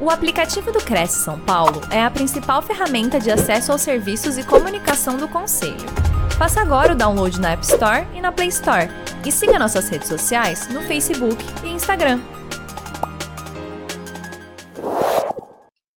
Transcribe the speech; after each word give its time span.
O 0.00 0.10
aplicativo 0.10 0.70
do 0.70 0.78
Cresce 0.78 1.18
São 1.24 1.40
Paulo 1.40 1.80
é 1.90 2.00
a 2.00 2.08
principal 2.08 2.62
ferramenta 2.62 3.18
de 3.18 3.32
acesso 3.32 3.72
aos 3.72 3.80
serviços 3.80 4.38
e 4.38 4.46
comunicação 4.46 5.16
do 5.16 5.26
Conselho. 5.26 5.74
Faça 6.38 6.60
agora 6.60 6.92
o 6.92 6.96
download 6.96 7.40
na 7.40 7.50
App 7.50 7.64
Store 7.64 8.06
e 8.14 8.20
na 8.20 8.30
Play 8.30 8.46
Store. 8.46 8.86
E 9.26 9.32
siga 9.32 9.58
nossas 9.58 9.88
redes 9.88 10.06
sociais 10.06 10.72
no 10.72 10.82
Facebook 10.82 11.36
e 11.64 11.70
Instagram. 11.70 12.20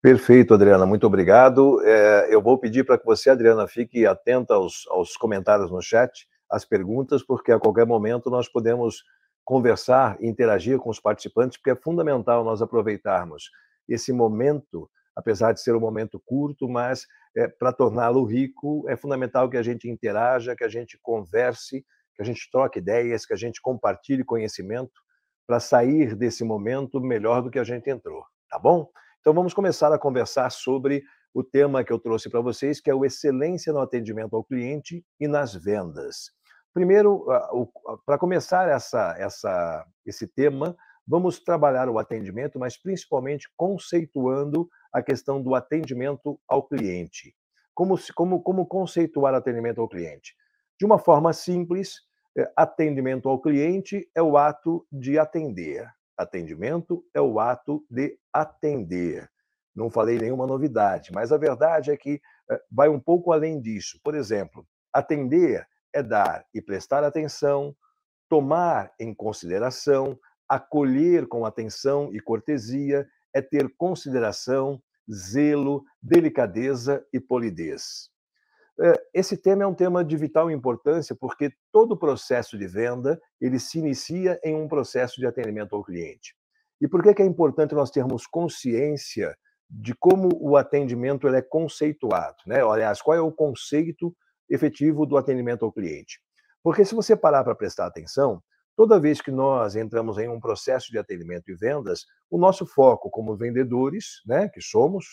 Perfeito, 0.02 0.56
Adriana, 0.56 0.84
muito 0.88 1.06
obrigado. 1.06 1.80
É, 1.86 2.28
eu 2.34 2.42
vou 2.42 2.58
pedir 2.58 2.84
para 2.84 2.98
que 2.98 3.06
você, 3.06 3.30
Adriana, 3.30 3.68
fique 3.68 4.08
atenta 4.08 4.56
aos, 4.56 4.88
aos 4.90 5.16
comentários 5.16 5.70
no 5.70 5.80
chat, 5.80 6.28
às 6.50 6.66
perguntas, 6.66 7.22
porque 7.22 7.52
a 7.52 7.60
qualquer 7.60 7.86
momento 7.86 8.32
nós 8.32 8.50
podemos 8.50 9.04
conversar 9.46 10.18
e 10.20 10.28
interagir 10.28 10.80
com 10.80 10.90
os 10.90 11.00
participantes, 11.00 11.56
porque 11.56 11.70
é 11.70 11.76
fundamental 11.76 12.44
nós 12.44 12.64
aproveitarmos 12.64 13.52
esse 13.88 14.12
momento, 14.14 14.90
apesar 15.16 15.54
de 15.54 15.62
ser 15.62 15.76
um 15.76 15.80
momento 15.80 16.22
curto, 16.26 16.68
mas 16.68 17.06
é, 17.36 17.48
para 17.48 17.74
torná-lo 17.74 18.24
rico, 18.24 18.86
é 18.90 18.96
fundamental 18.96 19.50
que 19.50 19.58
a 19.58 19.64
gente 19.64 19.90
interaja, 19.90 20.56
que 20.56 20.64
a 20.64 20.70
gente 20.70 21.00
converse, 21.02 21.86
que 22.16 22.22
a 22.22 22.26
gente 22.26 22.50
troque 22.52 22.80
ideias, 22.80 23.26
que 23.26 23.34
a 23.34 23.38
gente 23.38 23.62
compartilhe 23.62 24.24
conhecimento 24.24 25.02
para 25.48 25.60
sair 25.60 26.16
desse 26.16 26.44
momento 26.44 27.00
melhor 27.02 27.42
do 27.42 27.50
que 27.50 27.60
a 27.60 27.64
gente 27.64 27.90
entrou, 27.90 28.24
tá 28.50 28.60
bom? 28.60 28.90
Então 29.20 29.34
vamos 29.34 29.54
começar 29.54 29.94
a 29.94 30.00
conversar 30.00 30.50
sobre 30.50 31.04
o 31.34 31.44
tema 31.44 31.84
que 31.84 31.92
eu 31.92 32.00
trouxe 32.00 32.30
para 32.30 32.42
vocês, 32.42 32.82
que 32.82 32.90
é 32.90 32.96
o 32.96 33.06
excelência 33.06 33.72
no 33.72 33.80
atendimento 33.80 34.36
ao 34.36 34.44
cliente 34.44 35.06
e 35.20 35.28
nas 35.28 35.54
vendas. 35.54 36.32
Primeiro, 36.74 37.26
para 38.06 38.18
começar 38.18 38.70
essa, 38.70 39.16
essa, 39.18 39.86
esse 40.06 40.28
tema, 40.28 40.76
vamos 41.08 41.40
trabalhar 41.40 41.90
o 41.90 42.00
atendimento, 42.00 42.60
mas 42.60 42.78
principalmente 42.78 43.50
conceituando 43.56 44.70
a 44.94 45.02
questão 45.02 45.42
do 45.42 45.56
atendimento 45.56 46.40
ao 46.48 46.64
cliente. 46.68 47.36
Como, 47.74 47.96
como, 48.14 48.42
como 48.42 48.66
conceituar 48.66 49.34
atendimento 49.34 49.82
ao 49.82 49.88
cliente? 49.88 50.36
De 50.80 50.86
uma 50.86 51.00
forma 51.00 51.34
simples, 51.34 52.02
é, 52.38 52.52
atendimento 52.56 53.30
ao 53.30 53.40
cliente 53.42 54.10
é 54.16 54.22
o 54.22 54.38
ato 54.38 54.86
de 54.92 55.18
atender. 55.18 55.88
Atendimento 56.18 57.04
é 57.14 57.22
o 57.22 57.40
ato 57.40 57.86
de 57.90 58.18
atender. 58.32 59.30
Não 59.76 59.90
falei 59.90 60.18
nenhuma 60.18 60.46
novidade, 60.46 61.12
mas 61.14 61.32
a 61.32 61.38
verdade 61.38 61.92
é 61.92 61.98
que 61.98 62.22
é, 62.50 62.62
vai 62.70 62.90
um 62.90 63.00
pouco 63.00 63.32
além 63.32 63.62
disso. 63.62 64.00
Por 64.04 64.16
exemplo, 64.16 64.66
atender 64.94 65.66
é 65.94 66.02
dar 66.02 66.46
e 66.54 66.62
prestar 66.62 67.04
atenção, 67.04 67.76
tomar 68.30 68.94
em 69.00 69.14
consideração, 69.14 70.18
acolher 70.52 71.28
com 71.28 71.46
atenção 71.46 72.14
e 72.14 72.20
cortesia, 72.20 73.08
é 73.34 73.42
ter 73.42 73.74
consideração, 73.78 74.82
zelo, 75.10 75.86
delicadeza 76.02 77.06
e 77.14 77.22
polidez. 77.22 78.10
É, 78.78 78.94
esse 79.14 79.38
tema 79.38 79.64
é 79.64 79.68
um 79.68 79.74
tema 79.74 80.04
de 80.04 80.18
vital 80.18 80.52
importância 80.52 81.16
porque 81.16 81.54
todo 81.72 81.98
processo 81.98 82.58
de 82.58 82.68
venda 82.68 83.18
ele 83.40 83.60
se 83.60 83.80
inicia 83.80 84.38
em 84.44 84.54
um 84.54 84.68
processo 84.68 85.22
de 85.22 85.26
atendimento 85.26 85.74
ao 85.74 85.86
cliente. 85.86 86.36
E 86.82 86.88
por 86.88 87.02
que 87.02 87.22
é 87.22 87.26
importante 87.26 87.74
nós 87.74 87.90
termos 87.90 88.28
consciência 88.28 89.34
de 89.70 89.96
como 89.96 90.30
o 90.34 90.58
atendimento 90.58 91.30
é 91.30 91.42
conceituado, 91.42 92.36
né? 92.46 92.62
Aliás, 92.62 93.02
qual 93.02 93.16
é 93.16 93.22
o 93.22 93.32
conceito 93.32 94.14
efetivo 94.50 95.06
do 95.06 95.16
atendimento 95.16 95.64
ao 95.64 95.72
cliente? 95.72 96.20
Porque 96.62 96.84
se 96.84 96.94
você 96.94 97.16
parar 97.16 97.46
para 97.46 97.56
prestar 97.56 97.86
atenção, 97.86 98.44
Toda 98.76 99.00
vez 99.00 99.22
que 99.22 99.32
nós 99.32 99.76
entramos 99.76 100.18
em 100.18 100.30
um 100.30 100.40
processo 100.40 100.92
de 100.92 100.98
atendimento 100.98 101.52
e 101.52 101.56
vendas, 101.56 102.06
o 102.30 102.38
nosso 102.38 102.66
foco 102.66 103.10
como 103.10 103.36
vendedores, 103.36 104.22
né, 104.26 104.50
que 104.50 104.62
somos, 104.62 105.06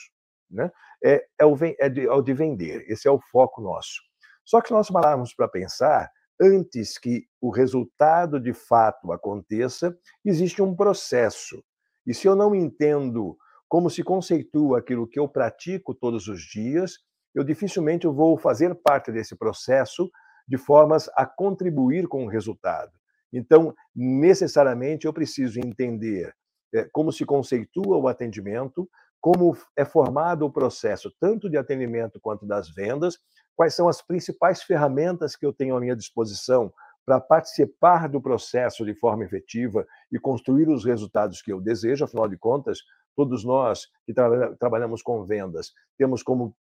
né, 0.50 0.70
é, 1.04 1.24
é, 1.38 1.44
o, 1.44 1.56
é, 1.78 1.88
de, 1.88 2.06
é 2.06 2.12
o 2.12 2.22
de 2.22 2.32
vender. 2.32 2.84
Esse 2.88 3.08
é 3.08 3.10
o 3.10 3.20
foco 3.20 3.60
nosso. 3.60 4.00
Só 4.44 4.60
que 4.60 4.68
se 4.68 4.74
nós 4.74 4.88
pararmos 4.88 5.34
para 5.34 5.48
pensar, 5.48 6.10
antes 6.40 6.98
que 6.98 7.26
o 7.40 7.50
resultado 7.50 8.40
de 8.40 8.52
fato 8.52 9.12
aconteça, 9.12 9.96
existe 10.24 10.62
um 10.62 10.74
processo. 10.74 11.62
E 12.06 12.14
se 12.14 12.26
eu 12.26 12.34
não 12.34 12.54
entendo 12.54 13.36
como 13.68 13.90
se 13.90 14.02
conceitua 14.02 14.78
aquilo 14.78 15.06
que 15.06 15.18
eu 15.18 15.28
pratico 15.28 15.94
todos 15.94 16.26
os 16.28 16.40
dias, 16.40 16.94
eu 17.34 17.44
dificilmente 17.44 18.06
vou 18.06 18.38
fazer 18.38 18.74
parte 18.74 19.12
desse 19.12 19.36
processo 19.36 20.10
de 20.46 20.56
formas 20.56 21.10
a 21.14 21.26
contribuir 21.26 22.08
com 22.08 22.24
o 22.24 22.28
resultado. 22.28 22.97
Então, 23.32 23.74
necessariamente, 23.94 25.06
eu 25.06 25.12
preciso 25.12 25.58
entender 25.58 26.34
é, 26.74 26.88
como 26.92 27.12
se 27.12 27.24
conceitua 27.24 27.96
o 27.96 28.08
atendimento, 28.08 28.88
como 29.20 29.56
é 29.76 29.84
formado 29.84 30.44
o 30.44 30.52
processo, 30.52 31.12
tanto 31.20 31.48
de 31.50 31.56
atendimento 31.56 32.20
quanto 32.20 32.46
das 32.46 32.68
vendas, 32.70 33.18
quais 33.56 33.74
são 33.74 33.88
as 33.88 34.00
principais 34.00 34.62
ferramentas 34.62 35.34
que 35.34 35.44
eu 35.44 35.52
tenho 35.52 35.76
à 35.76 35.80
minha 35.80 35.96
disposição 35.96 36.72
para 37.04 37.20
participar 37.20 38.08
do 38.08 38.20
processo 38.20 38.84
de 38.84 38.94
forma 38.94 39.24
efetiva 39.24 39.86
e 40.12 40.18
construir 40.18 40.68
os 40.68 40.84
resultados 40.84 41.40
que 41.40 41.52
eu 41.52 41.60
desejo, 41.60 42.04
afinal 42.04 42.28
de 42.28 42.36
contas, 42.36 42.80
todos 43.16 43.44
nós 43.44 43.88
que 44.06 44.14
tra 44.14 44.54
trabalhamos 44.56 45.02
com 45.02 45.24
vendas 45.24 45.72
temos 45.96 46.22
como 46.22 46.54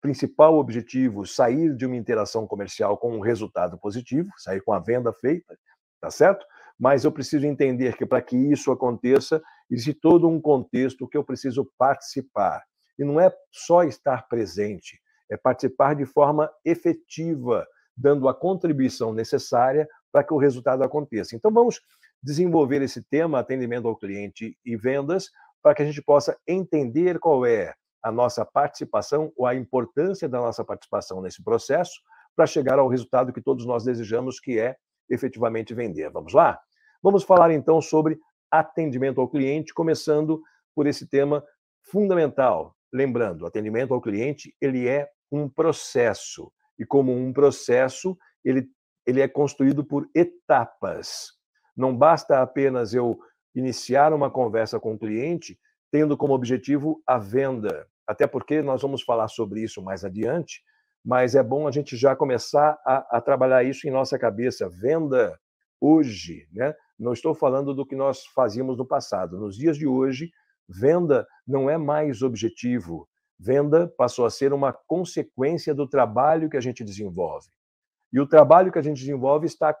principal 0.00 0.58
objetivo 0.58 1.26
sair 1.26 1.74
de 1.74 1.86
uma 1.86 1.96
interação 1.96 2.46
comercial 2.46 2.98
com 2.98 3.16
um 3.16 3.20
resultado 3.20 3.78
positivo, 3.78 4.28
sair 4.36 4.60
com 4.60 4.74
a 4.74 4.78
venda 4.78 5.12
feita, 5.14 5.58
tá 6.04 6.10
certo? 6.10 6.44
Mas 6.78 7.04
eu 7.04 7.10
preciso 7.10 7.46
entender 7.46 7.96
que 7.96 8.04
para 8.04 8.20
que 8.20 8.36
isso 8.36 8.70
aconteça, 8.70 9.42
existe 9.70 9.94
todo 9.94 10.28
um 10.28 10.38
contexto 10.38 11.08
que 11.08 11.16
eu 11.16 11.24
preciso 11.24 11.70
participar. 11.78 12.62
E 12.98 13.04
não 13.04 13.18
é 13.18 13.34
só 13.50 13.84
estar 13.84 14.28
presente, 14.28 15.00
é 15.30 15.36
participar 15.36 15.94
de 15.94 16.04
forma 16.04 16.50
efetiva, 16.62 17.66
dando 17.96 18.28
a 18.28 18.34
contribuição 18.34 19.14
necessária 19.14 19.88
para 20.12 20.22
que 20.22 20.34
o 20.34 20.36
resultado 20.36 20.84
aconteça. 20.84 21.34
Então 21.34 21.50
vamos 21.50 21.80
desenvolver 22.22 22.82
esse 22.82 23.02
tema 23.02 23.38
atendimento 23.38 23.88
ao 23.88 23.96
cliente 23.96 24.58
e 24.62 24.76
vendas 24.76 25.30
para 25.62 25.74
que 25.74 25.82
a 25.82 25.86
gente 25.86 26.02
possa 26.02 26.36
entender 26.46 27.18
qual 27.18 27.46
é 27.46 27.72
a 28.02 28.12
nossa 28.12 28.44
participação 28.44 29.32
ou 29.36 29.46
a 29.46 29.54
importância 29.54 30.28
da 30.28 30.38
nossa 30.38 30.62
participação 30.62 31.22
nesse 31.22 31.42
processo 31.42 31.94
para 32.36 32.46
chegar 32.46 32.78
ao 32.78 32.88
resultado 32.88 33.32
que 33.32 33.40
todos 33.40 33.64
nós 33.64 33.84
desejamos, 33.84 34.38
que 34.38 34.58
é 34.58 34.76
efetivamente 35.08 35.74
vender. 35.74 36.10
Vamos 36.10 36.32
lá? 36.32 36.60
Vamos 37.02 37.22
falar 37.22 37.50
então 37.50 37.80
sobre 37.80 38.18
atendimento 38.50 39.20
ao 39.20 39.28
cliente, 39.28 39.74
começando 39.74 40.40
por 40.74 40.86
esse 40.86 41.08
tema 41.08 41.44
fundamental. 41.82 42.74
Lembrando, 42.92 43.46
atendimento 43.46 43.92
ao 43.92 44.00
cliente, 44.00 44.54
ele 44.60 44.88
é 44.88 45.08
um 45.30 45.48
processo. 45.48 46.52
E 46.78 46.84
como 46.84 47.12
um 47.12 47.32
processo, 47.32 48.16
ele, 48.44 48.68
ele 49.06 49.20
é 49.20 49.28
construído 49.28 49.84
por 49.84 50.08
etapas. 50.14 51.32
Não 51.76 51.96
basta 51.96 52.40
apenas 52.40 52.94
eu 52.94 53.18
iniciar 53.54 54.12
uma 54.12 54.30
conversa 54.30 54.78
com 54.78 54.94
o 54.94 54.98
cliente 54.98 55.58
tendo 55.90 56.16
como 56.16 56.34
objetivo 56.34 57.00
a 57.06 57.18
venda. 57.18 57.86
Até 58.06 58.26
porque 58.26 58.60
nós 58.62 58.82
vamos 58.82 59.02
falar 59.02 59.28
sobre 59.28 59.62
isso 59.62 59.80
mais 59.80 60.04
adiante, 60.04 60.60
mas 61.04 61.34
é 61.34 61.42
bom 61.42 61.68
a 61.68 61.70
gente 61.70 61.96
já 61.96 62.16
começar 62.16 62.80
a, 62.84 63.18
a, 63.18 63.20
trabalhar 63.20 63.62
isso 63.62 63.86
em 63.86 63.90
nossa 63.90 64.18
cabeça. 64.18 64.68
Venda 64.70 65.38
hoje, 65.80 66.48
né? 66.50 66.74
Não 66.98 67.12
estou 67.12 67.34
falando 67.34 67.74
do 67.74 67.84
que 67.84 67.94
nós 67.94 68.24
fazíamos 68.34 68.78
no 68.78 68.86
passado. 68.86 69.38
Nos 69.38 69.56
dias 69.56 69.76
de 69.76 69.86
hoje, 69.86 70.30
venda 70.66 71.26
não 71.46 71.68
é 71.68 71.76
mais 71.76 72.22
objetivo. 72.22 73.06
Venda 73.38 73.92
passou 73.98 74.24
a 74.24 74.30
ser 74.30 74.52
uma 74.52 74.72
consequência 74.72 75.74
do 75.74 75.86
trabalho 75.86 76.48
que 76.48 76.56
a 76.56 76.60
gente 76.60 76.82
desenvolve. 76.82 77.48
E 78.12 78.20
o 78.20 78.26
trabalho 78.26 78.72
que 78.72 78.78
a 78.78 78.82
gente 78.82 78.98
desenvolve 79.00 79.46
está 79.46 79.76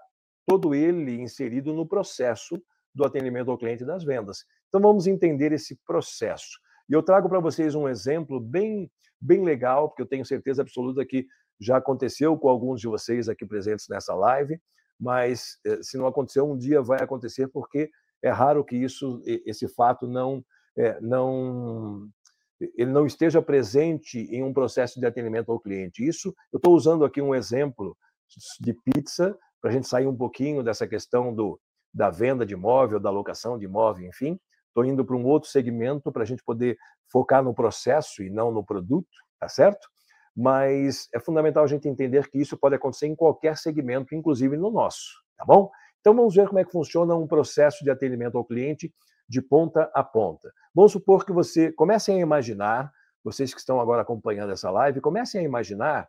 todo 0.46 0.74
ele 0.74 1.22
inserido 1.22 1.72
no 1.72 1.86
processo 1.86 2.60
do 2.94 3.04
atendimento 3.04 3.50
ao 3.50 3.56
cliente 3.56 3.84
das 3.84 4.04
vendas. 4.04 4.44
Então 4.68 4.80
vamos 4.80 5.06
entender 5.06 5.52
esse 5.52 5.78
processo. 5.86 6.58
E 6.88 6.92
eu 6.92 7.02
trago 7.02 7.28
para 7.28 7.40
vocês 7.40 7.74
um 7.74 7.88
exemplo 7.88 8.40
bem 8.40 8.90
bem 9.20 9.42
legal, 9.42 9.88
porque 9.88 10.02
eu 10.02 10.06
tenho 10.06 10.24
certeza 10.24 10.60
absoluta 10.60 11.04
que 11.04 11.26
já 11.58 11.78
aconteceu 11.78 12.36
com 12.36 12.48
alguns 12.48 12.80
de 12.80 12.86
vocês 12.86 13.26
aqui 13.26 13.46
presentes 13.46 13.86
nessa 13.88 14.14
live, 14.14 14.60
mas 15.00 15.58
eh, 15.64 15.78
se 15.82 15.96
não 15.96 16.06
aconteceu, 16.06 16.50
um 16.50 16.58
dia 16.58 16.82
vai 16.82 17.02
acontecer, 17.02 17.48
porque 17.48 17.90
é 18.22 18.30
raro 18.30 18.64
que 18.64 18.76
isso, 18.76 19.22
esse 19.24 19.66
fato 19.68 20.06
não, 20.06 20.44
é, 20.76 21.00
não 21.00 22.08
ele 22.76 22.90
não 22.90 23.06
esteja 23.06 23.42
presente 23.42 24.18
em 24.18 24.42
um 24.42 24.52
processo 24.52 24.98
de 24.98 25.06
atendimento 25.06 25.52
ao 25.52 25.60
cliente. 25.60 26.06
Isso, 26.06 26.34
eu 26.52 26.56
estou 26.56 26.74
usando 26.74 27.04
aqui 27.04 27.20
um 27.20 27.34
exemplo 27.34 27.96
de 28.60 28.72
pizza, 28.72 29.36
para 29.60 29.70
a 29.70 29.72
gente 29.72 29.88
sair 29.88 30.06
um 30.06 30.16
pouquinho 30.16 30.62
dessa 30.62 30.86
questão 30.86 31.34
do, 31.34 31.60
da 31.92 32.10
venda 32.10 32.44
de 32.44 32.54
imóvel, 32.54 33.00
da 33.00 33.10
locação 33.10 33.58
de 33.58 33.64
imóvel, 33.64 34.06
enfim. 34.06 34.38
Estou 34.74 34.84
indo 34.84 35.04
para 35.04 35.14
um 35.14 35.24
outro 35.24 35.48
segmento 35.48 36.10
para 36.10 36.24
a 36.24 36.26
gente 36.26 36.42
poder 36.42 36.76
focar 37.08 37.44
no 37.44 37.54
processo 37.54 38.24
e 38.24 38.28
não 38.28 38.50
no 38.50 38.64
produto, 38.64 39.06
tá 39.38 39.48
certo? 39.48 39.88
Mas 40.36 41.06
é 41.14 41.20
fundamental 41.20 41.62
a 41.62 41.68
gente 41.68 41.88
entender 41.88 42.28
que 42.28 42.40
isso 42.40 42.58
pode 42.58 42.74
acontecer 42.74 43.06
em 43.06 43.14
qualquer 43.14 43.56
segmento, 43.56 44.16
inclusive 44.16 44.56
no 44.56 44.72
nosso, 44.72 45.22
tá 45.36 45.44
bom? 45.44 45.70
Então 46.00 46.12
vamos 46.12 46.34
ver 46.34 46.48
como 46.48 46.58
é 46.58 46.64
que 46.64 46.72
funciona 46.72 47.14
um 47.14 47.24
processo 47.24 47.84
de 47.84 47.90
atendimento 47.90 48.36
ao 48.36 48.44
cliente 48.44 48.92
de 49.28 49.40
ponta 49.40 49.88
a 49.94 50.02
ponta. 50.02 50.52
Vamos 50.74 50.90
supor 50.90 51.24
que 51.24 51.32
você 51.32 51.70
comecem 51.70 52.16
a 52.16 52.20
imaginar, 52.20 52.90
vocês 53.22 53.54
que 53.54 53.60
estão 53.60 53.80
agora 53.80 54.02
acompanhando 54.02 54.52
essa 54.52 54.72
live, 54.72 55.00
comecem 55.00 55.40
a 55.40 55.44
imaginar 55.44 56.08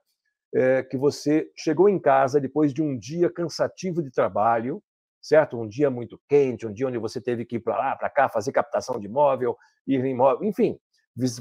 é, 0.55 0.81
que 0.81 0.97
você 0.97 1.51
chegou 1.55 1.87
em 1.87 1.99
casa 1.99 2.41
depois 2.41 2.73
de 2.73 2.81
um 2.81 2.97
dia 2.97 3.29
cansativo 3.29 4.01
de 4.01 4.09
trabalho, 4.09 4.81
certo? 5.25 5.59
Um 5.59 5.67
dia 5.67 5.89
muito 5.89 6.21
quente, 6.29 6.67
um 6.67 6.71
dia 6.71 6.87
onde 6.87 6.99
você 6.99 7.19
teve 7.19 7.45
que 7.45 7.55
ir 7.55 7.59
para 7.59 7.75
lá, 7.75 7.95
para 7.95 8.09
cá, 8.09 8.29
fazer 8.29 8.51
captação 8.51 8.99
de 8.99 9.07
imóvel, 9.07 9.57
ir 9.87 9.99
em 10.05 10.11
imóvel, 10.11 10.47
enfim, 10.47 10.77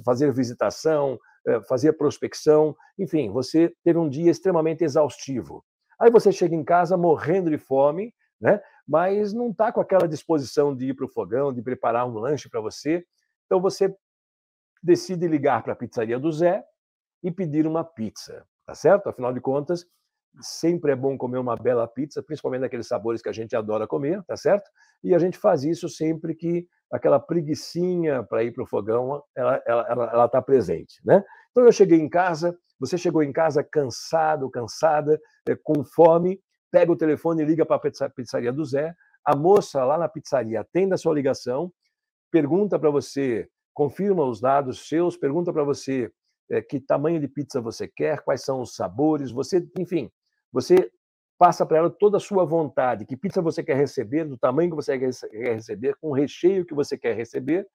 fazer 0.02 0.32
visitação, 0.32 1.18
eh, 1.46 1.60
fazer 1.68 1.92
prospecção, 1.92 2.74
enfim, 2.98 3.30
você 3.30 3.74
teve 3.84 3.98
um 3.98 4.08
dia 4.08 4.30
extremamente 4.30 4.82
exaustivo. 4.82 5.62
Aí 6.00 6.10
você 6.10 6.32
chega 6.32 6.54
em 6.54 6.64
casa 6.64 6.96
morrendo 6.96 7.50
de 7.50 7.58
fome, 7.58 8.14
né? 8.40 8.58
mas 8.88 9.34
não 9.34 9.50
está 9.50 9.70
com 9.70 9.80
aquela 9.80 10.08
disposição 10.08 10.74
de 10.74 10.86
ir 10.86 10.94
para 10.94 11.04
o 11.04 11.08
fogão, 11.08 11.52
de 11.52 11.60
preparar 11.60 12.06
um 12.06 12.14
lanche 12.14 12.48
para 12.48 12.62
você. 12.62 13.04
Então 13.44 13.60
você 13.60 13.94
decide 14.82 15.28
ligar 15.28 15.62
para 15.62 15.74
a 15.74 15.76
pizzaria 15.76 16.18
do 16.18 16.32
Zé 16.32 16.64
e 17.22 17.30
pedir 17.30 17.66
uma 17.66 17.84
pizza, 17.84 18.46
tá 18.66 18.74
certo? 18.74 19.08
Afinal 19.08 19.32
de 19.32 19.40
contas, 19.40 19.86
sempre 20.40 20.92
é 20.92 20.96
bom 20.96 21.16
comer 21.16 21.38
uma 21.38 21.56
bela 21.56 21.86
pizza, 21.86 22.22
principalmente 22.22 22.62
daqueles 22.62 22.86
sabores 22.86 23.22
que 23.22 23.28
a 23.28 23.32
gente 23.32 23.54
adora 23.54 23.86
comer, 23.86 24.22
tá 24.24 24.36
certo? 24.36 24.70
E 25.02 25.14
a 25.14 25.18
gente 25.18 25.38
faz 25.38 25.64
isso 25.64 25.88
sempre 25.88 26.34
que 26.34 26.66
aquela 26.90 27.18
preguiçinha 27.18 28.22
para 28.22 28.44
ir 28.44 28.52
para 28.52 28.64
o 28.64 28.66
fogão, 28.66 29.22
ela 29.36 29.56
está 29.56 29.70
ela, 29.70 29.86
ela, 29.88 30.10
ela 30.12 30.28
tá 30.28 30.40
presente, 30.42 31.00
né? 31.04 31.24
Então 31.50 31.64
eu 31.64 31.72
cheguei 31.72 31.98
em 32.00 32.08
casa, 32.08 32.56
você 32.78 32.98
chegou 32.98 33.22
em 33.22 33.32
casa 33.32 33.62
cansado, 33.62 34.50
cansada, 34.50 35.20
é, 35.48 35.54
com 35.54 35.84
fome, 35.84 36.40
pega 36.70 36.90
o 36.90 36.96
telefone 36.96 37.42
e 37.42 37.46
liga 37.46 37.64
para 37.64 37.76
a 37.76 38.10
pizzaria 38.10 38.52
do 38.52 38.64
Zé, 38.64 38.94
a 39.24 39.36
moça 39.36 39.84
lá 39.84 39.96
na 39.96 40.08
pizzaria 40.08 40.60
atende 40.60 40.94
a 40.94 40.98
sua 40.98 41.14
ligação, 41.14 41.72
pergunta 42.30 42.78
para 42.78 42.90
você, 42.90 43.48
confirma 43.72 44.24
os 44.24 44.40
dados 44.40 44.88
seus, 44.88 45.16
pergunta 45.16 45.52
para 45.52 45.64
você 45.64 46.10
é, 46.50 46.60
que 46.60 46.80
tamanho 46.80 47.20
de 47.20 47.28
pizza 47.28 47.60
você 47.60 47.88
quer, 47.88 48.22
quais 48.22 48.42
são 48.42 48.60
os 48.60 48.74
sabores, 48.74 49.30
você, 49.30 49.66
enfim, 49.78 50.10
você 50.54 50.88
passa 51.36 51.66
para 51.66 51.78
ela 51.78 51.90
toda 51.90 52.18
a 52.18 52.20
sua 52.20 52.44
vontade, 52.44 53.04
que 53.04 53.16
pizza 53.16 53.42
você 53.42 53.60
quer 53.60 53.76
receber, 53.76 54.24
do 54.24 54.38
tamanho 54.38 54.70
que 54.70 54.76
você 54.76 54.96
quer 54.96 55.10
receber, 55.32 55.96
com 56.00 56.10
o 56.10 56.12
recheio 56.12 56.64
que 56.64 56.72
você 56.72 56.96
quer 56.96 57.16
receber, 57.16 57.66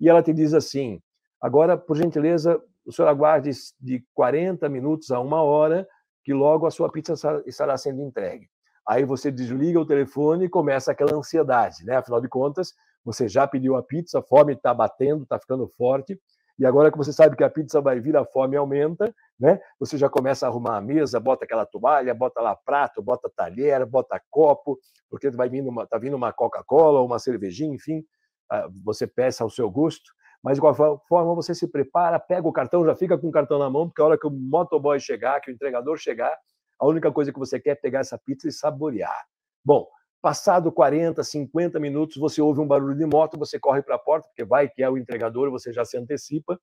e 0.00 0.08
ela 0.08 0.22
te 0.22 0.32
diz 0.32 0.54
assim: 0.54 1.02
agora, 1.38 1.76
por 1.76 1.98
gentileza, 1.98 2.58
o 2.86 2.90
senhor 2.90 3.08
aguarde 3.08 3.50
de 3.78 4.02
40 4.14 4.66
minutos 4.70 5.10
a 5.10 5.20
uma 5.20 5.42
hora, 5.42 5.86
que 6.24 6.32
logo 6.32 6.66
a 6.66 6.70
sua 6.70 6.90
pizza 6.90 7.12
estará 7.44 7.76
sendo 7.76 8.00
entregue. 8.00 8.48
Aí 8.88 9.04
você 9.04 9.30
desliga 9.30 9.78
o 9.78 9.86
telefone 9.86 10.46
e 10.46 10.48
começa 10.48 10.92
aquela 10.92 11.14
ansiedade, 11.14 11.84
né? 11.84 11.96
Afinal 11.96 12.22
de 12.22 12.28
contas, 12.28 12.72
você 13.04 13.28
já 13.28 13.46
pediu 13.46 13.76
a 13.76 13.82
pizza, 13.82 14.20
a 14.20 14.22
fome 14.22 14.54
está 14.54 14.72
batendo, 14.72 15.24
está 15.24 15.38
ficando 15.38 15.68
forte, 15.68 16.18
e 16.58 16.64
agora 16.64 16.90
que 16.90 16.96
você 16.96 17.12
sabe 17.12 17.36
que 17.36 17.42
a 17.42 17.50
pizza 17.50 17.80
vai 17.80 17.98
vir, 17.98 18.16
a 18.16 18.24
fome 18.24 18.56
aumenta, 18.56 19.12
né? 19.38 19.60
Você 19.80 19.98
já 19.98 20.08
começa 20.08 20.46
a 20.46 20.48
arrumar 20.48 20.76
a 20.76 20.80
mesa, 20.80 21.18
bota 21.18 21.44
aquela 21.44 21.66
toalha, 21.66 22.14
bota 22.14 22.40
lá 22.40 22.54
prato, 22.54 23.02
bota 23.02 23.30
talher, 23.34 23.84
bota 23.84 24.20
copo, 24.30 24.78
porque 25.10 25.30
vai 25.30 25.48
vindo 25.48 25.68
uma, 25.68 25.86
tá 25.86 25.98
vindo 25.98 26.14
uma 26.16 26.32
Coca-Cola 26.32 27.02
uma 27.02 27.18
cervejinha, 27.18 27.74
enfim, 27.74 28.04
ah, 28.50 28.68
você 28.84 29.06
peça 29.06 29.42
ao 29.42 29.50
seu 29.50 29.68
gosto. 29.70 30.12
Mas 30.42 30.56
de 30.56 30.60
qualquer 30.60 30.98
forma 31.08 31.34
você 31.34 31.54
se 31.54 31.66
prepara, 31.66 32.20
pega 32.20 32.46
o 32.46 32.52
cartão, 32.52 32.84
já 32.84 32.94
fica 32.94 33.16
com 33.18 33.28
o 33.28 33.32
cartão 33.32 33.58
na 33.58 33.70
mão, 33.70 33.88
porque 33.88 34.02
a 34.02 34.04
hora 34.04 34.18
que 34.18 34.26
o 34.26 34.30
motoboy 34.30 35.00
chegar, 35.00 35.40
que 35.40 35.50
o 35.50 35.54
entregador 35.54 35.96
chegar, 35.96 36.36
a 36.78 36.86
única 36.86 37.10
coisa 37.10 37.32
que 37.32 37.38
você 37.38 37.58
quer 37.58 37.70
é 37.70 37.74
pegar 37.74 38.00
essa 38.00 38.18
pizza 38.18 38.46
e 38.46 38.52
saborear. 38.52 39.24
Bom, 39.64 39.86
Passado 40.24 40.72
40, 40.72 41.22
50 41.22 41.78
minutos, 41.78 42.16
você 42.16 42.40
ouve 42.40 42.58
um 42.58 42.66
barulho 42.66 42.96
de 42.96 43.04
moto, 43.04 43.38
você 43.38 43.60
corre 43.60 43.82
para 43.82 43.96
a 43.96 43.98
porta, 43.98 44.26
porque 44.26 44.42
vai 44.42 44.66
que 44.70 44.82
é 44.82 44.88
o 44.88 44.96
entregador, 44.96 45.50
você 45.50 45.70
já 45.70 45.84
se 45.84 45.98
antecipa. 45.98 46.58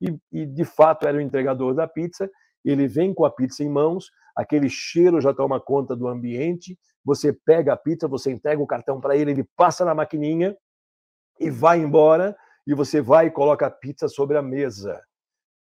E, 0.00 0.18
e, 0.32 0.46
de 0.46 0.64
fato 0.64 1.06
era 1.06 1.18
o 1.18 1.20
entregador 1.20 1.74
da 1.74 1.86
pizza. 1.86 2.30
Ele 2.64 2.88
vem 2.88 3.12
com 3.12 3.26
a 3.26 3.30
pizza 3.30 3.62
em 3.62 3.68
mãos, 3.68 4.10
aquele 4.34 4.70
cheiro 4.70 5.20
já 5.20 5.34
toma 5.34 5.60
conta 5.60 5.94
do 5.94 6.08
ambiente. 6.08 6.78
Você 7.04 7.34
pega 7.34 7.74
a 7.74 7.76
pizza, 7.76 8.08
você 8.08 8.32
entrega 8.32 8.62
o 8.62 8.66
cartão 8.66 8.98
para 8.98 9.14
ele, 9.14 9.32
ele 9.32 9.44
passa 9.58 9.84
na 9.84 9.94
maquininha 9.94 10.56
e 11.38 11.50
vai 11.50 11.80
embora. 11.80 12.34
E 12.66 12.72
você 12.72 13.02
vai 13.02 13.26
e 13.26 13.30
coloca 13.30 13.66
a 13.66 13.70
pizza 13.70 14.08
sobre 14.08 14.38
a 14.38 14.42
mesa. 14.42 14.98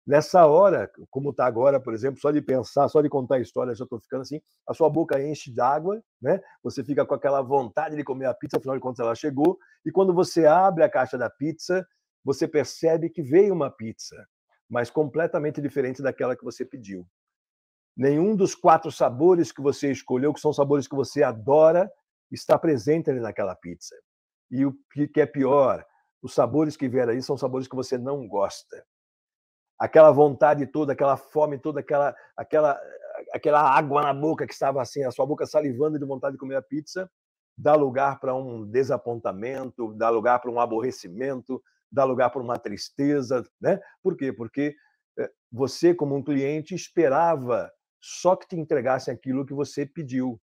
Nessa 0.06 0.48
hora, 0.48 0.92
como 1.12 1.30
está 1.30 1.46
agora, 1.46 1.80
por 1.80 1.94
exemplo, 1.94 2.20
só 2.20 2.32
de 2.32 2.42
pensar, 2.42 2.90
só 2.90 3.02
de 3.02 3.10
contar 3.10 3.36
a 3.36 3.40
história, 3.40 3.76
já 3.76 3.84
estou 3.84 4.00
ficando 4.00 4.22
assim, 4.22 4.42
a 4.68 4.74
sua 4.74 4.90
boca 4.90 5.22
enche 5.22 5.54
d'água, 5.54 6.04
né? 6.20 6.42
Você 6.64 6.84
fica 6.84 7.06
com 7.06 7.14
aquela 7.14 7.42
vontade 7.42 7.96
de 7.96 8.04
comer 8.04 8.26
a 8.26 8.34
pizza, 8.34 8.58
afinal 8.58 8.76
de 8.76 8.82
contas 8.82 9.00
ela 9.00 9.14
chegou, 9.14 9.60
e 9.86 9.92
quando 9.92 10.12
você 10.12 10.48
abre 10.48 10.84
a 10.84 10.90
caixa 10.90 11.20
da 11.20 11.30
pizza, 11.30 11.88
você 12.24 12.48
percebe 12.48 13.10
que 13.12 13.22
veio 13.22 13.54
uma 13.54 13.70
pizza, 13.70 14.28
mas 14.68 14.90
completamente 14.90 15.62
diferente 15.62 16.02
daquela 16.02 16.36
que 16.36 16.44
você 16.44 16.66
pediu. 16.66 17.06
Nenhum 17.96 18.36
dos 18.36 18.56
quatro 18.56 18.92
sabores 18.92 19.52
que 19.52 19.62
você 19.62 19.92
escolheu, 19.92 20.34
que 20.34 20.40
são 20.40 20.52
sabores 20.52 20.88
que 20.88 20.96
você 20.96 21.22
adora, 21.22 21.92
está 22.32 22.58
presente 22.58 23.12
ali 23.12 23.20
naquela 23.20 23.54
pizza. 23.56 23.96
E 24.50 24.66
o 24.66 24.76
que 24.92 25.22
é 25.22 25.28
pior, 25.28 25.86
os 26.24 26.34
sabores 26.34 26.76
que 26.76 26.90
vieram 26.90 27.14
aí 27.14 27.22
são 27.22 27.38
sabores 27.38 27.68
que 27.68 27.76
você 27.76 28.00
não 28.00 28.28
gosta 28.28 28.84
aquela 29.82 30.12
vontade 30.12 30.68
toda, 30.68 30.94
aquela 30.94 31.18
fome 31.18 31.58
toda, 31.58 31.80
aquela, 31.80 32.16
aquela, 32.38 32.80
aquela 33.34 33.62
água 33.76 34.04
na 34.04 34.14
boca 34.14 34.46
que 34.46 34.54
estava 34.54 34.80
assim, 34.80 35.04
a 35.04 35.10
sua 35.10 35.26
boca 35.26 35.44
salivando 35.48 35.98
de 35.98 36.06
vontade 36.06 36.34
de 36.34 36.38
comer 36.38 36.56
a 36.56 36.62
pizza, 36.62 37.10
dá 37.58 37.74
lugar 37.74 38.20
para 38.20 38.36
um 38.36 38.64
desapontamento, 38.64 39.92
dá 39.96 40.08
lugar 40.12 40.40
para 40.40 40.52
um 40.52 40.60
aborrecimento, 40.60 41.60
dá 41.92 42.04
lugar 42.04 42.30
para 42.30 42.44
uma 42.44 42.60
tristeza, 42.60 43.44
né? 43.60 43.80
Por 44.04 44.16
quê? 44.16 44.32
Porque 44.32 44.76
eh, 45.18 45.32
você, 45.52 45.96
como 45.96 46.16
um 46.16 46.24
cliente, 46.24 46.76
esperava 46.76 47.68
só 48.00 48.36
que 48.36 48.48
te 48.48 48.56
entregassem 48.56 49.12
aquilo 49.12 49.48
que 49.48 49.54
você 49.54 49.84
pediu. 49.84 50.40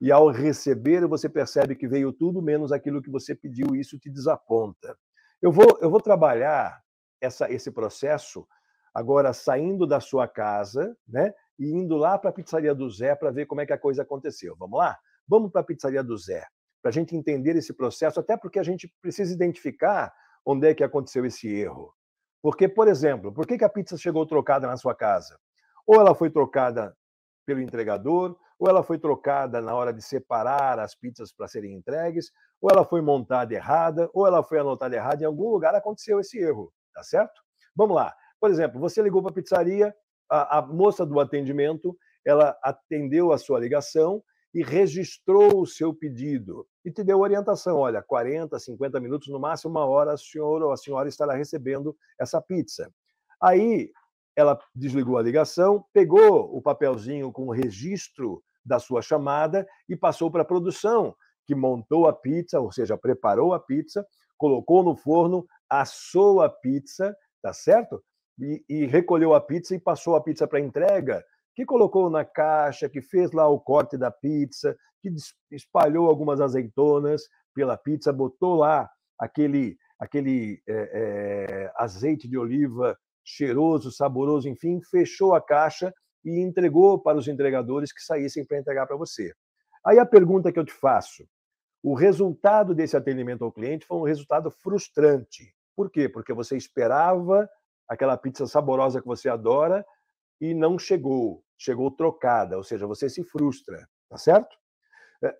E 0.00 0.12
ao 0.12 0.30
receber, 0.30 1.04
você 1.08 1.28
percebe 1.28 1.74
que 1.74 1.88
veio 1.88 2.12
tudo 2.12 2.40
menos 2.40 2.70
aquilo 2.70 3.02
que 3.02 3.10
você 3.10 3.34
pediu, 3.34 3.74
e 3.74 3.80
isso 3.80 3.98
te 3.98 4.08
desaponta. 4.08 4.96
Eu 5.42 5.50
vou, 5.50 5.76
eu 5.80 5.90
vou 5.90 6.00
trabalhar 6.00 6.80
essa, 7.20 7.50
esse 7.50 7.72
processo 7.72 8.46
agora 8.96 9.34
saindo 9.34 9.86
da 9.86 10.00
sua 10.00 10.26
casa, 10.26 10.96
né? 11.06 11.34
E 11.58 11.70
indo 11.70 11.98
lá 11.98 12.16
para 12.16 12.30
a 12.30 12.32
pizzaria 12.32 12.74
do 12.74 12.88
Zé 12.88 13.14
para 13.14 13.30
ver 13.30 13.44
como 13.44 13.60
é 13.60 13.66
que 13.66 13.72
a 13.74 13.78
coisa 13.78 14.00
aconteceu. 14.00 14.56
Vamos 14.58 14.78
lá? 14.78 14.96
Vamos 15.28 15.52
para 15.52 15.60
a 15.60 15.64
pizzaria 15.64 16.02
do 16.02 16.16
Zé, 16.16 16.46
para 16.80 16.88
a 16.88 16.92
gente 16.92 17.14
entender 17.14 17.54
esse 17.56 17.74
processo, 17.74 18.18
até 18.18 18.38
porque 18.38 18.58
a 18.58 18.62
gente 18.62 18.90
precisa 19.02 19.34
identificar 19.34 20.14
onde 20.46 20.68
é 20.68 20.74
que 20.74 20.82
aconteceu 20.82 21.26
esse 21.26 21.46
erro. 21.46 21.92
Porque, 22.40 22.66
por 22.66 22.88
exemplo, 22.88 23.30
por 23.34 23.46
que, 23.46 23.62
a 23.62 23.68
pizza 23.68 23.98
chegou 23.98 24.24
trocada 24.24 24.66
na 24.66 24.78
sua 24.78 24.94
casa? 24.94 25.38
Ou 25.86 26.00
ela 26.00 26.14
foi 26.14 26.30
trocada 26.30 26.96
pelo 27.44 27.60
entregador, 27.60 28.34
ou 28.58 28.66
ela 28.66 28.82
foi 28.82 28.98
trocada 28.98 29.60
na 29.60 29.74
hora 29.74 29.92
de 29.92 30.00
separar 30.00 30.78
as 30.78 30.94
pizzas 30.94 31.34
para 31.34 31.48
serem 31.48 31.74
entregues, 31.74 32.30
ou 32.62 32.70
ela 32.70 32.82
foi 32.82 33.02
montada 33.02 33.52
errada, 33.52 34.08
ou 34.14 34.26
ela 34.26 34.42
foi 34.42 34.58
anotada 34.58 34.96
errada. 34.96 35.22
Em 35.22 35.26
algum 35.26 35.50
lugar 35.50 35.74
aconteceu 35.74 36.18
esse 36.18 36.38
erro, 36.38 36.72
tá 36.94 37.02
certo? 37.02 37.42
Vamos 37.76 37.94
lá. 37.94 38.14
Por 38.40 38.50
exemplo, 38.50 38.80
você 38.80 39.02
ligou 39.02 39.22
para 39.22 39.30
a 39.30 39.34
pizzaria, 39.34 39.94
a, 40.28 40.62
moça 40.62 41.06
do 41.06 41.20
atendimento, 41.20 41.96
ela 42.24 42.56
atendeu 42.62 43.32
a 43.32 43.38
sua 43.38 43.60
ligação 43.60 44.22
e 44.52 44.62
registrou 44.62 45.60
o 45.60 45.66
seu 45.66 45.94
pedido 45.94 46.66
e 46.84 46.90
te 46.90 47.04
deu 47.04 47.20
orientação, 47.20 47.76
olha, 47.76 48.02
40, 48.02 48.58
50 48.58 49.00
minutos, 49.00 49.28
no 49.28 49.38
máximo 49.38 49.70
uma 49.70 49.84
hora, 49.84 50.14
o 50.14 50.18
senhor 50.18 50.62
ou 50.62 50.72
a 50.72 50.76
senhora 50.76 51.08
estará 51.08 51.34
recebendo 51.34 51.96
essa 52.18 52.40
pizza. 52.40 52.90
Aí 53.40 53.90
ela 54.34 54.58
desligou 54.74 55.18
a 55.18 55.22
ligação, 55.22 55.84
pegou 55.92 56.56
o 56.56 56.60
papelzinho 56.60 57.32
com 57.32 57.46
o 57.46 57.52
registro 57.52 58.42
da 58.64 58.78
sua 58.78 59.00
chamada 59.00 59.66
e 59.88 59.96
passou 59.96 60.30
para 60.30 60.42
a 60.42 60.46
produção, 60.46 61.14
que 61.46 61.54
montou 61.54 62.06
a 62.06 62.12
pizza, 62.12 62.60
ou 62.60 62.72
seja, 62.72 62.98
preparou 62.98 63.54
a 63.54 63.60
pizza, 63.60 64.06
colocou 64.36 64.82
no 64.82 64.96
forno, 64.96 65.46
assou 65.70 66.42
a 66.42 66.48
pizza, 66.48 67.16
tá 67.40 67.52
certo? 67.52 68.02
E, 68.38 68.64
e 68.68 68.86
recolheu 68.86 69.34
a 69.34 69.40
pizza 69.40 69.74
e 69.74 69.78
passou 69.78 70.16
a 70.16 70.22
pizza 70.22 70.46
para 70.46 70.60
entrega, 70.60 71.24
que 71.54 71.64
colocou 71.64 72.10
na 72.10 72.24
caixa, 72.24 72.88
que 72.88 73.00
fez 73.00 73.32
lá 73.32 73.48
o 73.48 73.58
corte 73.58 73.96
da 73.96 74.10
pizza, 74.10 74.76
que 75.00 75.10
espalhou 75.50 76.08
algumas 76.08 76.40
azeitonas 76.40 77.22
pela 77.54 77.76
pizza, 77.76 78.12
botou 78.12 78.56
lá 78.56 78.90
aquele, 79.18 79.76
aquele 79.98 80.60
é, 80.68 80.74
é, 80.74 81.72
azeite 81.76 82.28
de 82.28 82.36
oliva 82.36 82.96
cheiroso, 83.24 83.90
saboroso, 83.90 84.48
enfim, 84.48 84.80
fechou 84.82 85.34
a 85.34 85.40
caixa 85.40 85.92
e 86.24 86.40
entregou 86.40 87.00
para 87.00 87.18
os 87.18 87.26
entregadores 87.26 87.92
que 87.92 88.02
saíssem 88.02 88.44
para 88.44 88.58
entregar 88.58 88.86
para 88.86 88.96
você. 88.96 89.32
Aí 89.84 89.98
a 89.98 90.06
pergunta 90.06 90.52
que 90.52 90.58
eu 90.58 90.64
te 90.64 90.72
faço: 90.72 91.26
o 91.82 91.94
resultado 91.94 92.74
desse 92.74 92.96
atendimento 92.96 93.44
ao 93.44 93.52
cliente 93.52 93.86
foi 93.86 93.96
um 93.96 94.04
resultado 94.04 94.50
frustrante. 94.50 95.54
Por 95.74 95.90
quê? 95.90 96.08
Porque 96.08 96.32
você 96.32 96.56
esperava 96.56 97.48
aquela 97.88 98.16
pizza 98.16 98.46
saborosa 98.46 99.00
que 99.00 99.06
você 99.06 99.28
adora 99.28 99.84
e 100.40 100.54
não 100.54 100.78
chegou, 100.78 101.42
chegou 101.58 101.90
trocada, 101.90 102.56
ou 102.56 102.62
seja, 102.62 102.86
você 102.86 103.08
se 103.08 103.24
frustra, 103.24 103.88
tá 104.08 104.18
certo? 104.18 104.56
É, 105.22 105.34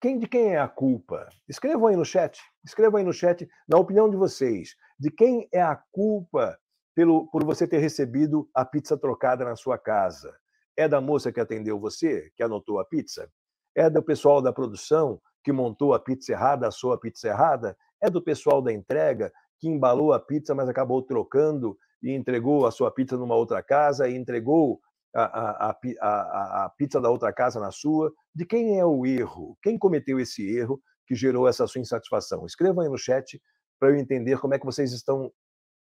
quem, 0.00 0.18
de 0.18 0.26
quem 0.26 0.54
é 0.54 0.58
a 0.58 0.68
culpa? 0.68 1.28
Escrevam 1.48 1.88
aí 1.88 1.96
no 1.96 2.04
chat. 2.04 2.40
Escrevam 2.64 2.98
aí 2.98 3.04
no 3.04 3.12
chat, 3.12 3.48
na 3.68 3.78
opinião 3.78 4.08
de 4.08 4.16
vocês, 4.16 4.74
de 4.98 5.10
quem 5.10 5.48
é 5.52 5.60
a 5.62 5.76
culpa 5.92 6.58
pelo, 6.94 7.30
por 7.30 7.44
você 7.44 7.66
ter 7.66 7.78
recebido 7.78 8.48
a 8.54 8.64
pizza 8.64 8.96
trocada 8.96 9.44
na 9.44 9.56
sua 9.56 9.78
casa? 9.78 10.34
É 10.76 10.88
da 10.88 11.00
moça 11.00 11.32
que 11.32 11.40
atendeu 11.40 11.78
você, 11.78 12.30
que 12.36 12.42
anotou 12.42 12.78
a 12.78 12.84
pizza? 12.84 13.30
É 13.74 13.90
do 13.90 14.02
pessoal 14.02 14.40
da 14.40 14.52
produção 14.52 15.20
que 15.42 15.52
montou 15.52 15.94
a 15.94 16.00
pizza 16.00 16.32
errada, 16.32 16.68
assou 16.68 16.92
a 16.92 16.98
pizza 16.98 17.28
errada? 17.28 17.76
É 18.00 18.08
do 18.08 18.22
pessoal 18.22 18.62
da 18.62 18.72
entrega 18.72 19.32
que 19.60 19.68
embalou 19.68 20.12
a 20.12 20.18
pizza, 20.18 20.54
mas 20.54 20.68
acabou 20.68 21.02
trocando 21.02 21.76
e 22.02 22.12
entregou 22.12 22.66
a 22.66 22.70
sua 22.70 22.90
pizza 22.90 23.16
numa 23.16 23.34
outra 23.34 23.62
casa 23.62 24.08
e 24.08 24.16
entregou 24.16 24.80
a, 25.14 25.22
a, 25.22 25.70
a, 25.70 26.64
a, 26.64 26.70
pizza 26.70 27.00
da 27.00 27.10
outra 27.10 27.32
casa 27.32 27.60
na 27.60 27.70
sua? 27.70 28.12
De 28.34 28.46
quem 28.46 28.78
é 28.78 28.84
o 28.84 29.04
erro? 29.04 29.56
Quem 29.62 29.78
cometeu 29.78 30.18
esse 30.18 30.48
erro 30.56 30.80
que 31.06 31.14
gerou 31.14 31.46
essa 31.46 31.66
sua 31.66 31.80
insatisfação? 31.80 32.46
Escrevam 32.46 32.82
aí 32.82 32.88
no 32.88 32.96
chat 32.96 33.40
para 33.78 33.90
eu 33.90 33.96
entender 33.96 34.38
como 34.38 34.54
é 34.54 34.58
que 34.58 34.64
vocês 34.64 34.92
estão 34.92 35.30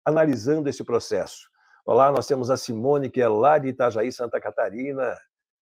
analisando 0.05 0.69
esse 0.69 0.83
processo. 0.83 1.49
Olá, 1.85 2.11
nós 2.11 2.27
temos 2.27 2.49
a 2.49 2.57
Simone, 2.57 3.09
que 3.09 3.21
é 3.21 3.27
lá 3.27 3.57
de 3.57 3.69
Itajaí, 3.69 4.11
Santa 4.11 4.39
Catarina. 4.39 5.15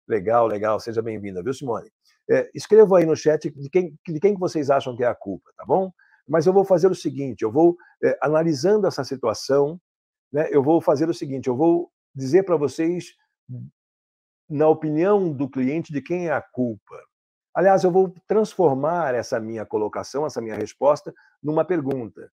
Legal, 0.09 0.47
legal, 0.47 0.81
seja 0.81 1.03
bem-vinda, 1.03 1.43
viu, 1.43 1.53
Simone? 1.53 1.91
É, 2.31 2.51
aí 2.97 3.07
no 3.07 3.17
chat 3.17 3.51
de 3.51 3.71
quem, 3.71 3.99
de 4.07 4.21
quem 4.21 4.35
vocês 4.35 4.71
acham 4.71 4.97
que 4.97 5.05
é 5.05 5.07
a 5.07 5.15
culpa, 5.15 5.51
tá 5.57 5.65
bom? 5.67 5.91
Mas 6.29 6.47
eu 6.47 6.53
vou 6.53 6.65
fazer 6.65 6.91
o 6.91 6.95
seguinte: 6.95 7.43
eu 7.43 7.51
vou, 7.51 7.77
é, 8.03 8.19
analisando 8.23 8.87
essa 8.87 9.03
situação, 9.05 9.81
né, 10.33 10.49
eu 10.51 10.63
vou 10.63 10.81
fazer 10.81 11.09
o 11.09 11.15
seguinte: 11.15 11.49
eu 11.49 11.57
vou 11.57 11.91
dizer 12.15 12.45
para 12.45 12.57
vocês 12.57 13.15
na 14.49 14.69
opinião 14.69 15.31
do 15.31 15.49
cliente, 15.49 15.93
de 15.93 16.01
quem 16.01 16.29
é 16.29 16.33
a 16.33 16.41
culpa. 16.41 16.97
Aliás, 17.55 17.85
eu 17.85 17.91
vou 17.91 18.15
transformar 18.27 19.15
essa 19.15 19.39
minha 19.39 19.67
colocação, 19.67 20.25
essa 20.25 20.41
minha 20.41 20.55
resposta, 20.55 21.13
numa 21.43 21.65
pergunta. 21.65 22.31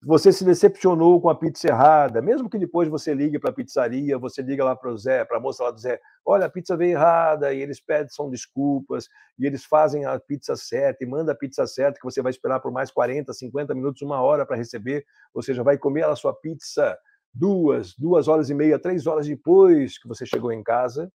Você 0.00 0.32
se 0.32 0.44
decepcionou 0.44 1.20
com 1.20 1.28
a 1.28 1.34
pizza 1.34 1.66
errada, 1.68 2.22
mesmo 2.22 2.48
que 2.48 2.56
depois 2.56 2.88
você 2.88 3.12
ligue 3.12 3.36
para 3.36 3.50
a 3.50 3.52
pizzaria, 3.52 4.16
você 4.16 4.40
liga 4.42 4.64
lá 4.64 4.76
para 4.76 4.92
o 4.92 4.96
Zé, 4.96 5.24
para 5.24 5.38
a 5.38 5.40
moça 5.40 5.64
lá 5.64 5.72
do 5.72 5.80
Zé, 5.80 6.00
olha, 6.24 6.46
a 6.46 6.48
pizza 6.48 6.76
veio 6.76 6.92
errada, 6.92 7.52
e 7.52 7.60
eles 7.60 7.80
pedem 7.80 8.08
são 8.08 8.30
desculpas, 8.30 9.08
e 9.36 9.44
eles 9.44 9.64
fazem 9.64 10.04
a 10.04 10.16
pizza 10.20 10.54
certa, 10.54 11.02
e 11.02 11.06
manda 11.06 11.32
a 11.32 11.34
pizza 11.34 11.66
certa, 11.66 11.98
que 11.98 12.04
você 12.04 12.22
vai 12.22 12.30
esperar 12.30 12.60
por 12.60 12.70
mais 12.70 12.92
40, 12.92 13.32
50 13.32 13.74
minutos, 13.74 14.00
uma 14.00 14.22
hora 14.22 14.46
para 14.46 14.56
receber, 14.56 15.04
ou 15.34 15.42
seja, 15.42 15.64
vai 15.64 15.76
comer 15.76 16.04
a 16.04 16.14
sua 16.14 16.32
pizza 16.32 16.96
duas, 17.34 17.94
duas 17.96 18.28
horas 18.28 18.50
e 18.50 18.54
meia, 18.54 18.78
três 18.78 19.04
horas 19.04 19.26
depois 19.26 19.98
que 19.98 20.06
você 20.06 20.24
chegou 20.24 20.52
em 20.52 20.62
casa. 20.62 21.12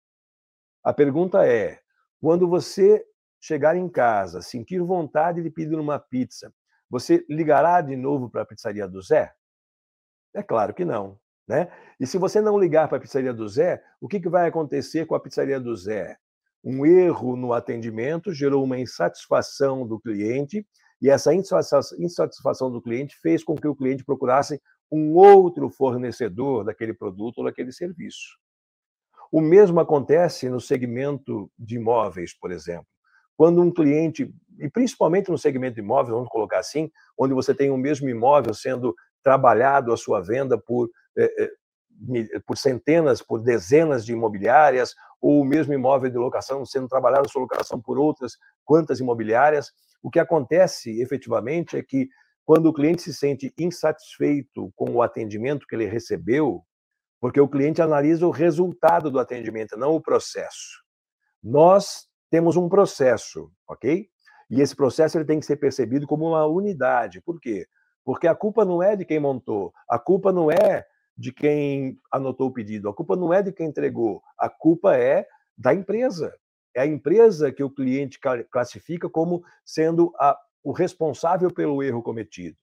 A 0.84 0.92
pergunta 0.92 1.46
é: 1.46 1.80
quando 2.20 2.48
você 2.48 3.04
chegar 3.40 3.76
em 3.76 3.88
casa, 3.88 4.42
sentir 4.42 4.80
vontade 4.80 5.42
de 5.42 5.50
pedir 5.50 5.76
uma 5.76 5.98
pizza, 5.98 6.52
você 6.92 7.24
ligará 7.26 7.80
de 7.80 7.96
novo 7.96 8.28
para 8.28 8.42
a 8.42 8.44
pizzaria 8.44 8.86
do 8.86 9.00
Zé? 9.00 9.32
É 10.34 10.42
claro 10.42 10.74
que 10.74 10.84
não. 10.84 11.18
Né? 11.48 11.72
E 11.98 12.06
se 12.06 12.18
você 12.18 12.38
não 12.38 12.58
ligar 12.58 12.86
para 12.86 12.98
a 12.98 13.00
pizzaria 13.00 13.32
do 13.32 13.48
Zé, 13.48 13.82
o 13.98 14.06
que, 14.06 14.20
que 14.20 14.28
vai 14.28 14.46
acontecer 14.46 15.06
com 15.06 15.14
a 15.14 15.20
pizzaria 15.20 15.58
do 15.58 15.74
Zé? 15.74 16.18
Um 16.62 16.84
erro 16.84 17.34
no 17.34 17.54
atendimento 17.54 18.30
gerou 18.30 18.62
uma 18.62 18.78
insatisfação 18.78 19.86
do 19.86 19.98
cliente, 19.98 20.66
e 21.00 21.08
essa 21.08 21.32
insatisfação 21.34 22.70
do 22.70 22.82
cliente 22.82 23.16
fez 23.22 23.42
com 23.42 23.54
que 23.56 23.66
o 23.66 23.74
cliente 23.74 24.04
procurasse 24.04 24.60
um 24.90 25.14
outro 25.14 25.70
fornecedor 25.70 26.62
daquele 26.62 26.92
produto 26.92 27.38
ou 27.38 27.44
daquele 27.44 27.72
serviço. 27.72 28.38
O 29.32 29.40
mesmo 29.40 29.80
acontece 29.80 30.50
no 30.50 30.60
segmento 30.60 31.50
de 31.58 31.76
imóveis, 31.76 32.38
por 32.38 32.52
exemplo. 32.52 32.91
Quando 33.36 33.60
um 33.60 33.72
cliente, 33.72 34.32
e 34.58 34.68
principalmente 34.68 35.30
no 35.30 35.38
segmento 35.38 35.74
de 35.74 35.80
imóveis, 35.80 36.14
vamos 36.14 36.28
colocar 36.28 36.58
assim, 36.58 36.90
onde 37.18 37.34
você 37.34 37.54
tem 37.54 37.70
o 37.70 37.76
mesmo 37.76 38.08
imóvel 38.08 38.54
sendo 38.54 38.94
trabalhado 39.22 39.92
a 39.92 39.96
sua 39.96 40.20
venda 40.20 40.58
por, 40.58 40.90
eh, 41.16 41.50
por 42.46 42.56
centenas, 42.56 43.22
por 43.22 43.40
dezenas 43.40 44.04
de 44.04 44.12
imobiliárias, 44.12 44.94
ou 45.20 45.40
o 45.40 45.44
mesmo 45.44 45.72
imóvel 45.72 46.10
de 46.10 46.18
locação 46.18 46.66
sendo 46.66 46.88
trabalhado 46.88 47.26
a 47.26 47.28
sua 47.28 47.42
locação 47.42 47.80
por 47.80 47.98
outras 47.98 48.36
quantas 48.64 48.98
imobiliárias, 48.98 49.72
o 50.02 50.10
que 50.10 50.18
acontece 50.18 51.00
efetivamente 51.00 51.76
é 51.76 51.82
que 51.82 52.08
quando 52.44 52.66
o 52.66 52.72
cliente 52.72 53.02
se 53.02 53.14
sente 53.14 53.54
insatisfeito 53.56 54.72
com 54.74 54.90
o 54.90 55.02
atendimento 55.02 55.66
que 55.66 55.76
ele 55.76 55.86
recebeu, 55.86 56.64
porque 57.20 57.40
o 57.40 57.48
cliente 57.48 57.80
analisa 57.80 58.26
o 58.26 58.30
resultado 58.30 59.10
do 59.10 59.20
atendimento, 59.20 59.76
não 59.76 59.94
o 59.94 60.00
processo. 60.00 60.82
Nós 61.40 62.08
temos 62.32 62.56
um 62.56 62.66
processo, 62.66 63.52
ok? 63.68 64.08
E 64.50 64.62
esse 64.62 64.74
processo 64.74 65.18
ele 65.18 65.26
tem 65.26 65.38
que 65.38 65.44
ser 65.44 65.56
percebido 65.56 66.06
como 66.06 66.28
uma 66.28 66.46
unidade. 66.46 67.20
Por 67.20 67.38
quê? 67.38 67.66
Porque 68.02 68.26
a 68.26 68.34
culpa 68.34 68.64
não 68.64 68.82
é 68.82 68.96
de 68.96 69.04
quem 69.04 69.20
montou, 69.20 69.70
a 69.86 69.98
culpa 69.98 70.32
não 70.32 70.50
é 70.50 70.86
de 71.14 71.30
quem 71.30 72.00
anotou 72.10 72.48
o 72.48 72.52
pedido, 72.52 72.88
a 72.88 72.94
culpa 72.94 73.16
não 73.16 73.34
é 73.34 73.42
de 73.42 73.52
quem 73.52 73.66
entregou, 73.66 74.22
a 74.38 74.48
culpa 74.48 74.96
é 74.96 75.26
da 75.58 75.74
empresa. 75.74 76.34
É 76.74 76.80
a 76.80 76.86
empresa 76.86 77.52
que 77.52 77.62
o 77.62 77.68
cliente 77.68 78.18
classifica 78.50 79.10
como 79.10 79.42
sendo 79.62 80.10
a 80.18 80.34
o 80.64 80.72
responsável 80.72 81.52
pelo 81.52 81.82
erro 81.82 82.02
cometido. 82.02 82.56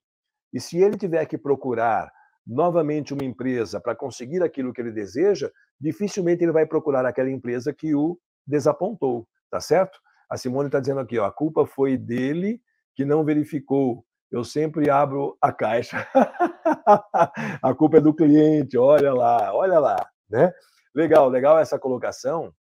E 0.52 0.60
se 0.60 0.80
ele 0.80 0.98
tiver 0.98 1.26
que 1.26 1.38
procurar 1.38 2.10
novamente 2.48 3.14
uma 3.14 3.26
empresa 3.26 3.80
para 3.80 3.94
conseguir 3.94 4.42
aquilo 4.42 4.74
que 4.74 4.82
ele 4.82 4.92
deseja, 4.92 5.52
dificilmente 5.80 6.44
ele 6.44 6.54
vai 6.54 6.66
procurar 6.66 7.06
aquela 7.06 7.30
empresa 7.30 7.74
que 7.74 7.94
o 7.94 8.18
desapontou, 8.48 9.28
tá 9.50 9.60
certo? 9.60 10.00
A 10.30 10.38
Simone 10.38 10.68
está 10.68 10.80
dizendo 10.80 11.00
aqui, 11.00 11.18
ó, 11.18 11.26
a 11.26 11.32
culpa 11.32 11.66
foi 11.66 11.98
dele 11.98 12.62
que 12.96 13.04
não 13.04 13.24
verificou. 13.24 14.06
Eu 14.32 14.44
sempre 14.44 14.90
abro 14.90 15.38
a 15.42 15.52
caixa. 15.52 16.08
a 17.64 17.74
culpa 17.74 17.98
é 17.98 18.02
do 18.02 18.14
cliente, 18.14 18.78
olha 18.78 19.14
lá, 19.14 19.54
olha 19.54 19.80
lá, 19.80 20.10
né? 20.30 20.54
Legal, 20.94 21.30
legal 21.30 21.58
essa 21.58 21.80
colocação, 21.80 22.54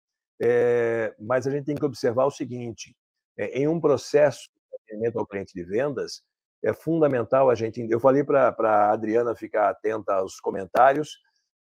é, 0.41 1.13
mas 1.19 1.47
a 1.47 1.51
gente 1.51 1.65
tem 1.65 1.75
que 1.75 1.85
observar 1.85 2.25
o 2.25 2.31
seguinte: 2.31 2.95
é, 3.37 3.59
em 3.59 3.67
um 3.67 3.79
processo 3.79 4.49
atendimento 4.73 5.19
ao 5.19 5.27
cliente 5.27 5.53
de 5.53 5.63
vendas, 5.63 6.21
é 6.63 6.73
fundamental 6.73 7.49
a 7.49 7.55
gente. 7.55 7.85
Eu 7.89 7.99
falei 7.99 8.23
para 8.23 8.49
a 8.49 8.91
Adriana 8.91 9.35
ficar 9.35 9.69
atenta 9.69 10.13
aos 10.13 10.39
comentários, 10.39 11.17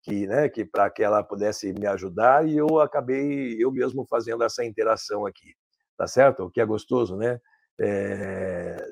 que, 0.02 0.26
né, 0.26 0.48
que 0.48 0.64
para 0.64 0.90
que 0.90 1.02
ela 1.02 1.22
pudesse 1.22 1.72
me 1.72 1.86
ajudar, 1.86 2.46
e 2.46 2.56
eu 2.56 2.80
acabei 2.80 3.56
eu 3.58 3.70
mesmo 3.70 4.04
fazendo 4.04 4.42
essa 4.42 4.64
interação 4.64 5.24
aqui, 5.26 5.54
tá 5.96 6.06
certo? 6.06 6.44
O 6.44 6.50
que 6.50 6.60
é 6.60 6.66
gostoso, 6.66 7.16
né? 7.16 7.40
É... 7.80 8.84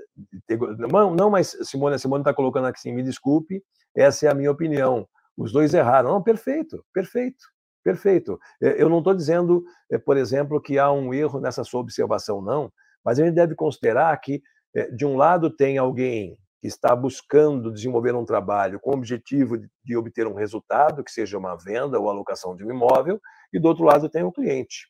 Não, 1.17 1.31
mas 1.31 1.57
Simone, 1.63 1.99
Simone 1.99 2.23
está 2.23 2.33
colocando 2.33 2.67
aqui 2.67 2.79
assim, 2.79 2.93
me 2.93 3.03
desculpe, 3.03 3.63
essa 3.95 4.27
é 4.27 4.31
a 4.31 4.35
minha 4.35 4.51
opinião. 4.51 5.07
Os 5.37 5.53
dois 5.53 5.75
erraram. 5.75 6.11
Não, 6.11 6.23
perfeito, 6.23 6.85
perfeito, 6.93 7.45
perfeito. 7.83 8.39
Eu 8.61 8.89
não 8.89 8.99
estou 8.99 9.15
dizendo, 9.15 9.65
eh, 9.91 9.99
por 9.99 10.17
exemplo, 10.17 10.61
que 10.61 10.79
há 10.79 10.91
um 10.93 11.13
erro 11.15 11.41
nessa 11.41 11.65
sua 11.65 11.81
observação, 11.81 12.43
não. 12.43 12.73
Mas 13.05 13.19
a 13.19 13.25
gente 13.25 13.35
deve 13.35 13.55
considerar 13.55 14.17
que, 14.21 14.43
eh, 14.75 14.91
de 14.91 15.07
um 15.07 15.17
lado, 15.17 15.51
tem 15.51 15.79
alguém 15.79 16.39
que 16.61 16.67
está 16.67 16.95
buscando 16.95 17.73
desenvolver 17.73 18.15
um 18.15 18.25
trabalho 18.25 18.79
com 18.79 18.91
o 18.91 18.95
objetivo 18.95 19.59
de 19.83 19.97
obter 19.97 20.27
um 20.27 20.35
resultado, 20.35 21.03
que 21.03 21.11
seja 21.11 21.39
uma 21.39 21.57
venda 21.57 21.99
ou 21.99 22.09
alocação 22.09 22.55
de 22.55 22.65
um 22.65 22.71
imóvel, 22.71 23.21
e 23.53 23.59
do 23.59 23.67
outro 23.67 23.85
lado 23.85 24.09
tem 24.09 24.23
o 24.23 24.33
cliente. 24.33 24.89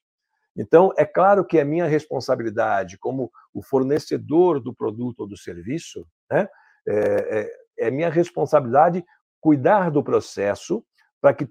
Então, 0.57 0.93
é 0.99 1.05
claro 1.05 1.45
que 1.45 1.59
é 1.59 1.65
minha 1.65 1.87
responsabilidade, 1.87 2.99
como 2.99 3.31
o 3.55 3.63
fornecedor 3.63 4.61
do 4.61 4.75
produto 4.75 5.21
ou 5.21 5.29
do 5.29 5.37
serviço, 5.37 6.05
né, 6.31 6.49
é, 6.89 7.41
é, 7.79 7.87
é 7.87 7.91
minha 7.91 8.11
responsabilidade 8.11 9.05
cuidar 9.41 9.91
do 9.91 10.03
processo 10.03 10.85
para 11.21 11.33
que 11.33 11.49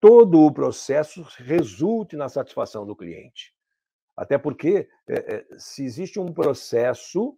todo 0.00 0.42
o 0.42 0.52
processo 0.52 1.26
resulte 1.38 2.14
na 2.14 2.28
satisfação 2.28 2.86
do 2.86 2.94
cliente. 2.94 3.54
Até 4.14 4.36
porque, 4.36 4.86
é, 5.08 5.46
se 5.58 5.82
existe 5.82 6.20
um 6.20 6.32
processo, 6.32 7.36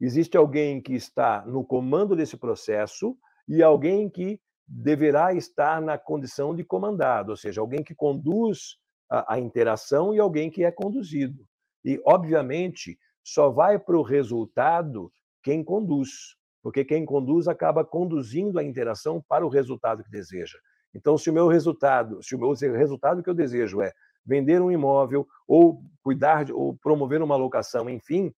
existe 0.00 0.36
alguém 0.36 0.80
que 0.80 0.94
está 0.94 1.44
no 1.46 1.64
comando 1.64 2.14
desse 2.14 2.36
processo 2.36 3.16
e 3.46 3.62
alguém 3.62 4.08
que 4.08 4.40
deverá 4.66 5.32
estar 5.32 5.80
na 5.80 5.96
condição 5.96 6.54
de 6.54 6.62
comandado, 6.62 7.30
ou 7.30 7.36
seja, 7.36 7.60
alguém 7.60 7.82
que 7.82 7.94
conduz 7.94 8.76
a, 9.10 9.34
a 9.34 9.40
interação 9.40 10.14
e 10.14 10.18
alguém 10.18 10.50
que 10.50 10.62
é 10.62 10.70
conduzido. 10.70 11.46
E, 11.84 12.00
obviamente, 12.04 12.98
só 13.24 13.48
vai 13.48 13.78
para 13.78 13.96
o 13.96 14.02
resultado 14.02 15.10
quem 15.42 15.64
conduz, 15.64 16.36
porque 16.62 16.84
quem 16.84 17.06
conduz 17.06 17.48
acaba 17.48 17.84
conduzindo 17.84 18.58
a 18.58 18.64
interação 18.64 19.24
para 19.26 19.46
o 19.46 19.48
resultado 19.48 20.04
que 20.04 20.10
deseja. 20.10 20.58
Então, 20.94 21.16
se 21.16 21.30
o 21.30 21.32
meu 21.32 21.48
resultado, 21.48 22.22
se 22.22 22.34
o 22.34 22.38
meu 22.38 22.52
resultado 22.52 23.22
que 23.22 23.30
eu 23.30 23.34
desejo 23.34 23.80
é 23.80 23.92
vender 24.24 24.60
um 24.60 24.70
imóvel 24.70 25.26
ou 25.46 25.82
cuidar 26.02 26.50
ou 26.50 26.76
promover 26.76 27.22
uma 27.22 27.36
locação, 27.36 27.88
enfim, 27.88 28.32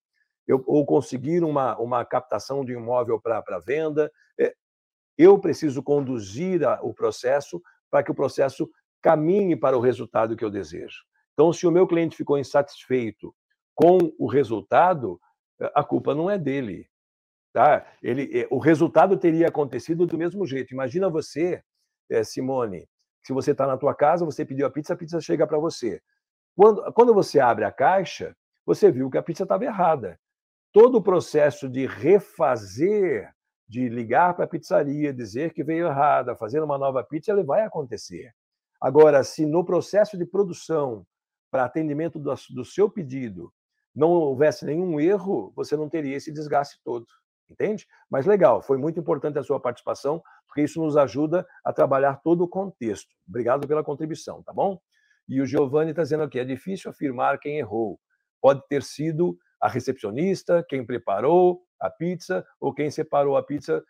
eu, 0.51 0.63
ou 0.67 0.85
conseguir 0.85 1.45
uma, 1.45 1.79
uma 1.79 2.05
captação 2.05 2.65
de 2.65 2.73
imóvel 2.73 3.21
para 3.21 3.61
venda. 3.61 4.11
É, 4.39 4.53
eu 5.17 5.39
preciso 5.39 5.83
conduzir 5.83 6.67
a, 6.67 6.81
o 6.83 6.93
processo 6.93 7.63
para 7.89 8.03
que 8.03 8.11
o 8.11 8.15
processo 8.15 8.69
caminhe 9.01 9.57
para 9.57 9.79
o 9.79 9.81
resultado 9.81 10.37
que 10.37 10.45
eu 10.45 10.51
desejo. 10.51 11.05
Então, 11.33 11.53
se 11.53 11.67
o 11.67 11.71
meu 11.71 11.87
cliente 11.87 12.17
ficou 12.17 12.37
insatisfeito 12.37 13.35
com 13.75 13.99
o 14.19 14.27
resultado, 14.27 15.21
a 15.75 15.85
culpa 15.85 16.15
não 16.15 16.29
é 16.29 16.37
dele. 16.37 16.89
Tá? 17.53 17.87
Ele, 18.03 18.47
o 18.51 18.59
resultado 18.59 19.17
teria 19.17 19.49
acontecido 19.49 20.05
do 20.05 20.19
mesmo 20.19 20.45
jeito. 20.45 20.75
Imagina 20.75 21.09
você, 21.09 21.63
Simone, 22.25 22.89
se 23.23 23.33
você 23.33 23.53
está 23.53 23.67
na 23.67 23.77
tua 23.77 23.95
casa, 23.95 24.25
você 24.25 24.45
pediu 24.45 24.67
a 24.67 24.71
pizza, 24.71 24.95
a 24.95 24.97
pizza 24.97 25.21
chega 25.21 25.47
para 25.47 25.59
você. 25.59 26.03
Quando, 26.57 26.93
quando 26.93 27.15
você 27.15 27.41
abre 27.41 27.65
a 27.65 27.73
caixa, 27.73 28.37
você 28.67 28.91
viu 28.91 29.09
que 29.09 29.17
a 29.17 29.23
pizza 29.23 29.45
estava 29.45 29.65
errada. 29.65 30.20
Todo 30.73 30.99
o 30.99 31.03
processo 31.03 31.69
de 31.69 31.87
refazer, 31.87 33.33
de 33.69 33.89
ligar 33.89 34.35
para 34.35 34.45
a 34.45 34.49
pizzaria, 34.49 35.13
dizer 35.13 35.53
que 35.53 35.65
veio 35.65 35.87
errada, 35.87 36.37
fazer 36.37 36.63
uma 36.63 36.79
nova 36.79 37.03
pizza, 37.03 37.33
ele 37.33 37.43
vai 37.43 37.63
acontecer. 37.63 38.33
Agora, 38.81 39.23
se 39.25 39.45
no 39.45 39.65
processo 39.65 40.17
de 40.17 40.25
produção, 40.25 41.07
para 41.51 41.65
atendimento 41.65 42.19
do, 42.19 42.33
do 42.51 42.65
seu 42.65 42.89
pedido, 42.89 43.53
não 43.95 44.11
houvesse 44.11 44.65
nenhum 44.65 45.01
erro, 45.01 45.53
você 45.57 45.77
não 45.77 45.89
teria 45.89 46.17
esse 46.17 46.33
desgaste 46.33 46.81
todo 46.85 47.07
entende? 47.51 47.87
Mas 48.09 48.27
legal, 48.27 48.63
foi 48.63 48.79
muito 48.79 49.01
importante 49.01 49.39
a 49.39 49.43
sua 49.43 49.61
participação, 49.61 50.23
porque 50.47 50.63
isso 50.63 50.81
nos 50.81 50.97
ajuda 50.97 51.47
a 51.65 51.73
trabalhar 51.73 52.17
todo 52.23 52.45
o 52.45 52.49
contexto. 52.49 53.11
Obrigado 53.29 53.67
pela 53.67 53.85
contribuição, 53.85 54.43
tá 54.43 54.53
bom? 54.53 54.81
E 55.29 55.41
o 55.41 55.47
Giovanni 55.47 55.91
está 55.91 56.03
dizendo 56.03 56.23
aqui: 56.23 56.39
é 56.39 56.45
difícil 56.45 56.91
afirmar 56.91 57.39
quem 57.39 57.59
errou. 57.59 58.01
Pode 58.41 58.63
ter 58.69 58.83
sido 58.83 59.39
a 59.61 59.69
recepcionista, 59.69 60.65
quem 60.69 60.85
preparou 60.85 61.63
a 61.81 61.91
pizza 61.91 62.45
ou 62.61 62.73
quem 62.73 62.91
separou 62.91 63.37
a 63.37 63.43
pizza. 63.43 63.85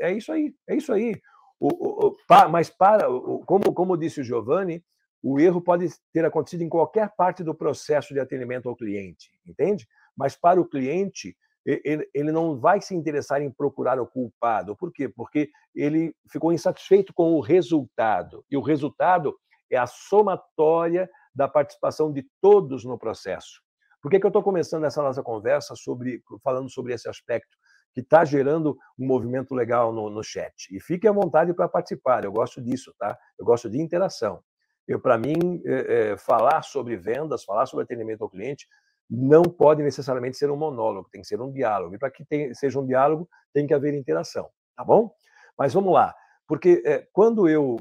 É 0.00 0.12
isso 0.12 0.32
aí, 0.32 0.54
é 0.68 0.76
isso 0.76 0.92
aí. 0.92 1.20
O, 1.58 2.08
o, 2.08 2.16
mas 2.50 2.68
para, 2.68 3.06
como, 3.46 3.72
como 3.72 3.96
disse 3.96 4.20
o 4.20 4.24
Giovanni, 4.24 4.84
o 5.22 5.40
erro 5.40 5.60
pode 5.60 5.88
ter 6.12 6.24
acontecido 6.24 6.62
em 6.62 6.68
qualquer 6.68 7.14
parte 7.16 7.42
do 7.42 7.54
processo 7.54 8.12
de 8.12 8.20
atendimento 8.20 8.68
ao 8.68 8.76
cliente, 8.76 9.30
entende? 9.46 9.86
Mas 10.16 10.36
para 10.36 10.60
o 10.60 10.68
cliente, 10.68 11.36
ele, 11.64 12.08
ele 12.14 12.30
não 12.30 12.58
vai 12.58 12.80
se 12.80 12.94
interessar 12.94 13.42
em 13.42 13.50
procurar 13.50 13.98
o 13.98 14.06
culpado. 14.06 14.76
Por 14.76 14.92
quê? 14.92 15.08
Porque 15.08 15.50
ele 15.74 16.14
ficou 16.30 16.52
insatisfeito 16.52 17.12
com 17.12 17.32
o 17.34 17.40
resultado. 17.40 18.44
E 18.50 18.56
o 18.56 18.60
resultado 18.60 19.36
é 19.70 19.76
a 19.76 19.86
somatória 19.86 21.10
da 21.34 21.48
participação 21.48 22.12
de 22.12 22.24
todos 22.40 22.84
no 22.84 22.96
processo. 22.96 23.65
Por 24.06 24.10
que, 24.10 24.20
que 24.20 24.26
eu 24.26 24.28
estou 24.28 24.40
começando 24.44 24.84
essa 24.84 25.02
nossa 25.02 25.20
conversa 25.20 25.74
sobre, 25.74 26.22
falando 26.40 26.70
sobre 26.70 26.94
esse 26.94 27.08
aspecto 27.08 27.56
que 27.92 28.02
está 28.02 28.24
gerando 28.24 28.78
um 28.96 29.04
movimento 29.04 29.52
legal 29.52 29.92
no, 29.92 30.08
no 30.08 30.22
chat? 30.22 30.54
E 30.70 30.78
fique 30.80 31.08
à 31.08 31.12
vontade 31.12 31.52
para 31.52 31.68
participar. 31.68 32.24
Eu 32.24 32.30
gosto 32.30 32.62
disso, 32.62 32.94
tá? 33.00 33.18
Eu 33.36 33.44
gosto 33.44 33.68
de 33.68 33.82
interação. 33.82 34.40
Eu, 34.86 35.00
para 35.00 35.18
mim, 35.18 35.60
é, 35.64 36.12
é, 36.12 36.16
falar 36.16 36.62
sobre 36.62 36.96
vendas, 36.96 37.42
falar 37.42 37.66
sobre 37.66 37.82
atendimento 37.82 38.22
ao 38.22 38.30
cliente, 38.30 38.68
não 39.10 39.42
pode 39.42 39.82
necessariamente 39.82 40.36
ser 40.36 40.52
um 40.52 40.56
monólogo, 40.56 41.08
tem 41.10 41.22
que 41.22 41.26
ser 41.26 41.40
um 41.40 41.50
diálogo. 41.50 41.96
E 41.96 41.98
para 41.98 42.08
que 42.08 42.24
tem, 42.24 42.54
seja 42.54 42.78
um 42.78 42.86
diálogo, 42.86 43.28
tem 43.52 43.66
que 43.66 43.74
haver 43.74 43.92
interação, 43.92 44.48
tá 44.76 44.84
bom? 44.84 45.12
Mas 45.58 45.74
vamos 45.74 45.92
lá, 45.92 46.14
porque 46.46 46.80
é, 46.86 47.08
quando 47.12 47.48
eu 47.48 47.76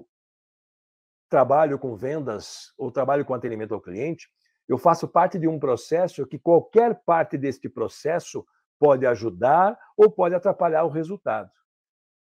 trabalho 1.29 1.77
com 1.77 1.95
vendas 1.95 2.73
ou 2.79 2.91
trabalho 2.91 3.23
com 3.23 3.35
atendimento 3.35 3.75
ao 3.75 3.81
cliente, 3.81 4.27
eu 4.67 4.77
faço 4.77 5.07
parte 5.07 5.37
de 5.37 5.47
um 5.47 5.59
processo 5.59 6.25
que 6.25 6.39
qualquer 6.39 7.01
parte 7.05 7.37
deste 7.37 7.69
processo 7.69 8.45
pode 8.79 9.05
ajudar 9.05 9.77
ou 9.95 10.09
pode 10.09 10.35
atrapalhar 10.35 10.83
o 10.83 10.89
resultado. 10.89 11.51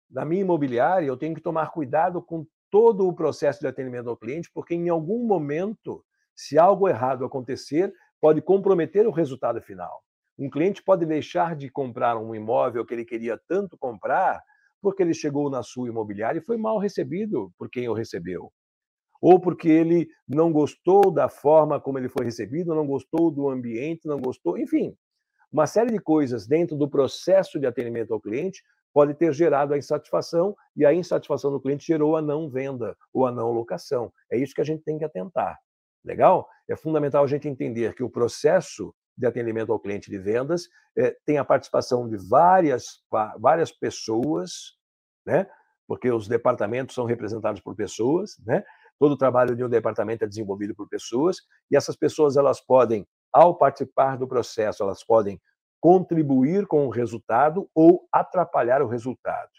Na 0.09 0.25
minha 0.25 0.41
imobiliária, 0.41 1.05
eu 1.05 1.17
tenho 1.17 1.35
que 1.35 1.41
tomar 1.41 1.71
cuidado 1.71 2.21
com 2.21 2.45
todo 2.69 3.07
o 3.07 3.13
processo 3.13 3.59
de 3.59 3.67
atendimento 3.67 4.09
ao 4.09 4.17
cliente, 4.17 4.49
porque 4.53 4.75
em 4.75 4.89
algum 4.89 5.25
momento, 5.25 6.03
se 6.35 6.57
algo 6.57 6.87
errado 6.87 7.25
acontecer, 7.25 7.93
pode 8.21 8.41
comprometer 8.41 9.07
o 9.07 9.11
resultado 9.11 9.61
final. 9.61 10.03
Um 10.37 10.49
cliente 10.49 10.83
pode 10.83 11.05
deixar 11.05 11.55
de 11.55 11.69
comprar 11.69 12.17
um 12.17 12.33
imóvel 12.33 12.85
que 12.85 12.93
ele 12.93 13.05
queria 13.05 13.39
tanto 13.47 13.77
comprar 13.77 14.41
porque 14.81 15.03
ele 15.03 15.13
chegou 15.13 15.49
na 15.49 15.61
sua 15.61 15.89
imobiliária 15.89 16.39
e 16.39 16.43
foi 16.43 16.57
mal 16.57 16.77
recebido 16.77 17.51
por 17.57 17.69
quem 17.69 17.89
o 17.89 17.93
recebeu. 17.93 18.51
Ou 19.21 19.39
porque 19.39 19.67
ele 19.67 20.07
não 20.27 20.51
gostou 20.51 21.11
da 21.11 21.27
forma 21.27 21.79
como 21.79 21.97
ele 21.97 22.09
foi 22.09 22.25
recebido, 22.25 22.75
não 22.75 22.87
gostou 22.87 23.29
do 23.29 23.49
ambiente, 23.49 24.07
não 24.07 24.19
gostou, 24.19 24.57
enfim. 24.57 24.95
Uma 25.51 25.67
série 25.67 25.91
de 25.91 25.99
coisas 25.99 26.47
dentro 26.47 26.77
do 26.77 26.89
processo 26.89 27.59
de 27.59 27.65
atendimento 27.65 28.13
ao 28.13 28.21
cliente 28.21 28.63
pode 28.93 29.13
ter 29.13 29.33
gerado 29.33 29.73
a 29.73 29.77
insatisfação 29.77 30.55
e 30.75 30.85
a 30.85 30.93
insatisfação 30.93 31.51
do 31.51 31.59
cliente 31.59 31.85
gerou 31.85 32.15
a 32.15 32.21
não 32.21 32.49
venda 32.49 32.95
ou 33.13 33.25
a 33.25 33.31
não 33.31 33.51
locação. 33.51 34.11
É 34.31 34.37
isso 34.37 34.53
que 34.53 34.61
a 34.61 34.65
gente 34.65 34.83
tem 34.83 34.97
que 34.97 35.05
atentar. 35.05 35.57
Legal? 36.03 36.47
É 36.67 36.75
fundamental 36.75 37.23
a 37.23 37.27
gente 37.27 37.47
entender 37.47 37.93
que 37.93 38.03
o 38.03 38.09
processo 38.09 38.93
de 39.17 39.27
atendimento 39.27 39.71
ao 39.71 39.79
cliente 39.79 40.09
de 40.09 40.17
vendas 40.17 40.69
é, 40.97 41.15
tem 41.25 41.37
a 41.37 41.45
participação 41.45 42.07
de 42.07 42.17
várias, 42.17 43.03
várias 43.37 43.71
pessoas, 43.71 44.77
né? 45.25 45.45
porque 45.87 46.09
os 46.11 46.27
departamentos 46.27 46.95
são 46.95 47.05
representados 47.05 47.61
por 47.61 47.75
pessoas, 47.75 48.37
né? 48.45 48.63
Todo 48.99 49.13
o 49.13 49.17
trabalho 49.17 49.55
de 49.55 49.63
um 49.63 49.69
departamento 49.69 50.23
é 50.23 50.27
desenvolvido 50.27 50.75
por 50.75 50.87
pessoas, 50.89 51.37
e 51.71 51.77
essas 51.77 51.95
pessoas 51.95 52.37
elas 52.37 52.59
podem, 52.59 53.07
ao 53.33 53.57
participar 53.57 54.17
do 54.17 54.27
processo, 54.27 54.83
elas 54.83 55.03
podem 55.03 55.41
contribuir 55.81 56.67
com 56.67 56.85
o 56.85 56.89
resultado 56.89 57.69
ou 57.73 58.07
atrapalhar 58.11 58.81
o 58.81 58.87
resultado. 58.87 59.49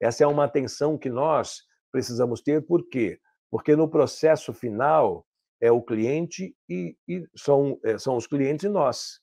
Essa 0.00 0.24
é 0.24 0.26
uma 0.26 0.44
atenção 0.44 0.98
que 0.98 1.08
nós 1.08 1.62
precisamos 1.92 2.40
ter, 2.40 2.66
por 2.66 2.88
quê? 2.88 3.18
Porque 3.50 3.76
no 3.76 3.88
processo 3.88 4.52
final, 4.52 5.24
é 5.60 5.70
o 5.72 5.82
cliente 5.82 6.54
e, 6.68 6.96
e 7.06 7.26
são, 7.36 7.78
é, 7.84 7.98
são 7.98 8.16
os 8.16 8.26
clientes 8.26 8.64
e 8.64 8.68
nós. 8.68 9.20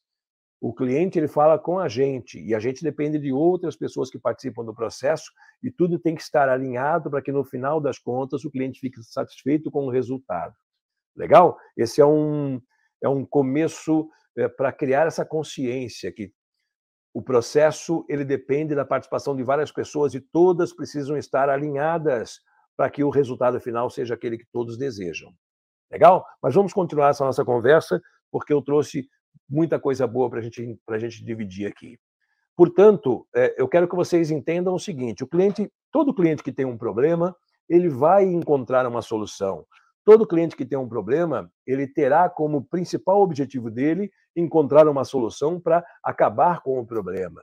O 0.59 0.73
cliente 0.73 1.19
ele 1.19 1.27
fala 1.27 1.59
com 1.59 1.77
a 1.77 1.87
gente 1.87 2.41
e 2.41 2.55
a 2.55 2.59
gente 2.59 2.83
depende 2.83 3.19
de 3.19 3.31
outras 3.31 3.75
pessoas 3.75 4.09
que 4.09 4.17
participam 4.17 4.63
do 4.63 4.73
processo 4.73 5.31
e 5.61 5.69
tudo 5.69 5.99
tem 5.99 6.15
que 6.15 6.21
estar 6.21 6.49
alinhado 6.49 7.09
para 7.09 7.21
que 7.21 7.31
no 7.31 7.43
final 7.43 7.79
das 7.79 7.99
contas 7.99 8.45
o 8.45 8.51
cliente 8.51 8.79
fique 8.79 9.01
satisfeito 9.03 9.69
com 9.69 9.85
o 9.85 9.91
resultado. 9.91 10.55
Legal? 11.15 11.57
Esse 11.77 12.01
é 12.01 12.05
um, 12.05 12.61
é 13.01 13.07
um 13.07 13.25
começo 13.25 14.09
é, 14.37 14.47
para 14.47 14.71
criar 14.71 15.07
essa 15.07 15.25
consciência 15.25 16.11
que 16.11 16.33
o 17.13 17.21
processo 17.21 18.05
ele 18.09 18.25
depende 18.25 18.75
da 18.75 18.83
participação 18.83 19.35
de 19.35 19.43
várias 19.43 19.71
pessoas 19.71 20.13
e 20.13 20.19
todas 20.19 20.73
precisam 20.73 21.17
estar 21.17 21.49
alinhadas 21.49 22.39
para 22.75 22.89
que 22.89 23.03
o 23.03 23.09
resultado 23.09 23.59
final 23.61 23.89
seja 23.89 24.15
aquele 24.15 24.37
que 24.37 24.45
todos 24.51 24.77
desejam. 24.77 25.33
Legal? 25.89 26.25
Mas 26.41 26.53
vamos 26.53 26.73
continuar 26.73 27.09
essa 27.09 27.23
nossa 27.23 27.45
conversa, 27.45 28.01
porque 28.29 28.51
eu 28.51 28.61
trouxe 28.61 29.07
muita 29.49 29.79
coisa 29.79 30.05
boa 30.07 30.29
para 30.29 30.41
gente, 30.41 30.79
a 30.89 30.97
gente 30.97 31.23
dividir 31.23 31.67
aqui. 31.67 31.97
Portanto, 32.55 33.27
é, 33.35 33.53
eu 33.57 33.67
quero 33.67 33.87
que 33.87 33.95
vocês 33.95 34.31
entendam 34.31 34.73
o 34.73 34.79
seguinte: 34.79 35.23
o 35.23 35.27
cliente, 35.27 35.71
todo 35.91 36.13
cliente 36.13 36.43
que 36.43 36.51
tem 36.51 36.65
um 36.65 36.77
problema, 36.77 37.35
ele 37.67 37.89
vai 37.89 38.23
encontrar 38.23 38.87
uma 38.87 39.01
solução. 39.01 39.65
Todo 40.03 40.27
cliente 40.27 40.55
que 40.55 40.65
tem 40.65 40.77
um 40.77 40.87
problema, 40.87 41.51
ele 41.65 41.87
terá 41.87 42.29
como 42.29 42.63
principal 42.63 43.21
objetivo 43.21 43.71
dele 43.71 44.11
encontrar 44.35 44.87
uma 44.87 45.03
solução 45.03 45.59
para 45.59 45.83
acabar 46.03 46.61
com 46.61 46.79
o 46.79 46.85
problema. 46.85 47.41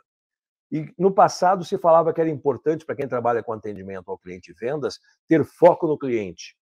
E 0.70 0.90
no 0.96 1.12
passado 1.12 1.64
se 1.64 1.76
falava 1.76 2.14
que 2.14 2.20
era 2.20 2.30
importante 2.30 2.86
para 2.86 2.94
quem 2.94 3.08
trabalha 3.08 3.42
com 3.42 3.52
atendimento 3.52 4.10
ao 4.10 4.18
cliente 4.18 4.52
e 4.52 4.54
vendas 4.54 4.98
ter 5.28 5.44
foco 5.44 5.86
no 5.86 5.98
cliente. 5.98 6.56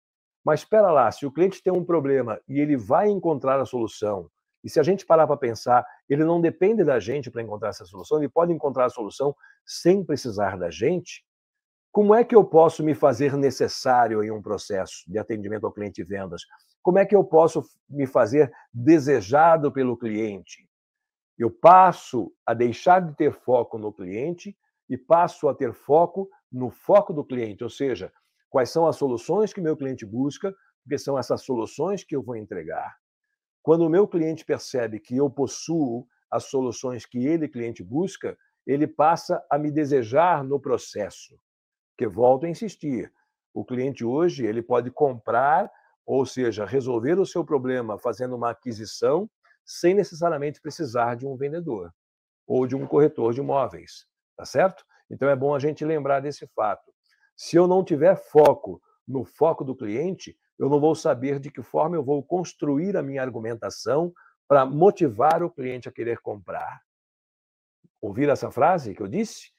Mas 0.44 0.60
espera 0.60 0.90
lá, 0.90 1.10
se 1.10 1.26
o 1.26 1.32
cliente 1.32 1.62
tem 1.62 1.72
um 1.72 1.84
problema 1.84 2.40
e 2.48 2.58
ele 2.58 2.76
vai 2.76 3.08
encontrar 3.08 3.60
a 3.60 3.66
solução, 3.66 4.30
e 4.68 4.70
se 4.70 4.78
a 4.78 4.82
gente 4.82 5.06
parar 5.06 5.26
para 5.26 5.36
pensar, 5.36 5.84
ele 6.08 6.24
não 6.24 6.40
depende 6.40 6.84
da 6.84 7.00
gente 7.00 7.30
para 7.30 7.42
encontrar 7.42 7.70
essa 7.70 7.84
solução, 7.84 8.18
ele 8.18 8.28
pode 8.28 8.52
encontrar 8.52 8.84
a 8.84 8.90
solução 8.90 9.34
sem 9.64 10.04
precisar 10.04 10.58
da 10.58 10.70
gente, 10.70 11.24
como 11.90 12.14
é 12.14 12.22
que 12.22 12.34
eu 12.34 12.44
posso 12.44 12.84
me 12.84 12.94
fazer 12.94 13.36
necessário 13.36 14.22
em 14.22 14.30
um 14.30 14.42
processo 14.42 15.02
de 15.10 15.18
atendimento 15.18 15.66
ao 15.66 15.72
cliente 15.72 16.02
e 16.02 16.04
vendas? 16.04 16.42
Como 16.82 16.98
é 16.98 17.06
que 17.06 17.16
eu 17.16 17.24
posso 17.24 17.64
me 17.88 18.06
fazer 18.06 18.52
desejado 18.72 19.72
pelo 19.72 19.96
cliente? 19.96 20.68
Eu 21.38 21.50
passo 21.50 22.32
a 22.44 22.52
deixar 22.52 23.00
de 23.00 23.16
ter 23.16 23.32
foco 23.32 23.78
no 23.78 23.92
cliente 23.92 24.56
e 24.88 24.96
passo 24.96 25.48
a 25.48 25.54
ter 25.54 25.72
foco 25.72 26.28
no 26.52 26.70
foco 26.70 27.12
do 27.12 27.24
cliente, 27.24 27.64
ou 27.64 27.70
seja, 27.70 28.12
Quais 28.48 28.70
são 28.70 28.86
as 28.86 28.96
soluções 28.96 29.52
que 29.52 29.60
meu 29.60 29.76
cliente 29.76 30.06
busca, 30.06 30.54
porque 30.82 30.98
são 30.98 31.18
essas 31.18 31.42
soluções 31.42 32.02
que 32.02 32.16
eu 32.16 32.22
vou 32.22 32.36
entregar. 32.36 32.96
Quando 33.68 33.84
o 33.84 33.90
meu 33.90 34.08
cliente 34.08 34.46
percebe 34.46 34.98
que 34.98 35.14
eu 35.14 35.28
possuo 35.28 36.08
as 36.30 36.44
soluções 36.44 37.04
que 37.04 37.26
ele, 37.26 37.46
cliente, 37.46 37.82
busca, 37.82 38.34
ele 38.66 38.86
passa 38.86 39.44
a 39.50 39.58
me 39.58 39.70
desejar 39.70 40.42
no 40.42 40.58
processo. 40.58 41.38
Que 41.94 42.08
volto 42.08 42.46
a 42.46 42.48
insistir, 42.48 43.12
o 43.52 43.62
cliente 43.62 44.06
hoje 44.06 44.46
ele 44.46 44.62
pode 44.62 44.90
comprar, 44.90 45.70
ou 46.06 46.24
seja, 46.24 46.64
resolver 46.64 47.18
o 47.18 47.26
seu 47.26 47.44
problema 47.44 47.98
fazendo 47.98 48.34
uma 48.36 48.52
aquisição 48.52 49.28
sem 49.66 49.92
necessariamente 49.92 50.62
precisar 50.62 51.14
de 51.14 51.26
um 51.26 51.36
vendedor 51.36 51.92
ou 52.46 52.66
de 52.66 52.74
um 52.74 52.86
corretor 52.86 53.34
de 53.34 53.40
imóveis, 53.40 54.06
tá 54.34 54.46
certo? 54.46 54.82
Então 55.10 55.28
é 55.28 55.36
bom 55.36 55.54
a 55.54 55.58
gente 55.58 55.84
lembrar 55.84 56.20
desse 56.20 56.46
fato. 56.56 56.90
Se 57.36 57.56
eu 57.56 57.66
não 57.66 57.84
tiver 57.84 58.16
foco 58.16 58.80
no 59.06 59.26
foco 59.26 59.62
do 59.62 59.76
cliente, 59.76 60.38
eu 60.58 60.68
não 60.68 60.80
vou 60.80 60.94
saber 60.94 61.38
de 61.38 61.50
que 61.50 61.62
forma 61.62 61.96
eu 61.96 62.04
vou 62.04 62.22
construir 62.22 62.96
a 62.96 63.02
minha 63.02 63.22
argumentação 63.22 64.12
para 64.48 64.64
motivar 64.66 65.42
o 65.42 65.50
cliente 65.50 65.88
a 65.88 65.92
querer 65.92 66.20
comprar. 66.20 66.80
Ouvir 68.00 68.28
essa 68.28 68.50
frase 68.50 68.94
que 68.94 69.02
eu 69.02 69.08
disse? 69.08 69.52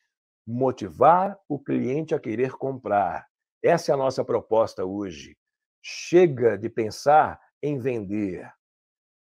Motivar 0.46 1.40
o 1.48 1.60
cliente 1.60 2.16
a 2.16 2.20
querer 2.20 2.54
comprar. 2.54 3.28
Essa 3.64 3.92
é 3.92 3.94
a 3.94 3.98
nossa 3.98 4.24
proposta 4.26 4.86
hoje. 4.86 5.38
Chega 5.82 6.58
de 6.58 6.70
pensar 6.70 7.40
em 7.62 7.78
vender. 7.78 8.52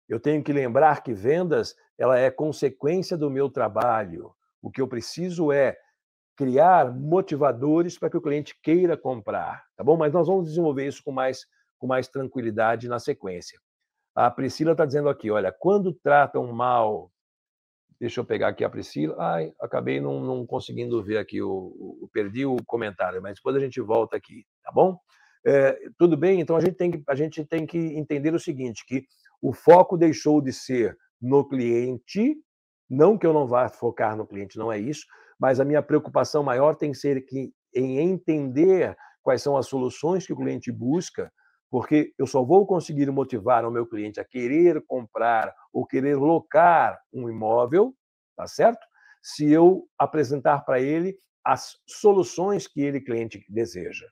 Eu 0.09 0.19
tenho 0.19 0.43
que 0.43 0.53
lembrar 0.53 1.03
que 1.03 1.13
vendas 1.13 1.75
ela 1.99 2.19
é 2.19 2.31
consequência 2.31 3.17
do 3.17 3.31
meu 3.31 3.51
trabalho. 3.51 4.33
O 4.63 4.71
que 4.71 4.81
eu 4.81 4.89
preciso 4.89 5.53
é 5.53 5.77
criar 6.37 6.95
motivadores 6.95 7.99
para 7.99 8.09
que 8.09 8.17
o 8.17 8.23
cliente 8.23 8.57
queira 8.63 8.97
comprar, 8.97 9.65
tá 9.77 9.83
bom? 9.83 9.97
Mas 9.97 10.13
nós 10.13 10.29
vamos 10.29 10.47
desenvolver 10.47 10.87
isso 10.87 11.03
com 11.03 11.11
mais, 11.11 11.45
com 11.79 11.87
mais 11.87 12.09
tranquilidade 12.09 12.89
na 12.89 12.99
sequência. 12.99 13.59
A 14.15 14.31
Priscila 14.31 14.73
está 14.73 14.85
dizendo 14.85 15.09
aqui, 15.09 15.31
olha, 15.31 15.53
quando 15.53 15.93
tratam 15.93 16.47
mal, 16.53 17.11
deixa 18.01 18.21
eu 18.21 18.25
pegar 18.25 18.49
aqui 18.49 18.65
a 18.65 18.71
Priscila, 18.71 19.15
ai, 19.19 19.53
acabei 19.61 20.01
não, 20.01 20.21
não 20.21 20.47
conseguindo 20.47 21.03
ver 21.03 21.19
aqui, 21.19 21.41
o, 21.41 21.51
o, 22.03 22.11
perdi 22.13 22.45
o 22.45 22.57
comentário, 22.65 23.23
mas 23.23 23.37
depois 23.37 23.57
a 23.57 23.61
gente 23.61 23.81
volta 23.81 24.17
aqui, 24.17 24.45
tá 24.63 24.73
bom? 24.73 24.99
É, 25.47 25.79
tudo 25.97 26.17
bem? 26.17 26.41
Então 26.41 26.57
a 26.57 26.61
gente, 26.61 26.75
tem 26.75 26.91
que, 26.91 27.03
a 27.09 27.15
gente 27.15 27.45
tem 27.45 27.65
que 27.65 27.79
entender 27.79 28.35
o 28.35 28.41
seguinte, 28.41 28.85
que 28.87 29.05
o 29.41 29.53
foco 29.53 29.97
deixou 29.97 30.41
de 30.41 30.53
ser 30.53 30.97
no 31.21 31.49
cliente, 31.49 32.37
não 32.91 33.17
que 33.17 33.27
eu 33.27 33.33
não 33.33 33.47
vá 33.47 33.69
focar 33.69 34.17
no 34.17 34.27
cliente, 34.27 34.59
não 34.59 34.73
é 34.73 34.79
isso, 34.79 35.07
mas 35.39 35.61
a 35.61 35.65
minha 35.65 35.83
preocupação 35.83 36.43
maior 36.43 36.75
tem 36.75 36.91
que 36.91 36.99
ser 36.99 37.25
que, 37.25 37.53
em 37.75 37.99
entender 37.99 38.97
quais 39.23 39.43
são 39.43 39.57
as 39.57 39.67
soluções 39.67 40.27
que 40.27 40.33
o 40.33 40.37
cliente 40.37 40.73
busca, 40.73 41.33
porque 41.71 42.15
eu 42.19 42.27
só 42.27 42.43
vou 42.43 42.67
conseguir 42.67 43.11
motivar 43.11 43.65
o 43.65 43.71
meu 43.71 43.87
cliente 43.87 44.21
a 44.21 44.25
querer 44.25 44.85
comprar 44.87 45.55
ou 45.73 45.87
querer 45.87 46.17
locar 46.17 46.99
um 47.13 47.29
imóvel, 47.29 47.95
tá 48.37 48.47
certo? 48.47 48.85
Se 49.23 49.51
eu 49.51 49.87
apresentar 49.99 50.65
para 50.65 50.81
ele 50.81 51.19
as 51.45 51.77
soluções 51.87 52.67
que 52.67 52.81
ele 52.81 53.01
cliente 53.01 53.45
deseja. 53.49 54.07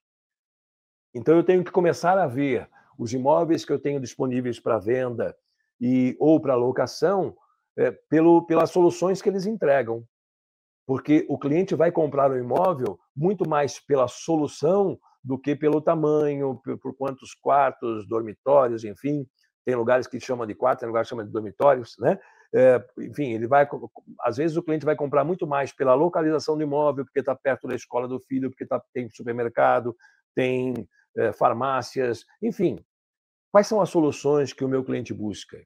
Então 1.15 1.37
eu 1.37 1.45
tenho 1.45 1.65
que 1.65 1.71
começar 1.71 2.19
a 2.19 2.27
ver 2.27 2.69
os 2.99 3.13
imóveis 3.13 3.65
que 3.65 3.73
eu 3.73 3.79
tenho 3.79 4.01
disponíveis 4.01 4.61
para 4.61 4.79
venda 4.79 5.37
e 5.81 6.17
ou 6.19 6.41
para 6.41 6.55
locação 6.55 7.37
é, 7.79 7.91
pelo, 7.91 8.47
pelas 8.47 8.71
soluções 8.71 9.21
que 9.21 9.29
eles 9.29 9.47
entregam 9.47 10.07
porque 10.87 11.27
o 11.29 11.37
cliente 11.37 11.75
vai 11.75 11.91
comprar 11.91 12.31
o 12.31 12.39
imóvel 12.39 12.99
muito 13.15 13.47
mais 13.47 13.81
pela 13.81 14.07
solução 14.07 14.99
do 15.27 15.37
que 15.37 15.57
pelo 15.57 15.81
tamanho, 15.81 16.61
por, 16.63 16.79
por 16.79 16.97
quantos 16.97 17.35
quartos, 17.35 18.07
dormitórios, 18.07 18.85
enfim. 18.85 19.27
Tem 19.65 19.75
lugares 19.75 20.07
que 20.07 20.21
chamam 20.21 20.47
de 20.47 20.55
quartos, 20.55 20.81
tem 20.81 20.87
lugares 20.87 21.09
que 21.09 21.11
chamam 21.11 21.27
de 21.27 21.33
dormitórios, 21.33 21.97
né? 21.99 22.17
É, 22.55 22.87
enfim, 23.01 23.33
ele 23.33 23.49
vai. 23.49 23.69
Às 24.21 24.37
vezes 24.37 24.57
o 24.57 24.63
cliente 24.63 24.87
vai 24.87 24.95
comprar 24.95 25.25
muito 25.25 25.45
mais 25.45 25.73
pela 25.73 25.95
localização 25.95 26.57
do 26.57 26.63
imóvel, 26.63 27.05
porque 27.05 27.19
está 27.19 27.35
perto 27.35 27.67
da 27.67 27.75
escola 27.75 28.07
do 28.07 28.21
filho, 28.21 28.49
porque 28.49 28.65
tá, 28.65 28.81
tem 28.95 29.11
supermercado, 29.11 29.97
tem 30.33 30.89
é, 31.17 31.33
farmácias, 31.33 32.25
enfim. 32.41 32.79
Quais 33.51 33.67
são 33.67 33.81
as 33.81 33.91
soluções 33.91 34.53
que 34.53 34.65
o 34.65 34.69
meu 34.69 34.85
cliente 34.85 35.13
busca? 35.13 35.59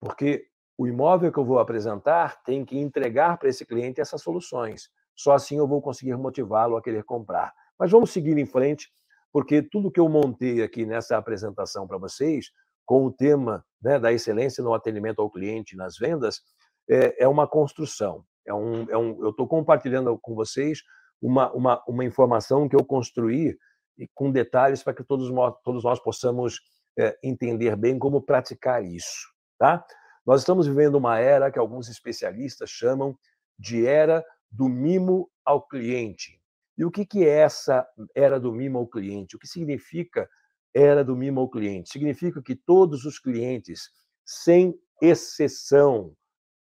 Porque 0.00 0.46
o 0.78 0.86
imóvel 0.86 1.30
que 1.30 1.38
eu 1.38 1.44
vou 1.44 1.58
apresentar 1.58 2.42
tem 2.44 2.64
que 2.64 2.78
entregar 2.78 3.36
para 3.36 3.50
esse 3.50 3.66
cliente 3.66 4.00
essas 4.00 4.22
soluções. 4.22 4.88
Só 5.14 5.32
assim 5.32 5.58
eu 5.58 5.68
vou 5.68 5.82
conseguir 5.82 6.16
motivá-lo 6.16 6.76
a 6.78 6.82
querer 6.82 7.04
comprar. 7.04 7.52
Mas 7.78 7.90
vamos 7.90 8.10
seguir 8.10 8.36
em 8.38 8.46
frente, 8.46 8.88
porque 9.32 9.62
tudo 9.62 9.90
que 9.90 10.00
eu 10.00 10.08
montei 10.08 10.62
aqui 10.62 10.86
nessa 10.86 11.16
apresentação 11.16 11.86
para 11.86 11.98
vocês, 11.98 12.50
com 12.84 13.06
o 13.06 13.12
tema 13.12 13.64
né, 13.82 13.98
da 13.98 14.12
excelência 14.12 14.62
no 14.62 14.74
atendimento 14.74 15.20
ao 15.20 15.30
cliente 15.30 15.76
nas 15.76 15.96
vendas, 15.96 16.40
é, 16.88 17.24
é 17.24 17.28
uma 17.28 17.46
construção. 17.46 18.24
É 18.46 18.52
um, 18.52 18.88
é 18.90 18.96
um, 18.96 19.24
eu 19.24 19.30
estou 19.30 19.48
compartilhando 19.48 20.18
com 20.20 20.34
vocês 20.34 20.82
uma, 21.20 21.50
uma, 21.52 21.82
uma 21.88 22.04
informação 22.04 22.68
que 22.68 22.76
eu 22.76 22.84
construí 22.84 23.56
e 23.96 24.08
com 24.14 24.30
detalhes 24.30 24.82
para 24.82 24.92
que 24.92 25.04
todos, 25.04 25.30
todos 25.64 25.84
nós 25.84 25.98
possamos 26.00 26.60
é, 26.98 27.16
entender 27.22 27.76
bem 27.76 27.98
como 27.98 28.20
praticar 28.20 28.84
isso. 28.84 29.28
Tá? 29.58 29.84
Nós 30.26 30.40
estamos 30.40 30.66
vivendo 30.66 30.96
uma 30.96 31.18
era 31.18 31.50
que 31.50 31.58
alguns 31.58 31.88
especialistas 31.88 32.70
chamam 32.70 33.16
de 33.58 33.86
era 33.86 34.24
do 34.50 34.68
mimo 34.68 35.30
ao 35.44 35.66
cliente. 35.66 36.40
E 36.76 36.84
o 36.84 36.90
que, 36.90 37.06
que 37.06 37.24
é 37.24 37.40
essa 37.40 37.86
era 38.14 38.38
do 38.38 38.52
mimo 38.52 38.78
ao 38.78 38.86
cliente? 38.86 39.36
O 39.36 39.38
que 39.38 39.46
significa 39.46 40.28
era 40.74 41.04
do 41.04 41.16
mimo 41.16 41.40
ao 41.40 41.48
cliente? 41.48 41.90
Significa 41.90 42.42
que 42.42 42.56
todos 42.56 43.04
os 43.04 43.18
clientes, 43.18 43.90
sem 44.24 44.74
exceção, 45.00 46.14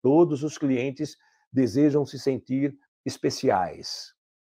todos 0.02 0.44
os 0.44 0.58
clientes 0.58 1.16
desejam 1.52 2.06
se 2.06 2.20
sentir 2.20 2.78
especiais. 3.06 4.14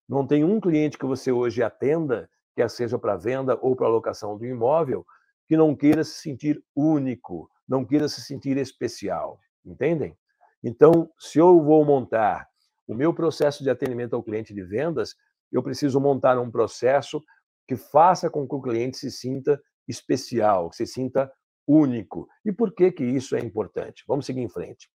Não 0.08 0.26
tem 0.26 0.44
um 0.44 0.60
cliente 0.60 0.98
que 0.98 1.06
você 1.06 1.30
hoje 1.30 1.62
atenda, 1.62 2.28
quer 2.54 2.68
seja 2.68 2.98
para 2.98 3.16
venda 3.16 3.58
ou 3.60 3.76
para 3.76 3.88
locação 3.88 4.36
do 4.36 4.46
imóvel, 4.46 5.06
que 5.46 5.56
não 5.56 5.74
queira 5.76 6.04
se 6.04 6.20
sentir 6.20 6.62
único, 6.74 7.50
não 7.68 7.84
queira 7.84 8.08
se 8.08 8.20
sentir 8.22 8.56
especial, 8.56 9.38
entendem? 9.64 10.16
Então, 10.62 11.10
se 11.18 11.38
eu 11.38 11.62
vou 11.62 11.84
montar 11.84 12.48
o 12.86 12.94
meu 12.94 13.12
processo 13.12 13.62
de 13.62 13.70
atendimento 13.70 14.14
ao 14.14 14.22
cliente 14.22 14.54
de 14.54 14.62
vendas, 14.62 15.14
eu 15.52 15.62
preciso 15.62 16.00
montar 16.00 16.38
um 16.38 16.50
processo 16.50 17.22
que 17.68 17.76
faça 17.76 18.30
com 18.30 18.46
que 18.48 18.54
o 18.54 18.60
cliente 18.60 18.96
se 18.96 19.10
sinta 19.10 19.60
especial, 19.86 20.70
que 20.70 20.76
se 20.76 20.86
sinta 20.86 21.30
único. 21.66 22.28
E 22.44 22.52
por 22.52 22.74
que 22.74 22.90
que 22.90 23.04
isso 23.04 23.36
é 23.36 23.40
importante? 23.40 24.04
Vamos 24.06 24.26
seguir 24.26 24.40
em 24.40 24.48
frente. 24.48 24.90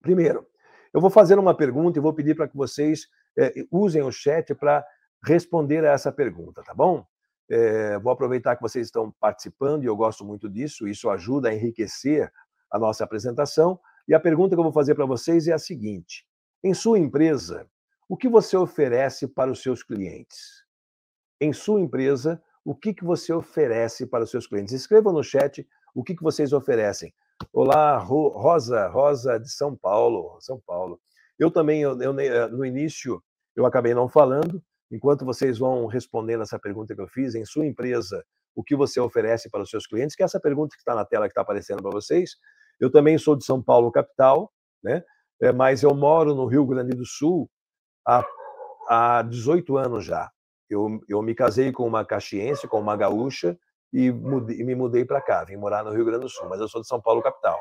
Primeiro, 0.00 0.46
eu 0.92 1.00
vou 1.00 1.10
fazer 1.10 1.38
uma 1.38 1.56
pergunta 1.56 1.98
e 1.98 2.02
vou 2.02 2.14
pedir 2.14 2.34
para 2.34 2.48
que 2.48 2.56
vocês 2.56 3.06
é, 3.36 3.52
usem 3.70 4.02
o 4.02 4.12
chat 4.12 4.54
para 4.54 4.84
responder 5.24 5.84
a 5.84 5.92
essa 5.92 6.12
pergunta, 6.12 6.62
tá 6.62 6.74
bom? 6.74 7.04
É, 7.50 7.98
vou 7.98 8.12
aproveitar 8.12 8.56
que 8.56 8.62
vocês 8.62 8.86
estão 8.86 9.10
participando 9.18 9.82
e 9.82 9.86
eu 9.86 9.96
gosto 9.96 10.24
muito 10.24 10.48
disso, 10.48 10.86
isso 10.86 11.08
ajuda 11.08 11.48
a 11.48 11.54
enriquecer 11.54 12.30
a 12.70 12.78
nossa 12.78 13.04
apresentação. 13.04 13.80
E 14.06 14.14
a 14.14 14.20
pergunta 14.20 14.54
que 14.54 14.60
eu 14.60 14.64
vou 14.64 14.72
fazer 14.72 14.94
para 14.94 15.06
vocês 15.06 15.48
é 15.48 15.52
a 15.52 15.58
seguinte: 15.58 16.26
em 16.62 16.74
sua 16.74 16.98
empresa, 16.98 17.68
o 18.08 18.16
que 18.16 18.28
você 18.28 18.56
oferece 18.56 19.28
para 19.28 19.52
os 19.52 19.62
seus 19.62 19.82
clientes? 19.82 20.64
Em 21.38 21.52
sua 21.52 21.80
empresa, 21.80 22.42
o 22.64 22.74
que, 22.74 22.94
que 22.94 23.04
você 23.04 23.32
oferece 23.32 24.06
para 24.06 24.24
os 24.24 24.30
seus 24.30 24.46
clientes? 24.46 24.72
Escrevam 24.72 25.12
no 25.12 25.22
chat 25.22 25.68
o 25.94 26.02
que, 26.02 26.16
que 26.16 26.22
vocês 26.22 26.52
oferecem. 26.54 27.12
Olá, 27.52 27.98
Rosa, 27.98 28.88
Rosa 28.88 29.38
de 29.38 29.50
São 29.50 29.76
Paulo, 29.76 30.38
São 30.40 30.58
Paulo. 30.66 30.98
Eu 31.38 31.50
também, 31.50 31.82
eu, 31.82 32.00
eu, 32.00 32.12
no 32.50 32.64
início, 32.64 33.22
eu 33.54 33.66
acabei 33.66 33.94
não 33.94 34.08
falando, 34.08 34.62
enquanto 34.90 35.24
vocês 35.24 35.58
vão 35.58 35.86
respondendo 35.86 36.42
essa 36.42 36.58
pergunta 36.58 36.94
que 36.94 37.00
eu 37.00 37.08
fiz, 37.08 37.34
em 37.34 37.44
sua 37.44 37.66
empresa, 37.66 38.24
o 38.56 38.64
que 38.64 38.74
você 38.74 38.98
oferece 38.98 39.50
para 39.50 39.62
os 39.62 39.70
seus 39.70 39.86
clientes, 39.86 40.16
que 40.16 40.22
é 40.22 40.24
essa 40.24 40.40
pergunta 40.40 40.74
que 40.74 40.80
está 40.80 40.94
na 40.94 41.04
tela, 41.04 41.26
que 41.26 41.32
está 41.32 41.42
aparecendo 41.42 41.82
para 41.82 41.92
vocês. 41.92 42.36
Eu 42.80 42.90
também 42.90 43.18
sou 43.18 43.36
de 43.36 43.44
São 43.44 43.62
Paulo, 43.62 43.92
capital, 43.92 44.50
né? 44.82 45.04
É, 45.40 45.52
mas 45.52 45.82
eu 45.82 45.94
moro 45.94 46.34
no 46.34 46.46
Rio 46.46 46.66
Grande 46.66 46.96
do 46.96 47.06
Sul 47.06 47.48
há, 48.06 48.24
há 48.88 49.22
18 49.22 49.76
anos 49.76 50.04
já. 50.04 50.30
Eu, 50.68 51.00
eu 51.08 51.22
me 51.22 51.34
casei 51.34 51.72
com 51.72 51.86
uma 51.86 52.04
caxiense, 52.04 52.68
com 52.68 52.78
uma 52.78 52.96
gaúcha, 52.96 53.58
e, 53.92 54.10
mudei, 54.12 54.62
me 54.64 54.74
mudei 54.74 55.04
para 55.04 55.20
cá, 55.20 55.44
vim 55.44 55.56
morar 55.56 55.82
no 55.82 55.92
Rio 55.92 56.04
Grande 56.04 56.22
do 56.22 56.28
Sul, 56.28 56.48
mas 56.48 56.60
eu 56.60 56.68
sou 56.68 56.80
de 56.80 56.86
São 56.86 57.00
Paulo, 57.00 57.22
capital. 57.22 57.58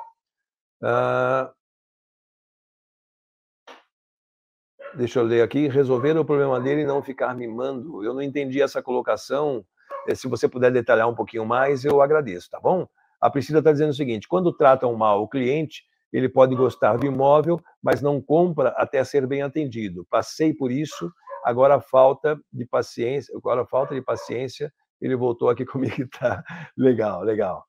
Deixa 4.95 5.19
eu 5.19 5.23
ler 5.23 5.41
aqui, 5.41 5.67
resolver 5.67 6.17
o 6.17 6.25
problema 6.25 6.59
dele 6.59 6.81
e 6.81 6.85
não 6.85 7.03
ficar 7.03 7.35
mimando. 7.35 8.03
Eu 8.03 8.13
não 8.13 8.21
entendi 8.21 8.61
essa 8.61 8.81
colocação. 8.81 9.65
Eh, 10.07 10.15
se 10.15 10.27
você 10.27 10.47
puder 10.47 10.71
detalhar 10.71 11.07
um 11.07 11.15
pouquinho 11.15 11.45
mais, 11.45 11.85
eu 11.85 12.01
agradeço, 12.01 12.49
tá 12.49 12.59
bom? 12.59 12.87
A 13.21 13.29
Priscila 13.29 13.59
está 13.59 13.71
dizendo 13.71 13.91
o 13.91 13.95
seguinte: 13.95 14.27
quando 14.27 14.51
tratam 14.51 14.95
mal 14.95 15.21
o 15.21 15.27
cliente, 15.27 15.83
ele 16.11 16.29
pode 16.29 16.55
gostar 16.55 16.97
do 16.97 17.05
imóvel, 17.05 17.59
mas 17.81 18.01
não 18.01 18.21
compra 18.21 18.69
até 18.77 19.03
ser 19.03 19.27
bem 19.27 19.41
atendido. 19.41 20.05
Passei 20.09 20.53
por 20.53 20.71
isso, 20.71 21.11
agora 21.43 21.81
falta 21.81 22.39
de 22.51 22.65
paciência, 22.65 23.35
agora 23.35 23.65
falta 23.65 23.93
de 23.93 24.01
paciência. 24.01 24.71
Ele 25.01 25.15
voltou 25.15 25.49
aqui 25.49 25.65
comigo, 25.65 26.07
tá 26.19 26.43
legal, 26.77 27.21
legal. 27.21 27.65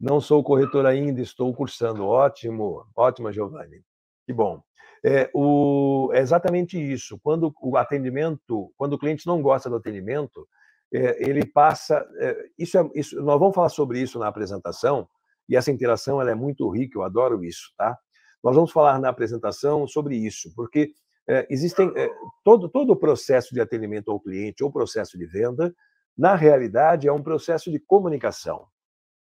Não 0.00 0.20
sou 0.20 0.42
corretor 0.42 0.86
ainda, 0.86 1.20
estou 1.20 1.52
cursando. 1.54 2.04
Ótimo, 2.06 2.84
ótima, 2.96 3.32
Giovanni. 3.32 3.82
Que 4.26 4.32
bom. 4.32 4.62
É, 5.04 5.30
o, 5.34 6.10
é 6.14 6.20
exatamente 6.20 6.78
isso. 6.78 7.18
Quando 7.22 7.52
o 7.60 7.76
atendimento, 7.76 8.72
quando 8.76 8.94
o 8.94 8.98
cliente 8.98 9.26
não 9.26 9.42
gosta 9.42 9.68
do 9.68 9.76
atendimento, 9.76 10.46
é, 10.92 11.28
ele 11.28 11.44
passa. 11.44 12.06
É, 12.18 12.36
isso, 12.58 12.78
é, 12.78 12.90
isso, 12.94 13.20
nós 13.22 13.38
vamos 13.38 13.54
falar 13.54 13.68
sobre 13.68 14.00
isso 14.00 14.18
na 14.18 14.28
apresentação 14.28 15.06
e 15.48 15.56
essa 15.56 15.70
interação 15.70 16.20
ela 16.20 16.30
é 16.30 16.34
muito 16.34 16.68
rica. 16.70 16.98
Eu 16.98 17.02
adoro 17.02 17.44
isso, 17.44 17.72
tá? 17.76 17.98
Nós 18.42 18.54
vamos 18.54 18.72
falar 18.72 18.98
na 18.98 19.08
apresentação 19.08 19.86
sobre 19.86 20.16
isso, 20.16 20.52
porque 20.54 20.92
é, 21.28 21.46
existem 21.48 21.90
é, 21.96 22.10
todo 22.44 22.68
todo 22.68 22.90
o 22.90 22.96
processo 22.96 23.54
de 23.54 23.60
atendimento 23.60 24.10
ao 24.10 24.20
cliente 24.20 24.62
ou 24.62 24.70
processo 24.70 25.16
de 25.16 25.26
venda, 25.26 25.74
na 26.16 26.34
realidade 26.34 27.08
é 27.08 27.12
um 27.12 27.22
processo 27.22 27.70
de 27.70 27.78
comunicação, 27.78 28.66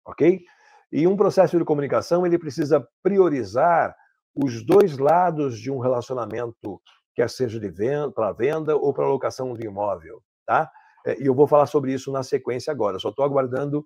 ok? 0.05 0.41
E 0.91 1.07
um 1.07 1.15
processo 1.15 1.57
de 1.57 1.65
comunicação 1.65 2.25
ele 2.25 2.37
precisa 2.37 2.85
priorizar 3.03 3.95
os 4.35 4.65
dois 4.65 4.97
lados 4.97 5.59
de 5.59 5.69
um 5.69 5.79
relacionamento, 5.79 6.81
quer 7.13 7.29
seja 7.29 7.59
de 7.59 7.69
venda, 7.69 8.11
para 8.11 8.31
venda 8.31 8.75
ou 8.75 8.93
para 8.93 9.07
locação 9.07 9.53
de 9.53 9.65
imóvel, 9.65 10.21
tá? 10.45 10.71
É, 11.05 11.21
e 11.21 11.25
eu 11.25 11.35
vou 11.35 11.47
falar 11.47 11.65
sobre 11.65 11.93
isso 11.93 12.11
na 12.11 12.23
sequência 12.23 12.71
agora. 12.71 12.99
só 12.99 13.09
estou 13.09 13.25
aguardando 13.25 13.85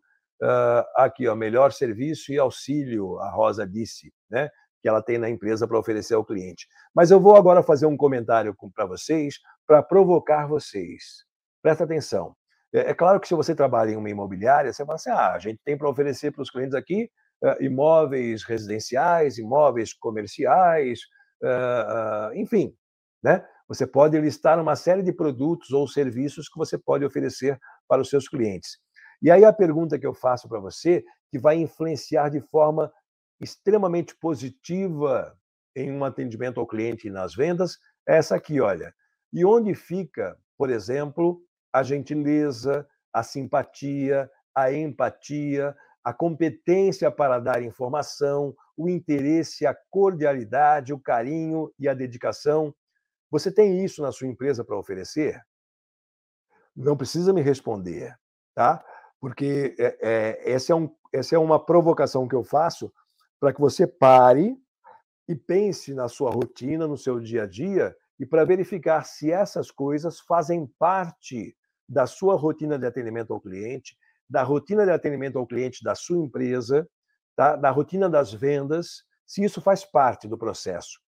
aqui, 0.95 1.27
ó, 1.27 1.35
melhor 1.35 1.71
serviço 1.71 2.31
e 2.31 2.39
auxílio, 2.39 3.19
a 3.19 3.29
Rosa 3.29 3.65
disse, 3.67 4.13
né? 4.29 4.49
Que 4.81 4.89
ela 4.89 5.01
tem 5.01 5.17
na 5.17 5.29
empresa 5.29 5.67
para 5.67 5.79
oferecer 5.79 6.13
ao 6.13 6.25
cliente. 6.25 6.67
Mas 6.93 7.09
eu 7.11 7.19
vou 7.19 7.35
agora 7.35 7.63
fazer 7.63 7.85
um 7.85 7.97
comentário 7.97 8.55
para 8.73 8.85
vocês, 8.85 9.35
para 9.65 9.81
provocar 9.81 10.47
vocês. 10.47 11.25
Presta 11.61 11.83
atenção. 11.83 12.35
É, 12.73 12.91
é, 12.91 12.93
claro 12.93 13.19
que 13.19 13.27
se 13.27 13.33
você 13.33 13.55
trabalha 13.55 13.91
em 13.91 13.95
uma 13.95 14.09
imobiliária, 14.09 14.71
você 14.71 14.85
fala 14.85 14.95
assim: 14.95 15.09
ah, 15.09 15.33
a 15.33 15.39
gente 15.39 15.59
tem 15.63 15.77
para 15.77 15.89
oferecer 15.89 16.31
para 16.31 16.41
os 16.41 16.51
clientes 16.51 16.75
aqui 16.75 17.09
uh, 17.41 17.63
imóveis 17.63 18.43
residenciais, 18.43 19.37
imóveis 19.37 19.93
comerciais, 19.93 20.99
uh, 21.41 22.31
uh, 22.31 22.35
enfim, 22.35 22.75
né? 23.23 23.45
Você 23.67 23.87
pode 23.87 24.19
listar 24.19 24.59
uma 24.59 24.75
série 24.75 25.01
de 25.01 25.11
produtos 25.11 25.71
ou 25.71 25.87
serviços 25.87 26.47
que 26.47 26.57
você 26.57 26.77
pode 26.77 27.03
oferecer 27.03 27.57
para 27.87 28.01
os 28.01 28.09
seus 28.09 28.27
clientes. 28.27 28.77
E 29.25 29.31
aí 29.31 29.43
a 29.43 29.51
pergunta 29.51 29.97
que 29.97 30.05
eu 30.05 30.13
faço 30.13 30.47
para 30.47 30.59
você, 30.59 31.03
que 31.31 31.39
vai 31.39 31.55
influenciar 31.55 32.29
de 32.29 32.39
forma 32.39 32.93
extremamente 33.41 34.15
positiva 34.15 35.35
em 35.75 35.91
um 35.91 36.05
atendimento 36.05 36.59
ao 36.59 36.67
cliente 36.67 37.07
e 37.07 37.09
nas 37.09 37.33
vendas, 37.33 37.79
é 38.07 38.17
essa 38.17 38.35
aqui, 38.35 38.61
olha. 38.61 38.93
E 39.33 39.43
onde 39.43 39.73
fica, 39.73 40.37
por 40.55 40.69
exemplo, 40.69 41.41
a 41.73 41.81
gentileza, 41.81 42.87
a 43.11 43.23
simpatia, 43.23 44.29
a 44.53 44.71
empatia, 44.71 45.75
a 46.03 46.13
competência 46.13 47.09
para 47.09 47.39
dar 47.39 47.63
informação, 47.63 48.55
o 48.77 48.87
interesse, 48.87 49.65
a 49.65 49.75
cordialidade, 49.89 50.93
o 50.93 50.99
carinho 50.99 51.73
e 51.79 51.89
a 51.89 51.95
dedicação. 51.95 52.75
Você 53.31 53.51
tem 53.51 53.83
isso 53.83 54.03
na 54.03 54.11
sua 54.11 54.27
empresa 54.27 54.63
para 54.63 54.77
oferecer? 54.77 55.41
Não 56.75 56.95
precisa 56.95 57.33
me 57.33 57.41
responder, 57.41 58.15
tá? 58.53 58.85
Porque 59.25 59.75
é, 59.79 59.97
é, 60.03 60.51
essa, 60.53 60.71
é 60.71 60.75
um, 60.75 60.87
essa 61.11 61.35
é 61.35 61.39
uma 61.39 61.59
provocação 61.59 62.27
que 62.27 62.35
eu 62.35 62.43
faço 62.43 62.93
para 63.39 63.51
que 63.51 63.59
você 63.59 63.87
pare 63.87 64.55
e 65.27 65.35
pense 65.35 65.95
na 65.95 66.07
sua 66.07 66.29
rotina, 66.29 66.87
no 66.87 66.95
seu 66.95 67.19
dia 67.19 67.41
a 67.41 67.47
dia, 67.47 67.97
e 68.19 68.25
para 68.27 68.45
verificar 68.45 69.03
se 69.03 69.31
essas 69.31 69.71
coisas 69.71 70.19
fazem 70.19 70.67
parte 70.77 71.57
da 71.89 72.05
sua 72.05 72.35
rotina 72.35 72.77
de 72.77 72.85
atendimento 72.85 73.33
ao 73.33 73.41
cliente, 73.41 73.97
da 74.29 74.43
rotina 74.43 74.85
de 74.85 74.91
atendimento 74.91 75.39
ao 75.39 75.47
cliente 75.47 75.83
da 75.83 75.95
sua 75.95 76.23
empresa, 76.23 76.87
tá? 77.35 77.55
da 77.55 77.71
rotina 77.71 78.07
das 78.07 78.31
vendas, 78.31 79.05
se 79.25 79.43
isso 79.43 79.59
faz 79.59 79.83
parte 79.83 80.27
do 80.27 80.37
processo. 80.37 81.01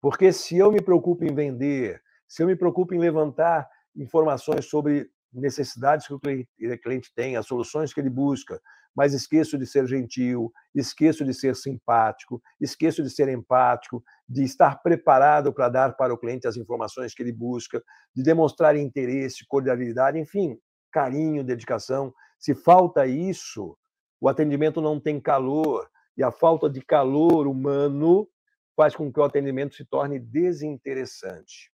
Porque 0.00 0.32
se 0.32 0.56
eu 0.56 0.70
me 0.70 0.80
preocupo 0.80 1.24
em 1.24 1.34
vender, 1.34 2.00
se 2.28 2.40
eu 2.40 2.46
me 2.46 2.54
preocupo 2.54 2.94
em 2.94 3.00
levantar 3.00 3.68
informações 3.96 4.64
sobre 4.64 5.10
necessidades 5.34 6.06
que 6.06 6.14
o 6.14 6.20
cliente 6.20 7.12
tem, 7.14 7.36
as 7.36 7.46
soluções 7.46 7.92
que 7.92 8.00
ele 8.00 8.10
busca, 8.10 8.60
mas 8.94 9.12
esqueço 9.12 9.58
de 9.58 9.66
ser 9.66 9.86
gentil, 9.86 10.52
esqueço 10.74 11.24
de 11.24 11.34
ser 11.34 11.56
simpático, 11.56 12.40
esqueço 12.60 13.02
de 13.02 13.10
ser 13.10 13.28
empático, 13.28 14.02
de 14.28 14.44
estar 14.44 14.80
preparado 14.82 15.52
para 15.52 15.68
dar 15.68 15.96
para 15.96 16.14
o 16.14 16.18
cliente 16.18 16.46
as 16.46 16.56
informações 16.56 17.12
que 17.12 17.22
ele 17.22 17.32
busca, 17.32 17.82
de 18.14 18.22
demonstrar 18.22 18.76
interesse, 18.76 19.44
cordialidade, 19.48 20.18
enfim, 20.18 20.56
carinho, 20.92 21.42
dedicação. 21.42 22.14
Se 22.38 22.54
falta 22.54 23.06
isso, 23.06 23.76
o 24.20 24.28
atendimento 24.28 24.80
não 24.80 25.00
tem 25.00 25.20
calor, 25.20 25.88
e 26.16 26.22
a 26.22 26.30
falta 26.30 26.70
de 26.70 26.80
calor 26.80 27.48
humano 27.48 28.28
faz 28.76 28.94
com 28.94 29.12
que 29.12 29.18
o 29.18 29.24
atendimento 29.24 29.74
se 29.74 29.84
torne 29.84 30.20
desinteressante. 30.20 31.72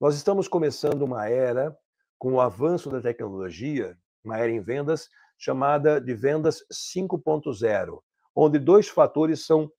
Nós 0.00 0.14
estamos 0.14 0.46
começando 0.46 1.02
uma 1.02 1.28
era, 1.28 1.76
com 2.24 2.32
o 2.32 2.40
avanço 2.40 2.88
da 2.88 3.02
tecnologia, 3.02 3.98
uma 4.24 4.38
era 4.38 4.50
em 4.50 4.58
vendas, 4.58 5.10
chamada 5.36 6.00
de 6.00 6.14
vendas 6.14 6.64
5.0, 6.72 8.00
onde 8.34 8.58
dois 8.58 8.88
fatores 8.88 9.44
são 9.44 9.70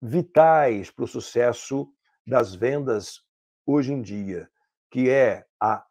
vitais 0.00 0.92
para 0.92 1.04
o 1.04 1.08
sucesso 1.08 1.92
das 2.24 2.54
vendas 2.54 3.22
hoje 3.66 3.92
em 3.92 4.00
dia, 4.00 4.48
que 4.88 5.10
é 5.10 5.44
a, 5.60 5.84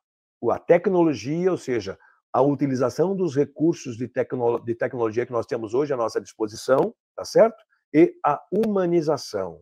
a 0.51 0.57
tecnologia, 0.57 1.51
ou 1.51 1.57
seja, 1.57 1.99
a 2.31 2.41
utilização 2.41 3.13
dos 3.13 3.35
recursos 3.35 3.97
de, 3.97 4.07
tecno, 4.07 4.59
de 4.59 4.75
tecnologia 4.75 5.25
que 5.25 5.33
nós 5.33 5.45
temos 5.45 5.73
hoje 5.73 5.93
à 5.93 5.97
nossa 5.97 6.21
disposição, 6.21 6.95
tá 7.13 7.25
certo? 7.25 7.61
E 7.93 8.15
a 8.25 8.41
humanização, 8.49 9.59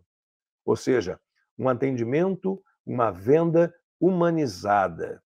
ou 0.63 0.75
seja, 0.75 1.19
um 1.57 1.67
atendimento, 1.67 2.61
uma 2.85 3.09
venda 3.09 3.73
humanizada. 3.99 5.19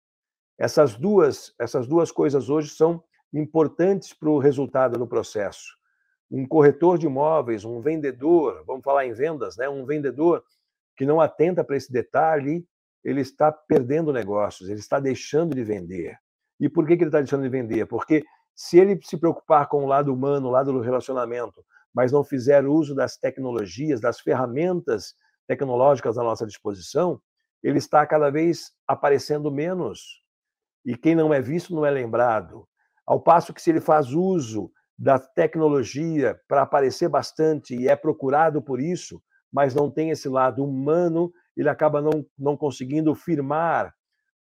Essas 0.59 0.95
duas, 0.95 1.53
essas 1.59 1.87
duas 1.87 2.13
coisas 2.13 2.49
hoje 2.49 2.71
são 2.71 3.03
importantes 3.33 4.13
para 4.13 4.31
o 4.31 4.39
resultado 4.39 4.99
do 4.99 5.07
processo. 5.07 5.77
Um 6.31 6.47
corretor 6.47 6.99
de 6.99 7.07
imóveis, 7.07 7.65
um 7.65 7.81
vendedor, 7.81 8.65
vamos 8.67 8.85
falar 8.85 9.07
em 9.07 9.13
vendas, 9.13 9.57
né? 9.57 9.69
um 9.69 9.85
vendedor 9.85 10.43
que 10.97 11.05
não 11.05 11.21
atenta 11.21 11.65
para 11.65 11.77
esse 11.77 11.93
detalhe, 11.93 12.65
ele 13.05 13.21
está 13.21 13.53
perdendo 13.53 14.13
negócios, 14.13 14.69
ele 14.69 14.79
está 14.79 14.99
deixando 14.99 15.55
de 15.55 15.63
vender. 15.63 16.17
E 16.59 16.69
por 16.69 16.87
que, 16.87 16.97
que 16.97 17.03
ele 17.03 17.09
está 17.09 17.19
deixando 17.19 17.43
de 17.43 17.49
vender? 17.49 17.87
Porque 17.87 18.25
se 18.55 18.79
ele 18.79 18.99
se 19.03 19.17
preocupar 19.17 19.69
com 19.69 19.85
o 19.85 19.87
lado 19.87 20.15
humano, 20.15 20.49
o 20.49 20.51
lado 20.51 20.73
do 20.73 20.81
relacionamento, 20.81 21.65
mas 21.93 22.13
não 22.13 22.25
fizer 22.25 22.65
uso 22.65 22.95
das 22.95 23.17
tecnologias, 23.17 24.01
das 24.01 24.21
ferramentas 24.21 25.15
tecnológicas 25.47 26.17
à 26.17 26.23
nossa 26.23 26.47
disposição, 26.47 27.21
ele 27.63 27.79
está 27.79 28.07
cada 28.07 28.31
vez 28.31 28.73
aparecendo 28.87 29.51
menos. 29.51 30.24
E 30.85 30.97
quem 30.97 31.15
não 31.15 31.33
é 31.33 31.41
visto 31.41 31.75
não 31.75 31.85
é 31.85 31.91
lembrado. 31.91 32.67
Ao 33.07 33.21
passo 33.21 33.53
que, 33.53 33.61
se 33.63 33.71
ele 33.71 33.81
faz 33.81 34.13
uso 34.13 34.71
da 34.99 35.19
tecnologia 35.19 36.39
para 36.49 36.63
aparecer 36.63 37.09
bastante 37.09 37.75
e 37.75 37.89
é 37.89 37.97
procurado 37.97 38.63
por 38.63 38.81
isso, 38.81 39.23
mas 39.53 39.75
não 39.75 39.91
tem 39.91 40.11
esse 40.11 40.29
lado 40.29 40.65
humano, 40.65 41.33
ele 41.57 41.69
acaba 41.69 42.01
não, 42.01 42.25
não 42.39 42.57
conseguindo 42.57 43.15
firmar 43.15 43.93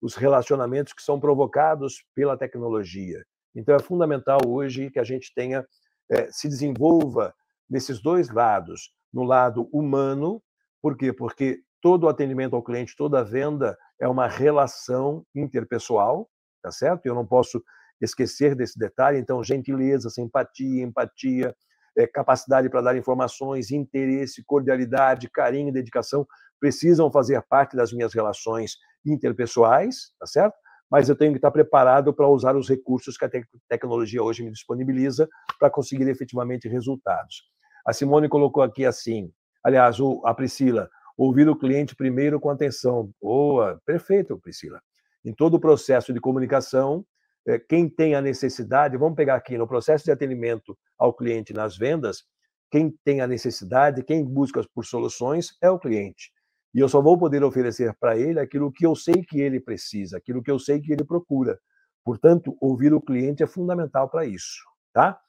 os 0.02 0.16
relacionamentos 0.16 0.92
que 0.94 1.02
são 1.02 1.20
provocados 1.20 2.04
pela 2.14 2.38
tecnologia. 2.38 3.24
Então, 3.56 3.76
é 3.76 3.80
fundamental 3.80 4.40
hoje 4.48 4.90
que 4.90 5.00
a 5.00 5.04
gente 5.04 5.32
tenha, 5.34 5.66
é, 6.12 6.30
se 6.32 6.50
desenvolva 6.50 7.34
nesses 7.70 8.02
dois 8.02 8.30
lados, 8.30 8.92
no 9.14 9.24
lado 9.24 9.70
humano, 9.72 10.42
por 10.82 10.98
quê? 10.98 11.14
Porque 11.14 11.62
todo 11.82 12.10
atendimento 12.10 12.56
ao 12.56 12.64
cliente, 12.64 12.96
toda 12.98 13.24
venda 13.24 13.78
é 14.00 14.08
uma 14.08 14.28
relação 14.28 15.26
interpessoal, 15.36 16.30
tá 16.63 16.71
certo? 16.71 17.06
Eu 17.06 17.13
não 17.13 17.26
posso 17.26 17.62
esquecer 18.02 18.56
desse 18.56 18.80
detalhe. 18.80 19.19
Então, 19.19 19.43
gentileza, 19.43 20.10
simpatia, 20.10 20.84
empatia, 20.84 21.56
é, 21.95 22.08
capacidade 22.08 22.69
para 22.69 22.82
dar 22.82 22.97
informações, 22.97 23.69
interesse, 23.69 24.43
cordialidade, 24.43 25.30
carinho, 25.30 25.71
dedicação 25.71 26.26
precisam 26.60 27.12
fazer 27.12 27.41
parte 27.41 27.76
das 27.76 27.91
minhas 27.91 28.13
relações 28.13 28.78
interpessoais, 29.06 30.13
tá 30.17 30.26
certo? 30.26 30.56
Mas 30.89 31.10
eu 31.10 31.15
tenho 31.15 31.34
que 31.34 31.38
estar 31.38 31.52
preparado 31.52 32.13
para 32.13 32.28
usar 32.28 32.56
os 32.56 32.69
recursos 32.69 33.17
que 33.17 33.26
a 33.26 33.30
te 33.30 33.43
tecnologia 33.67 34.23
hoje 34.23 34.43
me 34.43 34.52
disponibiliza 34.52 35.28
para 35.60 35.69
conseguir 35.69 36.08
efetivamente 36.08 36.69
resultados. 36.69 37.43
A 37.86 37.91
Simone 37.91 38.30
colocou 38.30 38.63
aqui 38.63 38.86
assim, 38.86 39.30
aliás, 39.62 39.99
o, 39.99 40.21
a 40.26 40.34
Priscila, 40.34 40.89
ouvir 41.17 41.49
o 41.49 41.58
cliente 41.58 41.95
primeiro 41.95 42.39
com 42.39 42.49
atenção. 42.49 43.12
Boa, 43.21 43.82
perfeito, 43.86 44.39
Priscila. 44.39 44.82
Em 45.24 45.34
todo 45.34 45.56
o 45.56 45.60
processo 45.60 46.14
de 46.14 46.20
comunicação, 46.20 47.06
eh, 47.48 47.60
quem 47.60 47.90
tem 47.90 48.16
a 48.16 48.22
necessidade, 48.22 48.98
vamos 48.98 49.16
pegar 49.16 49.36
aqui 49.36 49.58
no 49.58 49.68
processo 49.68 50.06
de 50.06 50.12
atendimento 50.12 50.78
ao 50.98 51.14
cliente 51.14 51.54
nas 51.54 51.78
vendas, 51.78 52.24
quem 52.72 52.94
tem 53.04 53.22
a 53.22 53.28
necessidade, 53.28 54.04
quem 54.04 54.26
busca 54.26 54.66
por 54.74 54.86
soluções 54.86 55.56
é 55.62 55.70
o 55.70 55.80
cliente. 55.80 56.32
E 56.74 56.80
eu 56.80 56.90
só 56.90 57.02
vou 57.02 57.18
poder 57.18 57.44
oferecer 57.44 57.96
para 58.00 58.18
ele 58.18 58.40
aquilo 58.40 58.72
que 58.72 58.86
eu 58.86 58.96
sei 58.96 59.22
que 59.24 59.40
ele 59.40 59.60
precisa, 59.60 60.18
aquilo 60.18 60.42
que 60.42 60.50
eu 60.50 60.58
sei 60.58 60.82
que 60.82 60.92
ele 60.92 61.04
procura. 61.04 61.60
Portanto, 62.04 62.58
ouvir 62.60 62.94
o 62.94 63.00
cliente 63.00 63.44
é 63.44 63.48
fundamental 63.48 64.10
para 64.10 64.26
isso, 64.26 64.64
tá? 64.92 65.20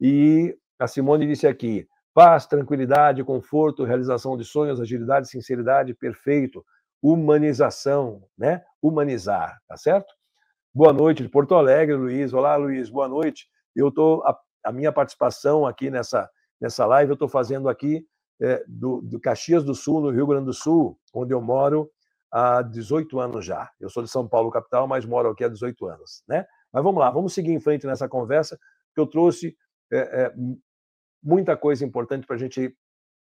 E 0.00 0.56
a 0.78 0.88
Simone 0.88 1.26
disse 1.26 1.46
aqui: 1.46 1.86
paz, 2.14 2.46
tranquilidade, 2.46 3.22
conforto, 3.22 3.84
realização 3.84 4.36
de 4.36 4.44
sonhos, 4.44 4.80
agilidade, 4.80 5.28
sinceridade, 5.28 5.94
perfeito, 5.94 6.64
humanização, 7.04 8.26
né? 8.36 8.64
Humanizar, 8.80 9.60
tá 9.68 9.76
certo? 9.76 10.10
Boa 10.74 10.90
noite 10.90 11.22
de 11.22 11.28
Porto 11.28 11.54
Alegre, 11.54 11.94
Luiz. 11.94 12.32
Olá, 12.32 12.56
Luiz, 12.56 12.88
boa 12.88 13.06
noite. 13.06 13.46
Eu 13.76 13.92
tô 13.92 14.22
a, 14.24 14.34
a 14.64 14.72
minha 14.72 14.90
participação 14.90 15.66
aqui 15.66 15.90
nessa 15.90 16.30
nessa 16.58 16.86
live 16.86 17.10
eu 17.10 17.14
estou 17.14 17.28
fazendo 17.28 17.68
aqui 17.68 18.06
é, 18.40 18.64
do, 18.66 19.02
do 19.02 19.20
Caxias 19.20 19.62
do 19.62 19.74
Sul, 19.74 20.00
no 20.00 20.08
Rio 20.08 20.26
Grande 20.26 20.46
do 20.46 20.54
Sul, 20.54 20.98
onde 21.12 21.34
eu 21.34 21.42
moro 21.42 21.90
há 22.32 22.62
18 22.62 23.20
anos 23.20 23.44
já. 23.44 23.70
Eu 23.78 23.90
sou 23.90 24.02
de 24.02 24.08
São 24.08 24.26
Paulo, 24.26 24.50
capital, 24.50 24.88
mas 24.88 25.04
moro 25.04 25.28
aqui 25.28 25.44
há 25.44 25.48
18 25.48 25.86
anos, 25.86 26.24
né? 26.26 26.46
Mas 26.72 26.82
vamos 26.82 27.00
lá, 27.00 27.10
vamos 27.10 27.34
seguir 27.34 27.52
em 27.52 27.60
frente 27.60 27.86
nessa 27.86 28.08
conversa, 28.08 28.58
que 28.94 29.00
eu 29.00 29.06
trouxe 29.06 29.54
é, 29.92 29.98
é, 29.98 30.34
muita 31.22 31.54
coisa 31.54 31.84
importante 31.84 32.26
para 32.26 32.36
a 32.36 32.38
gente 32.38 32.74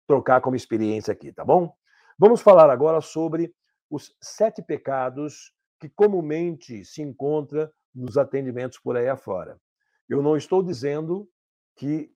trocar 0.05 0.41
como 0.41 0.57
experiência 0.57 1.13
aqui, 1.13 1.31
tá 1.31 1.45
bom? 1.45 1.73
Vamos 2.19 2.41
falar 2.41 2.69
agora 2.69 2.99
sobre 2.99 3.53
os 3.89 4.15
sete 4.21 4.61
pecados 4.61 5.53
que 5.79 5.89
comumente 5.89 6.83
se 6.83 7.01
encontra 7.01 7.71
nos 7.93 8.17
atendimentos 8.17 8.77
por 8.79 8.97
aí 8.97 9.07
afora. 9.07 9.59
Eu 10.07 10.21
não 10.21 10.35
estou 10.35 10.61
dizendo 10.61 11.29
que 11.75 12.11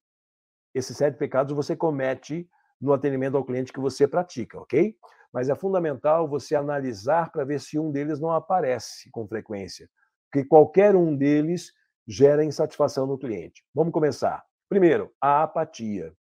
esses 0.74 0.98
sete 0.98 1.18
pecados 1.18 1.54
você 1.54 1.76
comete 1.76 2.50
no 2.80 2.92
atendimento 2.92 3.38
ao 3.38 3.46
cliente 3.46 3.72
que 3.72 3.80
você 3.80 4.08
pratica, 4.08 4.60
ok? 4.60 4.96
Mas 5.32 5.50
é 5.50 5.56
fundamental 5.56 6.28
você 6.28 6.56
analisar 6.56 7.32
para 7.32 7.46
ver 7.46 7.60
se 7.60 7.80
um 7.80 7.92
deles 7.92 8.20
não 8.20 8.32
aparece 8.32 9.10
com 9.12 9.28
frequência, 9.28 9.90
porque 10.32 10.48
qualquer 10.48 10.96
um 10.96 11.16
deles 11.16 11.72
gera 12.08 12.44
insatisfação 12.44 13.08
no 13.08 13.18
cliente. 13.18 13.64
Vamos 13.74 13.94
começar. 13.94 14.44
Primeiro, 14.68 15.12
a 15.22 15.44
apatia. 15.44 16.14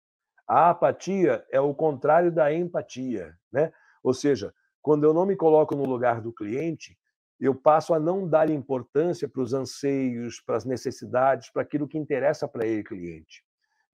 A 0.47 0.71
apatia 0.71 1.45
é 1.51 1.61
o 1.61 1.75
contrário 1.75 2.31
da 2.31 2.53
empatia, 2.53 3.35
né? 3.53 3.73
Ou 4.03 4.15
seja, 4.15 4.55
quando 4.83 5.05
eu 5.05 5.15
não 5.15 5.25
me 5.25 5.37
coloco 5.37 5.75
no 5.75 5.85
lugar 5.85 6.21
do 6.21 6.33
cliente, 6.33 6.99
eu 7.41 7.55
passo 7.55 7.95
a 7.95 7.99
não 7.99 8.29
dar 8.29 8.51
importância 8.51 9.29
para 9.29 9.43
os 9.43 9.55
anseios, 9.55 10.41
para 10.41 10.57
as 10.57 10.65
necessidades, 10.65 11.51
para 11.51 11.63
aquilo 11.63 11.89
que 11.89 11.99
interessa 11.99 12.47
para 12.47 12.67
ele, 12.67 12.85
cliente. 12.85 13.43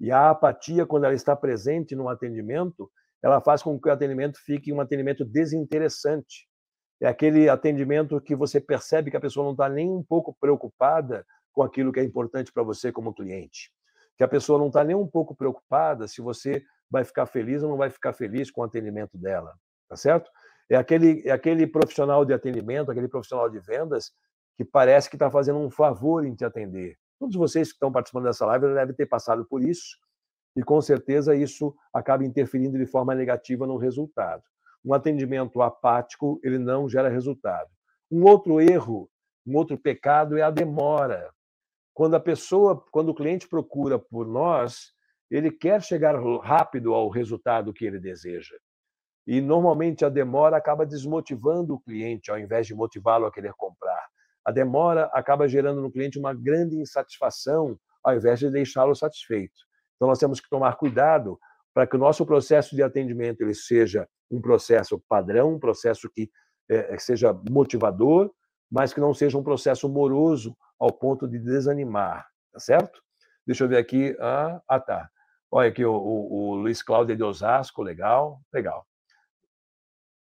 E 0.01 0.11
a 0.11 0.31
apatia, 0.31 0.87
quando 0.87 1.05
ela 1.05 1.15
está 1.15 1.35
presente 1.35 1.95
no 1.95 2.09
atendimento, 2.09 2.91
ela 3.23 3.41
faz 3.41 3.63
com 3.63 3.79
que 3.81 3.89
o 3.89 3.93
atendimento 3.93 4.39
fique 4.45 4.73
um 4.73 4.81
atendimento 4.81 5.25
desinteressante. 5.25 6.49
É 7.01 7.07
aquele 7.07 7.49
atendimento 7.49 8.21
que 8.21 8.35
você 8.35 8.61
percebe 8.61 9.11
que 9.11 9.17
a 9.17 9.21
pessoa 9.21 9.45
não 9.45 9.53
está 9.53 9.69
nem 9.69 9.91
um 9.91 10.03
pouco 10.03 10.37
preocupada 10.41 11.25
com 11.53 11.63
aquilo 11.63 11.93
que 11.93 12.01
é 12.01 12.05
importante 12.05 12.53
para 12.53 12.63
você 12.63 12.93
como 12.93 13.15
cliente. 13.15 13.73
Que 14.17 14.25
a 14.25 14.29
pessoa 14.29 14.59
não 14.59 14.69
está 14.69 14.85
nem 14.85 14.97
um 14.97 15.07
pouco 15.07 15.35
preocupada 15.35 16.07
se 16.07 16.21
você 16.21 16.63
vai 16.91 17.05
ficar 17.05 17.27
feliz 17.27 17.63
ou 17.63 17.71
não 17.71 17.77
vai 17.77 17.91
ficar 17.91 18.13
feliz 18.13 18.51
com 18.51 18.61
o 18.61 18.65
atendimento 18.65 19.17
dela, 19.17 19.55
tá 19.89 19.97
certo? 19.97 20.31
É 20.71 20.77
aquele, 20.77 21.23
é 21.27 21.31
aquele 21.31 21.67
profissional 21.67 22.25
de 22.25 22.33
atendimento, 22.33 22.91
aquele 22.91 23.09
profissional 23.09 23.49
de 23.49 23.59
vendas 23.59 24.13
que 24.57 24.65
parece 24.65 25.09
que 25.09 25.17
está 25.17 25.31
fazendo 25.31 25.59
um 25.59 25.71
favor 25.71 26.25
em 26.27 26.35
te 26.35 26.45
atender. 26.45 26.97
Todos 27.19 27.37
vocês 27.37 27.69
que 27.69 27.75
estão 27.75 27.91
participando 27.91 28.25
dessa 28.25 28.45
live 28.47 28.75
devem 28.75 28.95
ter 28.95 29.07
passado 29.07 29.45
por 29.45 29.63
isso, 29.63 29.97
e 30.57 30.63
com 30.63 30.81
certeza 30.81 31.35
isso 31.35 31.75
acaba 31.93 32.25
interferindo 32.25 32.77
de 32.77 32.87
forma 32.87 33.15
negativa 33.15 33.67
no 33.67 33.77
resultado. 33.77 34.43
Um 34.85 34.93
atendimento 34.93 35.63
apático, 35.63 36.41
ele 36.43 36.59
não 36.59 36.89
gera 36.89 37.09
resultado. 37.09 37.71
Um 38.11 38.25
outro 38.25 38.61
erro, 38.61 39.09
um 39.47 39.57
outro 39.57 39.79
pecado 39.79 40.37
é 40.37 40.43
a 40.43 40.51
demora. 40.51 41.31
Quando 41.95 42.15
a 42.15 42.21
pessoa, 42.21 42.85
quando 42.91 43.11
o 43.11 43.15
cliente 43.15 43.49
procura 43.49 43.99
por 43.99 44.27
nós, 44.27 44.93
ele 45.31 45.51
quer 45.51 45.83
chegar 45.83 46.15
rápido 46.43 46.95
ao 46.95 47.09
resultado 47.09 47.73
que 47.73 47.85
ele 47.85 47.99
deseja. 47.99 48.57
E 49.29 49.43
normalmente 49.43 50.07
a 50.07 50.09
demora 50.09 50.57
acaba 50.57 50.87
desmotivando 50.87 51.75
o 51.75 51.81
cliente, 51.81 52.31
ao 52.31 52.39
invés 52.39 52.67
de 52.67 52.75
motivá-lo 52.75 53.27
a 53.27 53.31
querer 53.31 53.53
comprar. 53.59 54.09
A 54.43 54.51
demora 54.51 55.11
acaba 55.13 55.47
gerando 55.47 55.83
no 55.83 55.93
cliente 55.93 56.19
uma 56.19 56.33
grande 56.33 56.81
insatisfação, 56.81 57.79
ao 58.03 58.17
invés 58.17 58.39
de 58.39 58.51
deixá-lo 58.51 58.95
satisfeito. 58.95 59.53
Então 59.97 60.09
nós 60.09 60.19
temos 60.19 60.41
que 60.41 60.49
tomar 60.49 60.77
cuidado 60.77 61.39
para 61.75 61.87
que 61.87 61.95
o 61.95 61.99
nosso 61.99 62.25
processo 62.25 62.75
de 62.75 62.83
atendimento 62.83 63.43
ele 63.43 63.53
seja 63.53 64.09
um 64.31 64.41
processo 64.41 64.99
padrão, 65.07 65.57
um 65.57 65.61
processo 65.61 66.09
que 66.09 66.31
é, 66.71 66.97
seja 66.99 67.39
motivador, 67.51 68.33
mas 68.73 68.95
que 68.95 69.01
não 69.01 69.13
seja 69.13 69.37
um 69.37 69.45
processo 69.45 69.91
moroso 69.91 70.57
ao 70.81 70.91
ponto 70.91 71.29
de 71.29 71.39
desanimar, 71.39 72.27
tá 72.51 72.59
certo? 72.59 73.03
Deixa 73.47 73.65
eu 73.65 73.69
ver 73.69 73.77
aqui. 73.77 74.17
Ah, 74.21 74.63
ah 74.67 74.81
tá. 74.81 75.11
Olha 75.51 75.69
aqui 75.69 75.85
o, 75.85 75.93
o, 75.93 76.33
o 76.33 76.55
Luiz 76.55 76.83
Cláudio 76.83 77.15
de 77.15 77.23
Osasco, 77.23 77.83
legal, 77.83 78.41
legal 78.51 78.87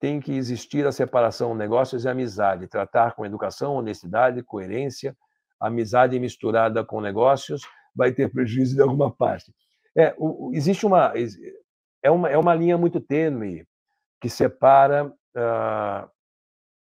tem 0.00 0.20
que 0.20 0.32
existir 0.32 0.86
a 0.86 0.92
separação 0.92 1.54
negócios 1.54 2.04
e 2.04 2.08
amizade, 2.08 2.68
tratar 2.68 3.14
com 3.14 3.26
educação, 3.26 3.74
honestidade, 3.74 4.42
coerência. 4.42 5.16
Amizade 5.60 6.18
misturada 6.20 6.84
com 6.84 7.00
negócios 7.00 7.62
vai 7.94 8.12
ter 8.12 8.30
prejuízo 8.30 8.76
de 8.76 8.82
alguma 8.82 9.10
parte. 9.10 9.52
É, 9.96 10.14
o, 10.16 10.52
existe 10.54 10.86
uma 10.86 11.12
é 12.00 12.10
uma 12.10 12.28
é 12.28 12.38
uma 12.38 12.54
linha 12.54 12.78
muito 12.78 13.00
tênue 13.00 13.66
que 14.20 14.28
separa 14.28 15.06
uh, 15.06 16.08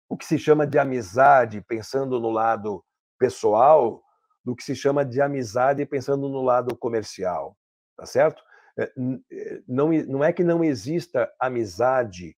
o 0.09 0.17
que 0.17 0.25
se 0.25 0.37
chama 0.37 0.67
de 0.67 0.77
amizade 0.77 1.61
pensando 1.61 2.19
no 2.19 2.29
lado 2.29 2.83
pessoal 3.17 4.03
do 4.43 4.53
que 4.55 4.63
se 4.63 4.75
chama 4.75 5.05
de 5.05 5.21
amizade 5.21 5.85
pensando 5.85 6.27
no 6.27 6.41
lado 6.41 6.75
comercial, 6.77 7.57
tá 7.95 8.05
certo? 8.05 8.43
É, 8.77 8.91
é, 9.31 9.61
não, 9.65 9.87
não 9.87 10.23
é 10.23 10.33
que 10.33 10.43
não 10.43 10.63
exista 10.63 11.31
amizade 11.39 12.35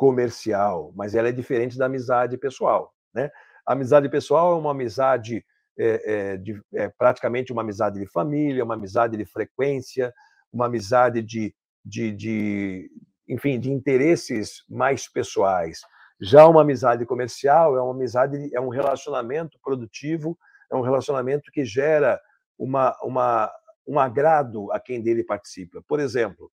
comercial, 0.00 0.94
mas 0.96 1.14
ela 1.14 1.28
é 1.28 1.32
diferente 1.32 1.76
da 1.76 1.84
amizade 1.84 2.38
pessoal. 2.38 2.94
Né? 3.14 3.30
A 3.66 3.74
amizade 3.74 4.08
pessoal 4.08 4.54
é 4.54 4.58
uma 4.58 4.70
amizade 4.70 5.44
é, 5.78 6.12
é, 6.32 6.36
de, 6.38 6.58
é 6.72 6.88
praticamente 6.88 7.52
uma 7.52 7.60
amizade 7.60 8.00
de 8.00 8.06
família, 8.06 8.64
uma 8.64 8.76
amizade 8.76 9.14
de 9.14 9.26
frequência, 9.26 10.10
uma 10.50 10.64
amizade 10.64 11.20
de, 11.20 11.54
de, 11.84 12.12
de, 12.12 12.90
enfim, 13.28 13.60
de 13.60 13.70
interesses 13.70 14.64
mais 14.70 15.06
pessoais. 15.06 15.82
Já 16.18 16.46
uma 16.46 16.62
amizade 16.62 17.04
comercial 17.04 17.76
é 17.76 17.82
uma 17.82 17.92
amizade, 17.92 18.38
é 18.56 18.60
um 18.60 18.70
relacionamento 18.70 19.58
produtivo, 19.62 20.34
é 20.72 20.76
um 20.76 20.80
relacionamento 20.80 21.52
que 21.52 21.62
gera 21.62 22.18
uma, 22.58 22.96
uma, 23.02 23.52
um 23.86 24.00
agrado 24.00 24.72
a 24.72 24.80
quem 24.80 25.02
dele 25.02 25.22
participa. 25.22 25.84
Por 25.86 26.00
exemplo, 26.00 26.50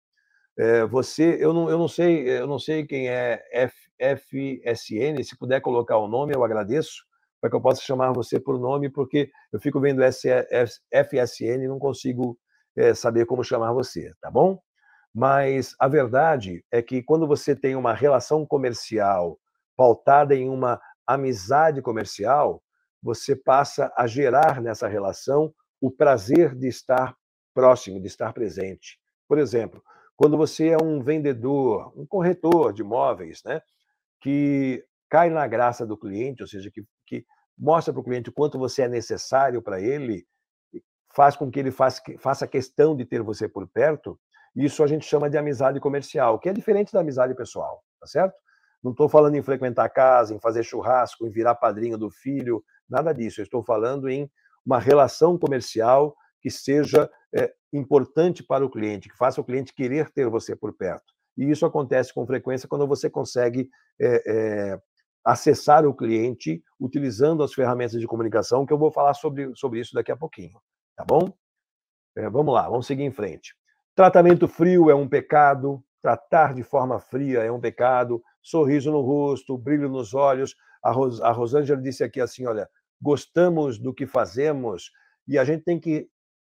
é, 0.58 0.86
você, 0.86 1.38
eu 1.40 1.54
não, 1.54 1.70
eu 1.70 1.78
não 1.78 1.88
sei, 1.88 2.30
eu 2.30 2.48
não 2.48 2.60
sei 2.60 2.86
quem 2.86 3.10
é 3.10 3.44
F, 3.52 3.76
FSN. 4.00 5.24
Se 5.24 5.38
puder 5.38 5.62
colocar 5.62 5.98
o 5.98 6.08
nome, 6.08 6.34
eu 6.34 6.44
agradeço 6.44 7.04
para 7.42 7.50
que 7.50 7.56
eu 7.56 7.62
possa 7.62 7.82
chamar 7.82 8.14
você 8.14 8.40
por 8.40 8.60
nome, 8.60 8.90
porque 8.90 9.30
eu 9.52 9.60
fico 9.60 9.80
vendo 9.80 10.02
FSN 10.04 11.64
e 11.64 11.68
não 11.68 11.80
consigo 11.80 12.38
é, 12.76 12.94
saber 12.94 13.26
como 13.26 13.44
chamar 13.44 13.74
você, 13.74 14.14
tá 14.22 14.32
bom? 14.32 14.60
Mas 15.14 15.76
a 15.80 15.88
verdade 15.88 16.64
é 16.72 16.82
que 16.82 17.04
quando 17.04 17.28
você 17.28 17.56
tem 17.56 17.76
uma 17.76 17.94
relação 17.94 18.46
comercial 18.46 19.38
pautada 19.76 20.36
em 20.36 20.50
uma 20.50 20.80
amizade 21.06 21.82
comercial, 21.82 22.64
você 23.02 23.36
passa 23.36 23.92
a 23.98 24.08
gerar 24.08 24.62
nessa 24.62 24.88
relação 24.88 25.54
o 25.82 25.92
prazer 25.92 26.56
de 26.56 26.68
estar 26.68 27.14
próximo, 27.54 28.00
de 28.00 28.08
estar 28.08 28.32
presente. 28.34 28.98
Por 29.28 29.38
exemplo, 29.38 29.84
quando 30.16 30.38
você 30.38 30.70
é 30.70 30.78
um 30.82 31.02
vendedor, 31.02 31.92
um 31.98 32.06
corretor 32.06 32.74
de 32.74 32.82
imóveis, 32.82 33.42
né, 33.44 33.62
que 34.22 34.84
cai 35.10 35.30
na 35.30 35.46
graça 35.48 35.86
do 35.86 35.98
cliente, 35.98 36.42
ou 36.42 36.48
seja, 36.48 36.72
que, 36.72 36.84
que 37.06 37.26
mostra 37.58 37.94
para 37.94 38.00
o 38.00 38.04
cliente 38.04 38.30
o 38.30 38.34
quanto 38.34 38.58
você 38.58 38.84
é 38.84 38.88
necessário 38.88 39.62
para 39.62 39.82
ele, 39.82 40.26
faz 41.16 41.36
com 41.36 41.52
que 41.52 41.60
ele 41.60 41.72
faça, 41.72 42.02
faça 42.18 42.48
questão 42.48 42.96
de 42.96 43.06
ter 43.06 43.22
você 43.22 43.48
por 43.48 43.68
perto, 43.68 44.20
isso 44.56 44.84
a 44.84 44.88
gente 44.88 45.06
chama 45.06 45.30
de 45.30 45.38
amizade 45.38 45.80
comercial, 45.80 46.40
que 46.40 46.50
é 46.50 46.54
diferente 46.54 46.94
da 46.94 47.00
amizade 47.00 47.36
pessoal, 47.36 47.84
tá 48.00 48.08
certo? 48.08 48.36
Não 48.84 48.92
estou 48.92 49.08
falando 49.08 49.36
em 49.36 49.42
frequentar 49.42 49.86
a 49.86 49.90
casa, 49.90 50.34
em 50.34 50.40
fazer 50.40 50.64
churrasco, 50.64 51.26
em 51.26 51.30
virar 51.30 51.56
padrinho 51.56 51.98
do 51.98 52.12
filho, 52.12 52.64
nada 52.90 53.14
disso. 53.14 53.40
Eu 53.40 53.46
estou 53.46 53.64
falando 53.64 54.10
em 54.10 54.30
uma 54.66 54.78
relação 54.78 55.38
comercial 55.38 56.16
que 56.44 56.52
seja 56.52 57.10
é, 57.34 57.54
importante 57.72 58.44
para 58.44 58.66
o 58.66 58.70
cliente, 58.70 59.08
que 59.08 59.16
faça 59.16 59.40
o 59.40 59.46
cliente 59.46 59.74
querer 59.74 60.12
ter 60.12 60.30
você 60.30 60.54
por 60.54 60.74
perto. 60.74 61.14
E 61.38 61.50
isso 61.50 61.66
acontece 61.66 62.14
com 62.14 62.28
frequência 62.28 62.68
quando 62.68 62.86
você 62.86 63.10
consegue 63.10 63.70
é, 64.00 64.24
é, 64.28 64.82
acessar 65.26 65.86
o 65.86 65.96
cliente 65.96 66.62
utilizando 66.78 67.42
as 67.42 67.54
ferramentas 67.54 68.00
de 68.00 68.06
comunicação, 68.06 68.66
que 68.66 68.74
eu 68.74 68.78
vou 68.78 68.92
falar 68.92 69.14
sobre, 69.14 69.56
sobre 69.56 69.80
isso 69.80 69.96
daqui 69.96 70.12
a 70.12 70.18
pouquinho. 70.18 70.60
Tá 70.98 71.06
bom? 71.06 71.34
É, 72.18 72.30
vamos 72.30 72.54
lá, 72.54 72.70
vamos 72.70 72.86
seguir 72.86 73.04
em 73.04 73.12
frente. 73.12 73.56
Tratamento 73.96 74.48
frio 74.48 74.90
é 74.90 74.96
um 74.96 75.08
pecado, 75.08 75.82
tratar 76.02 76.54
de 76.54 76.62
forma 76.62 77.00
fria 77.00 77.40
é 77.40 77.52
um 77.52 77.62
pecado, 77.62 78.22
sorriso 78.42 78.92
no 78.92 79.00
rosto, 79.00 79.58
brilho 79.58 79.88
nos 79.88 80.14
olhos. 80.14 80.56
A, 80.84 80.92
Ros, 80.92 81.22
a 81.22 81.32
Rosângela 81.32 81.82
disse 81.82 82.04
aqui 82.04 82.20
assim: 82.20 82.46
olha, 82.46 82.70
gostamos 83.02 83.80
do 83.80 83.94
que 83.94 84.06
fazemos 84.06 84.92
e 85.28 85.38
a 85.40 85.46
gente 85.46 85.64
tem 85.64 85.80
que 85.80 86.10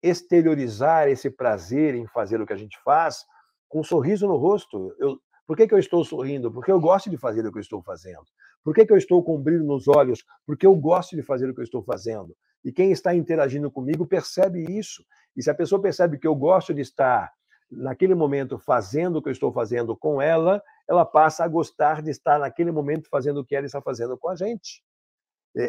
exteriorizar 0.08 1.08
esse 1.08 1.30
prazer 1.30 1.96
em 1.96 2.06
fazer 2.08 2.40
o 2.40 2.46
que 2.46 2.54
a 2.54 2.58
gente 2.58 2.78
faz 2.84 3.26
com 3.68 3.80
um 3.80 3.84
sorriso 3.84 4.28
no 4.28 4.36
rosto. 4.36 4.96
Eu, 5.00 5.20
por 5.48 5.58
que, 5.58 5.68
que 5.68 5.74
eu 5.74 5.80
estou 5.80 6.04
sorrindo? 6.04 6.52
Porque 6.52 6.72
eu 6.72 6.80
gosto 6.80 7.10
de 7.10 7.18
fazer 7.18 7.46
o 7.46 7.52
que 7.52 7.58
eu 7.58 7.62
estou 7.62 7.82
fazendo. 7.82 8.26
Por 8.64 8.74
que, 8.74 8.86
que 8.86 8.94
eu 8.94 8.98
estou 8.98 9.24
com 9.24 9.42
brilho 9.42 9.64
nos 9.64 9.88
olhos? 9.88 10.24
Porque 10.46 10.66
eu 10.66 10.76
gosto 10.76 11.16
de 11.16 11.22
fazer 11.22 11.50
o 11.50 11.54
que 11.54 11.60
eu 11.62 11.64
estou 11.64 11.84
fazendo. 11.84 12.36
E 12.64 12.72
quem 12.72 12.92
está 12.92 13.14
interagindo 13.14 13.70
comigo 13.70 14.08
percebe 14.08 14.64
isso. 14.68 15.04
E 15.36 15.44
se 15.44 15.50
a 15.50 15.56
pessoa 15.56 15.82
percebe 15.82 16.18
que 16.18 16.28
eu 16.28 16.36
gosto 16.36 16.74
de 16.74 16.82
estar 16.82 17.32
naquele 17.70 18.16
momento 18.16 18.58
fazendo 18.58 19.18
o 19.18 19.22
que 19.22 19.30
eu 19.30 19.34
estou 19.34 19.52
fazendo 19.52 19.96
com 19.96 20.22
ela, 20.22 20.62
ela 20.88 21.06
passa 21.06 21.44
a 21.44 21.48
gostar 21.48 22.02
de 22.02 22.10
estar 22.10 22.40
naquele 22.40 22.72
momento 22.72 23.08
fazendo 23.10 23.40
o 23.40 23.46
que 23.46 23.56
ela 23.56 23.66
está 23.66 23.82
fazendo 23.82 24.18
com 24.18 24.30
a 24.30 24.36
gente. 24.36 24.84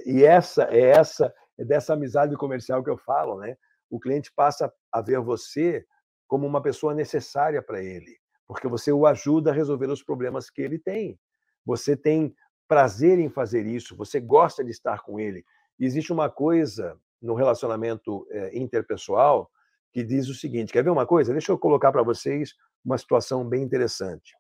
E 0.07 0.25
essa 0.25 0.65
é 0.65 0.81
essa 0.81 1.33
é 1.59 1.65
dessa 1.65 1.95
amizade 1.95 2.35
comercial 2.37 2.83
que 2.83 2.91
eu 2.91 2.97
falo, 2.99 3.41
né? 3.41 3.57
O 3.91 4.01
cliente 4.01 4.33
passa 4.35 4.73
a 4.93 5.01
ver 5.01 5.21
você 5.21 5.87
como 6.27 6.47
uma 6.47 6.61
pessoa 6.61 6.95
necessária 6.95 7.63
para 7.63 7.83
ele, 7.83 8.19
porque 8.47 8.69
você 8.69 8.93
o 8.93 9.07
ajuda 9.07 9.51
a 9.51 9.55
resolver 9.55 9.87
os 9.87 10.03
problemas 10.03 10.51
que 10.51 10.61
ele 10.61 10.79
tem. 10.79 11.19
Você 11.65 11.97
tem 11.97 12.35
prazer 12.69 13.19
em 13.19 13.29
fazer 13.29 13.67
isso, 13.67 13.97
você 13.97 14.21
gosta 14.21 14.65
de 14.65 14.71
estar 14.71 15.03
com 15.03 15.21
ele. 15.21 15.45
existe 15.79 16.13
uma 16.13 16.29
coisa 16.29 16.99
no 17.23 17.35
relacionamento 17.35 18.27
é, 18.31 18.57
interpessoal 18.59 19.51
que 19.93 20.03
diz 20.03 20.29
o 20.29 20.35
seguinte: 20.35 20.73
quer 20.73 20.83
ver 20.83 20.91
uma 20.91 21.07
coisa? 21.07 21.33
Deixa 21.33 21.53
eu 21.53 21.59
colocar 21.59 21.93
para 21.93 22.03
vocês 22.03 22.55
uma 22.85 22.99
situação 22.99 23.49
bem 23.49 23.63
interessante. 23.63 24.37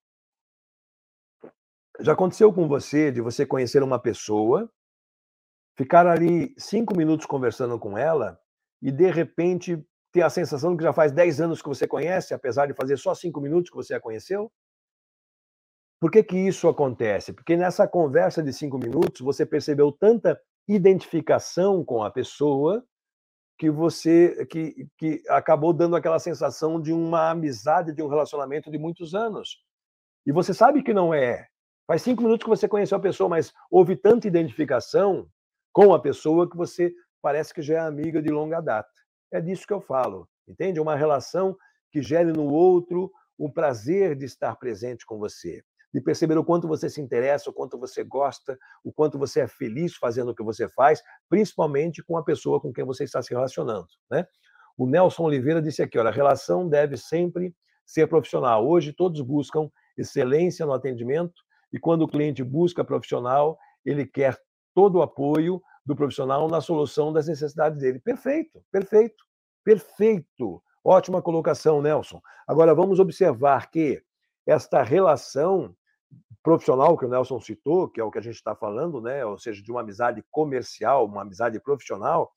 Já 2.00 2.12
aconteceu 2.12 2.52
com 2.52 2.68
você 2.68 3.10
de 3.10 3.22
você 3.22 3.46
conhecer 3.46 3.82
uma 3.82 3.98
pessoa, 3.98 4.70
ficar 5.74 6.06
ali 6.06 6.54
cinco 6.58 6.96
minutos 6.96 7.26
conversando 7.26 7.78
com 7.78 7.96
ela 7.96 8.38
e, 8.82 8.90
de 8.90 9.10
repente, 9.10 9.82
ter 10.12 10.22
a 10.22 10.30
sensação 10.30 10.76
que 10.76 10.82
já 10.82 10.92
faz 10.92 11.12
dez 11.12 11.40
anos 11.40 11.60
que 11.60 11.68
você 11.68 11.86
conhece, 11.86 12.32
apesar 12.32 12.66
de 12.66 12.74
fazer 12.74 12.96
só 12.96 13.14
cinco 13.14 13.40
minutos 13.40 13.70
que 13.70 13.76
você 13.76 13.94
a 13.94 14.00
conheceu? 14.00 14.50
Por 16.00 16.10
que, 16.10 16.22
que 16.22 16.36
isso 16.36 16.68
acontece? 16.68 17.32
Porque 17.32 17.56
nessa 17.56 17.88
conversa 17.88 18.42
de 18.42 18.52
cinco 18.52 18.78
minutos 18.78 19.20
você 19.20 19.46
percebeu 19.46 19.90
tanta 19.90 20.38
identificação 20.68 21.84
com 21.84 22.02
a 22.02 22.10
pessoa 22.10 22.84
que 23.58 23.70
você 23.70 24.46
que, 24.46 24.86
que 24.98 25.22
acabou 25.28 25.72
dando 25.72 25.96
aquela 25.96 26.18
sensação 26.18 26.80
de 26.80 26.92
uma 26.92 27.30
amizade, 27.30 27.94
de 27.94 28.02
um 28.02 28.08
relacionamento 28.08 28.70
de 28.70 28.78
muitos 28.78 29.14
anos. 29.14 29.62
E 30.26 30.32
você 30.32 30.52
sabe 30.52 30.82
que 30.82 30.92
não 30.92 31.14
é. 31.14 31.46
Faz 31.86 32.02
cinco 32.02 32.22
minutos 32.22 32.44
que 32.44 32.50
você 32.50 32.68
conheceu 32.68 32.98
a 32.98 33.00
pessoa, 33.00 33.28
mas 33.28 33.52
houve 33.70 33.96
tanta 33.96 34.26
identificação 34.26 35.28
com 35.72 35.94
a 35.94 36.00
pessoa 36.00 36.50
que 36.50 36.56
você 36.56 36.92
parece 37.26 37.52
que 37.52 37.60
já 37.60 37.74
é 37.74 37.78
amiga 37.80 38.22
de 38.22 38.30
longa 38.30 38.60
data. 38.60 38.88
É 39.32 39.40
disso 39.40 39.66
que 39.66 39.72
eu 39.72 39.80
falo, 39.80 40.28
entende? 40.46 40.78
Uma 40.78 40.94
relação 40.94 41.56
que 41.90 42.00
gere 42.00 42.32
no 42.32 42.44
outro 42.44 43.10
o 43.36 43.52
prazer 43.52 44.14
de 44.14 44.24
estar 44.24 44.54
presente 44.54 45.04
com 45.04 45.18
você, 45.18 45.60
de 45.92 46.00
perceber 46.00 46.38
o 46.38 46.44
quanto 46.44 46.68
você 46.68 46.88
se 46.88 47.00
interessa, 47.00 47.50
o 47.50 47.52
quanto 47.52 47.76
você 47.80 48.04
gosta, 48.04 48.56
o 48.84 48.92
quanto 48.92 49.18
você 49.18 49.40
é 49.40 49.48
feliz 49.48 49.96
fazendo 49.96 50.30
o 50.30 50.34
que 50.36 50.42
você 50.44 50.68
faz, 50.68 51.02
principalmente 51.28 52.00
com 52.00 52.16
a 52.16 52.22
pessoa 52.22 52.60
com 52.60 52.72
quem 52.72 52.84
você 52.84 53.02
está 53.02 53.20
se 53.20 53.34
relacionando, 53.34 53.88
né? 54.08 54.24
O 54.78 54.86
Nelson 54.86 55.24
Oliveira 55.24 55.60
disse 55.60 55.82
aqui, 55.82 55.98
olha, 55.98 56.10
a 56.10 56.12
relação 56.12 56.68
deve 56.68 56.96
sempre 56.96 57.52
ser 57.84 58.06
profissional. 58.06 58.64
Hoje 58.64 58.92
todos 58.92 59.20
buscam 59.20 59.68
excelência 59.98 60.64
no 60.64 60.72
atendimento 60.72 61.42
e 61.72 61.78
quando 61.80 62.02
o 62.02 62.08
cliente 62.08 62.44
busca 62.44 62.84
profissional, 62.84 63.58
ele 63.84 64.06
quer 64.06 64.38
todo 64.72 64.98
o 64.98 65.02
apoio 65.02 65.60
do 65.86 65.94
profissional 65.94 66.48
na 66.48 66.60
solução 66.60 67.12
das 67.12 67.28
necessidades 67.28 67.78
dele. 67.78 68.00
Perfeito, 68.00 68.60
perfeito, 68.72 69.24
perfeito. 69.64 70.62
Ótima 70.84 71.22
colocação, 71.22 71.80
Nelson. 71.80 72.20
Agora 72.46 72.74
vamos 72.74 72.98
observar 72.98 73.70
que 73.70 74.02
esta 74.46 74.82
relação 74.82 75.74
profissional 76.42 76.96
que 76.96 77.04
o 77.04 77.08
Nelson 77.08 77.40
citou, 77.40 77.88
que 77.88 78.00
é 78.00 78.04
o 78.04 78.10
que 78.10 78.18
a 78.18 78.22
gente 78.22 78.36
está 78.36 78.54
falando, 78.54 79.00
né? 79.00 79.24
ou 79.24 79.38
seja, 79.38 79.62
de 79.62 79.70
uma 79.70 79.80
amizade 79.80 80.24
comercial, 80.30 81.06
uma 81.06 81.22
amizade 81.22 81.58
profissional, 81.60 82.32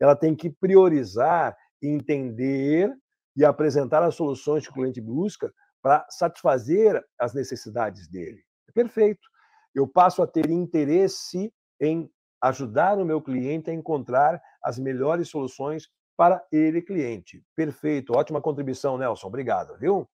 ela 0.00 0.16
tem 0.16 0.34
que 0.34 0.50
priorizar, 0.50 1.56
entender 1.80 2.92
e 3.36 3.44
apresentar 3.44 4.02
as 4.02 4.14
soluções 4.14 4.64
que 4.64 4.72
o 4.72 4.74
cliente 4.74 5.00
busca 5.00 5.52
para 5.80 6.04
satisfazer 6.10 7.00
as 7.18 7.34
necessidades 7.34 8.08
dele. 8.08 8.42
Perfeito. 8.74 9.28
Eu 9.74 9.86
passo 9.86 10.22
a 10.22 10.26
ter 10.26 10.50
interesse 10.50 11.52
em 11.80 12.10
ajudar 12.42 12.98
o 12.98 13.04
meu 13.04 13.22
cliente 13.22 13.70
a 13.70 13.74
encontrar 13.74 14.42
as 14.62 14.78
melhores 14.78 15.28
soluções 15.28 15.88
para 16.16 16.44
ele, 16.50 16.82
cliente. 16.82 17.42
Perfeito. 17.54 18.12
Ótima 18.14 18.40
contribuição, 18.40 18.98
Nelson. 18.98 19.28
Obrigado, 19.28 19.78
viu? 19.78 20.08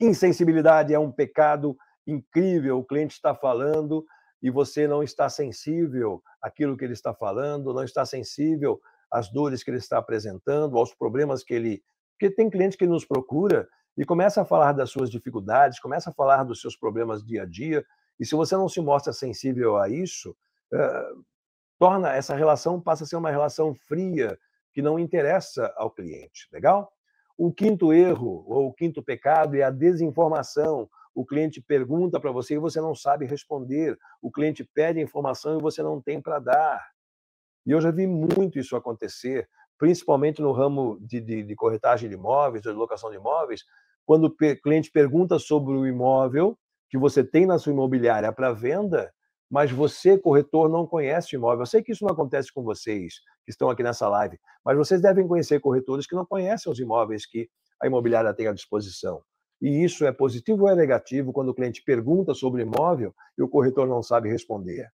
Insensibilidade 0.00 0.92
é 0.92 0.98
um 0.98 1.12
pecado 1.12 1.76
incrível. 2.06 2.78
O 2.78 2.84
cliente 2.84 3.14
está 3.14 3.34
falando 3.34 4.04
e 4.42 4.50
você 4.50 4.88
não 4.88 5.02
está 5.02 5.28
sensível 5.28 6.22
àquilo 6.40 6.76
que 6.76 6.84
ele 6.84 6.94
está 6.94 7.14
falando, 7.14 7.72
não 7.72 7.84
está 7.84 8.04
sensível 8.04 8.80
às 9.10 9.30
dores 9.30 9.62
que 9.62 9.70
ele 9.70 9.78
está 9.78 9.98
apresentando, 9.98 10.76
aos 10.76 10.94
problemas 10.94 11.44
que 11.44 11.54
ele. 11.54 11.82
Porque 12.18 12.34
tem 12.34 12.50
cliente 12.50 12.76
que 12.76 12.86
nos 12.86 13.04
procura 13.04 13.68
e 13.96 14.04
começa 14.04 14.40
a 14.40 14.44
falar 14.44 14.72
das 14.72 14.90
suas 14.90 15.10
dificuldades, 15.10 15.78
começa 15.78 16.10
a 16.10 16.12
falar 16.12 16.42
dos 16.44 16.60
seus 16.60 16.76
problemas 16.76 17.22
dia 17.22 17.42
a 17.42 17.46
dia, 17.46 17.84
e 18.18 18.24
se 18.24 18.34
você 18.34 18.56
não 18.56 18.68
se 18.68 18.80
mostra 18.80 19.12
sensível 19.12 19.76
a 19.76 19.88
isso, 19.88 20.34
eh, 20.72 21.12
torna 21.78 22.12
essa 22.12 22.34
relação 22.34 22.80
passa 22.80 23.04
a 23.04 23.06
ser 23.06 23.16
uma 23.16 23.30
relação 23.30 23.74
fria 23.74 24.38
que 24.72 24.80
não 24.80 24.98
interessa 24.98 25.72
ao 25.76 25.90
cliente, 25.90 26.48
legal? 26.52 26.92
O 27.36 27.52
quinto 27.52 27.92
erro 27.92 28.44
ou 28.46 28.68
o 28.68 28.72
quinto 28.72 29.02
pecado 29.02 29.56
é 29.56 29.62
a 29.62 29.70
desinformação. 29.70 30.88
O 31.14 31.26
cliente 31.26 31.60
pergunta 31.60 32.20
para 32.20 32.30
você 32.30 32.54
e 32.54 32.58
você 32.58 32.80
não 32.80 32.94
sabe 32.94 33.26
responder. 33.26 33.98
O 34.20 34.30
cliente 34.30 34.64
pede 34.64 35.00
informação 35.00 35.58
e 35.58 35.62
você 35.62 35.82
não 35.82 36.00
tem 36.00 36.20
para 36.20 36.38
dar. 36.38 36.90
E 37.66 37.70
eu 37.70 37.80
já 37.80 37.90
vi 37.90 38.06
muito 38.06 38.58
isso 38.58 38.76
acontecer 38.76 39.48
principalmente 39.82 40.40
no 40.40 40.52
ramo 40.52 40.96
de, 41.00 41.20
de, 41.20 41.42
de 41.42 41.56
corretagem 41.56 42.08
de 42.08 42.14
imóveis, 42.14 42.62
de 42.62 42.70
locação 42.70 43.10
de 43.10 43.16
imóveis, 43.16 43.64
quando 44.06 44.26
o 44.26 44.30
cliente 44.62 44.92
pergunta 44.92 45.40
sobre 45.40 45.74
o 45.74 45.84
imóvel 45.84 46.56
que 46.88 46.96
você 46.96 47.24
tem 47.24 47.46
na 47.46 47.58
sua 47.58 47.72
imobiliária 47.72 48.32
para 48.32 48.52
venda, 48.52 49.12
mas 49.52 49.70
você, 49.70 50.16
corretor, 50.16 50.66
não 50.66 50.86
conhece 50.86 51.36
o 51.36 51.38
imóvel. 51.38 51.60
Eu 51.60 51.66
sei 51.66 51.82
que 51.82 51.92
isso 51.92 52.02
não 52.04 52.10
acontece 52.10 52.50
com 52.50 52.62
vocês 52.62 53.16
que 53.44 53.50
estão 53.50 53.68
aqui 53.68 53.82
nessa 53.82 54.08
live, 54.08 54.40
mas 54.64 54.78
vocês 54.78 55.02
devem 55.02 55.28
conhecer 55.28 55.60
corretores 55.60 56.06
que 56.06 56.14
não 56.14 56.24
conhecem 56.24 56.72
os 56.72 56.78
imóveis 56.78 57.26
que 57.26 57.50
a 57.78 57.86
imobiliária 57.86 58.32
tem 58.32 58.46
à 58.46 58.54
disposição. 58.54 59.22
E 59.60 59.84
isso 59.84 60.06
é 60.06 60.12
positivo 60.12 60.62
ou 60.62 60.70
é 60.70 60.74
negativo 60.74 61.34
quando 61.34 61.50
o 61.50 61.54
cliente 61.54 61.84
pergunta 61.84 62.32
sobre 62.32 62.62
o 62.62 62.66
imóvel 62.66 63.14
e 63.36 63.42
o 63.42 63.48
corretor 63.48 63.86
não 63.86 64.02
sabe 64.02 64.30
responder? 64.30 64.90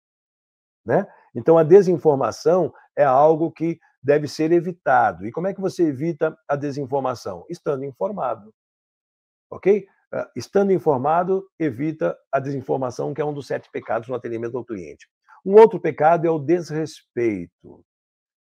Né? 0.85 1.07
Então, 1.33 1.57
a 1.57 1.63
desinformação 1.63 2.71
é 2.95 3.03
algo 3.03 3.51
que 3.51 3.79
deve 4.03 4.27
ser 4.27 4.51
evitado. 4.51 5.25
E 5.25 5.31
como 5.31 5.47
é 5.47 5.53
que 5.55 5.61
você 5.61 5.87
evita 5.87 6.37
a 6.47 6.55
desinformação? 6.55 7.43
Estando 7.49 7.85
informado. 7.85 8.53
Ok? 9.49 9.87
Ah, 10.13 10.29
estando 10.35 10.71
informado, 10.71 11.43
evita 11.57 12.15
a 12.31 12.39
desinformação, 12.39 13.15
que 13.15 13.21
é 13.21 13.25
um 13.25 13.33
dos 13.33 13.47
sete 13.47 13.67
pecados 13.71 14.07
no 14.07 14.13
atendimento 14.13 14.55
ao 14.55 14.63
cliente. 14.63 15.09
Um 15.43 15.55
outro 15.55 15.79
pecado 15.79 16.27
é 16.27 16.29
o 16.29 16.37
desrespeito. 16.37 17.83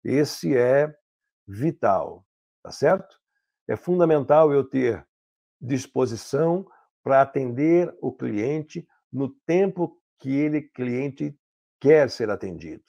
Esse 0.05 0.57
é 0.57 0.95
vital, 1.45 2.25
tá 2.63 2.71
certo? 2.71 3.19
É 3.67 3.75
fundamental 3.75 4.53
eu 4.53 4.63
ter 4.63 5.05
disposição 5.61 6.65
para 7.03 7.21
atender 7.21 7.93
o 8.01 8.13
cliente 8.13 8.87
no 9.13 9.29
tempo 9.29 10.01
que 10.21 10.31
ele, 10.31 10.63
cliente, 10.63 11.37
quer 11.81 12.09
ser 12.11 12.31
atendido. 12.31 12.85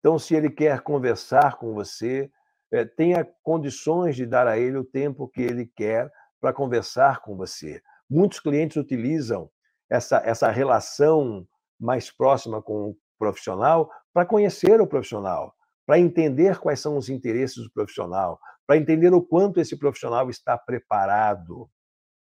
Então, 0.00 0.18
se 0.18 0.34
ele 0.34 0.50
quer 0.50 0.80
conversar 0.80 1.56
com 1.56 1.72
você, 1.72 2.30
é, 2.72 2.84
tenha 2.84 3.24
condições 3.44 4.16
de 4.16 4.26
dar 4.26 4.48
a 4.48 4.58
ele 4.58 4.76
o 4.76 4.84
tempo 4.84 5.28
que 5.28 5.40
ele 5.40 5.66
quer 5.66 6.10
para 6.40 6.52
conversar 6.52 7.20
com 7.20 7.36
você. 7.36 7.80
Muitos 8.08 8.40
clientes 8.40 8.76
utilizam 8.76 9.50
essa, 9.90 10.18
essa 10.24 10.50
relação 10.50 11.46
mais 11.78 12.10
próxima 12.10 12.62
com 12.62 12.90
o 12.90 12.96
profissional 13.18 13.90
para 14.12 14.26
conhecer 14.26 14.80
o 14.80 14.86
profissional, 14.86 15.54
para 15.86 15.98
entender 15.98 16.58
quais 16.58 16.80
são 16.80 16.96
os 16.96 17.08
interesses 17.08 17.62
do 17.62 17.70
profissional, 17.72 18.38
para 18.66 18.76
entender 18.76 19.12
o 19.14 19.22
quanto 19.22 19.60
esse 19.60 19.76
profissional 19.76 20.28
está 20.28 20.56
preparado 20.56 21.70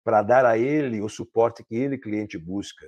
para 0.04 0.22
dar 0.22 0.46
a 0.46 0.58
ele 0.58 1.02
o 1.02 1.10
suporte 1.10 1.64
que 1.64 1.76
ele, 1.76 1.98
cliente, 1.98 2.38
busca. 2.38 2.86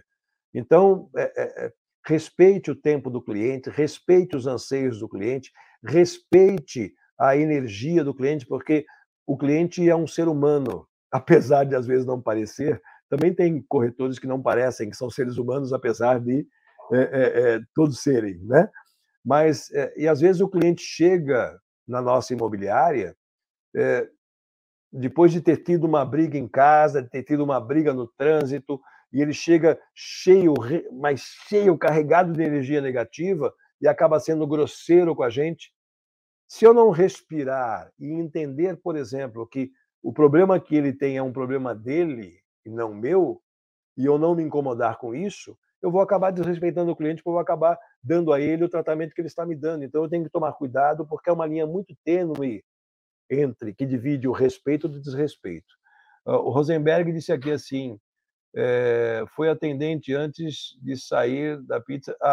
Então, 0.53 1.09
é, 1.15 1.23
é, 1.23 1.65
é 1.65 1.73
respeite 2.05 2.71
o 2.71 2.75
tempo 2.75 3.09
do 3.09 3.21
cliente, 3.21 3.69
respeite 3.69 4.35
os 4.35 4.47
anseios 4.47 4.99
do 4.99 5.09
cliente, 5.09 5.51
respeite 5.83 6.93
a 7.19 7.35
energia 7.35 8.03
do 8.03 8.13
cliente, 8.13 8.45
porque 8.45 8.85
o 9.25 9.37
cliente 9.37 9.89
é 9.89 9.95
um 9.95 10.07
ser 10.07 10.27
humano, 10.29 10.87
apesar 11.11 11.63
de 11.63 11.75
às 11.75 11.85
vezes 11.85 12.05
não 12.05 12.21
parecer. 12.21 12.81
Também 13.09 13.33
tem 13.33 13.61
corretores 13.67 14.19
que 14.19 14.27
não 14.27 14.41
parecem, 14.41 14.89
que 14.89 14.97
são 14.97 15.09
seres 15.09 15.37
humanos, 15.37 15.73
apesar 15.73 16.19
de 16.19 16.45
é, 16.93 16.99
é, 17.55 17.59
todos 17.73 18.01
serem, 18.01 18.37
né? 18.43 18.69
Mas, 19.23 19.69
e 19.97 20.07
às 20.07 20.21
vezes 20.21 20.41
o 20.41 20.47
cliente 20.47 20.81
chega 20.81 21.59
na 21.85 22.01
nossa 22.01 22.33
imobiliária 22.33 23.15
depois 24.91 25.31
de 25.31 25.41
ter 25.41 25.57
tido 25.57 25.85
uma 25.85 26.05
briga 26.05 26.37
em 26.37 26.47
casa, 26.47 27.01
de 27.01 27.09
ter 27.09 27.23
tido 27.23 27.43
uma 27.43 27.59
briga 27.59 27.93
no 27.93 28.07
trânsito, 28.07 28.79
e 29.11 29.21
ele 29.21 29.33
chega 29.33 29.79
cheio, 29.93 30.53
mais 30.91 31.21
cheio, 31.47 31.77
carregado 31.77 32.33
de 32.33 32.41
energia 32.41 32.81
negativa 32.81 33.53
e 33.81 33.87
acaba 33.87 34.19
sendo 34.19 34.47
grosseiro 34.47 35.15
com 35.15 35.23
a 35.23 35.29
gente. 35.29 35.71
Se 36.47 36.65
eu 36.65 36.73
não 36.73 36.89
respirar 36.89 37.91
e 37.99 38.11
entender, 38.11 38.77
por 38.77 38.95
exemplo, 38.95 39.47
que 39.47 39.71
o 40.01 40.13
problema 40.13 40.59
que 40.59 40.75
ele 40.75 40.93
tem 40.93 41.17
é 41.17 41.23
um 41.23 41.33
problema 41.33 41.75
dele 41.75 42.39
e 42.65 42.69
não 42.69 42.93
meu, 42.93 43.41
e 43.97 44.05
eu 44.05 44.17
não 44.17 44.35
me 44.35 44.43
incomodar 44.43 44.97
com 44.97 45.15
isso, 45.15 45.57
eu 45.81 45.91
vou 45.91 46.01
acabar 46.01 46.31
desrespeitando 46.31 46.91
o 46.91 46.95
cliente, 46.95 47.17
porque 47.17 47.29
eu 47.29 47.33
vou 47.33 47.41
acabar 47.41 47.77
dando 48.03 48.33
a 48.33 48.39
ele 48.41 48.63
o 48.63 48.69
tratamento 48.69 49.13
que 49.13 49.21
ele 49.21 49.27
está 49.27 49.45
me 49.45 49.55
dando. 49.55 49.83
Então 49.83 50.03
eu 50.03 50.09
tenho 50.09 50.23
que 50.23 50.29
tomar 50.29 50.53
cuidado, 50.53 51.05
porque 51.07 51.29
é 51.29 51.33
uma 51.33 51.45
linha 51.45 51.65
muito 51.67 51.95
tênue 52.03 52.63
entre 53.29 53.73
que 53.73 53.85
divide 53.85 54.27
o 54.27 54.31
respeito 54.31 54.87
do 54.87 55.01
desrespeito. 55.01 55.67
Ah, 56.25 56.37
o 56.37 56.49
Rosenberg 56.49 57.11
disse 57.11 57.31
aqui 57.31 57.51
assim: 57.51 57.99
é, 58.55 59.23
foi 59.35 59.49
atendente 59.49 60.13
antes 60.13 60.77
de 60.81 60.97
sair 60.97 61.61
da 61.63 61.79
pizza. 61.79 62.15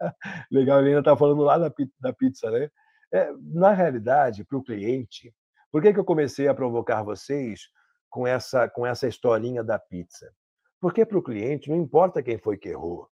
Ah, 0.00 0.14
legal, 0.50 0.80
ele 0.80 0.90
ainda 0.90 1.00
está 1.00 1.16
falando 1.16 1.42
lá 1.42 1.58
da, 1.58 1.72
da 2.00 2.12
pizza, 2.12 2.50
né? 2.50 2.70
É, 3.12 3.30
na 3.40 3.72
realidade, 3.72 4.44
para 4.44 4.56
o 4.58 4.62
cliente, 4.62 5.32
por 5.70 5.82
que, 5.82 5.92
que 5.92 5.98
eu 5.98 6.04
comecei 6.04 6.48
a 6.48 6.54
provocar 6.54 7.02
vocês 7.02 7.68
com 8.08 8.26
essa, 8.26 8.68
com 8.68 8.86
essa 8.86 9.06
historinha 9.06 9.62
da 9.62 9.78
pizza? 9.78 10.32
Porque 10.80 11.04
para 11.04 11.18
o 11.18 11.22
cliente 11.22 11.68
não 11.68 11.76
importa 11.76 12.22
quem 12.22 12.38
foi 12.38 12.56
que 12.56 12.68
errou. 12.68 13.08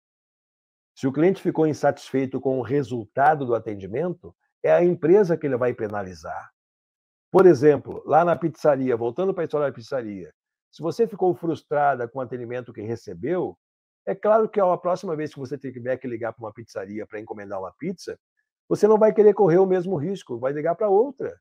Se 0.96 1.08
o 1.08 1.12
cliente 1.12 1.42
ficou 1.42 1.68
insatisfeito 1.68 2.40
com 2.40 2.58
o 2.58 2.62
resultado 2.62 3.46
do 3.46 3.54
atendimento, 3.54 4.34
é 4.64 4.72
a 4.72 4.84
empresa 4.84 5.38
que 5.38 5.46
ele 5.46 5.58
vai 5.58 5.74
penalizar. 5.74 6.52
Por 7.32 7.46
exemplo, 7.46 8.02
lá 8.06 8.24
na 8.24 8.36
pizzaria, 8.36 8.96
voltando 8.96 9.34
para 9.34 9.44
a 9.44 9.46
história 9.46 9.68
da 9.68 9.74
pizzaria, 9.74 10.34
se 10.72 10.82
você 10.82 11.06
ficou 11.06 11.36
frustrada 11.36 12.08
com 12.08 12.20
o 12.20 12.22
atendimento 12.22 12.72
que 12.72 12.82
recebeu, 12.82 13.58
é 14.06 14.16
claro 14.16 14.48
que 14.48 14.60
a 14.60 14.78
próxima 14.78 15.16
vez 15.16 15.34
que 15.34 15.40
você 15.40 15.58
tiver 15.58 15.98
que 15.98 16.08
ligar 16.08 16.32
para 16.32 16.46
uma 16.46 16.54
pizzaria 16.54 17.06
para 17.06 17.20
encomendar 17.20 17.60
uma 17.60 17.74
pizza, 17.78 18.18
você 18.70 18.88
não 18.88 18.98
vai 18.98 19.14
querer 19.14 19.34
correr 19.34 19.58
o 19.58 19.66
mesmo 19.66 19.98
risco, 19.98 20.40
vai 20.40 20.54
ligar 20.54 20.76
para 20.76 20.88
outra. 20.88 21.38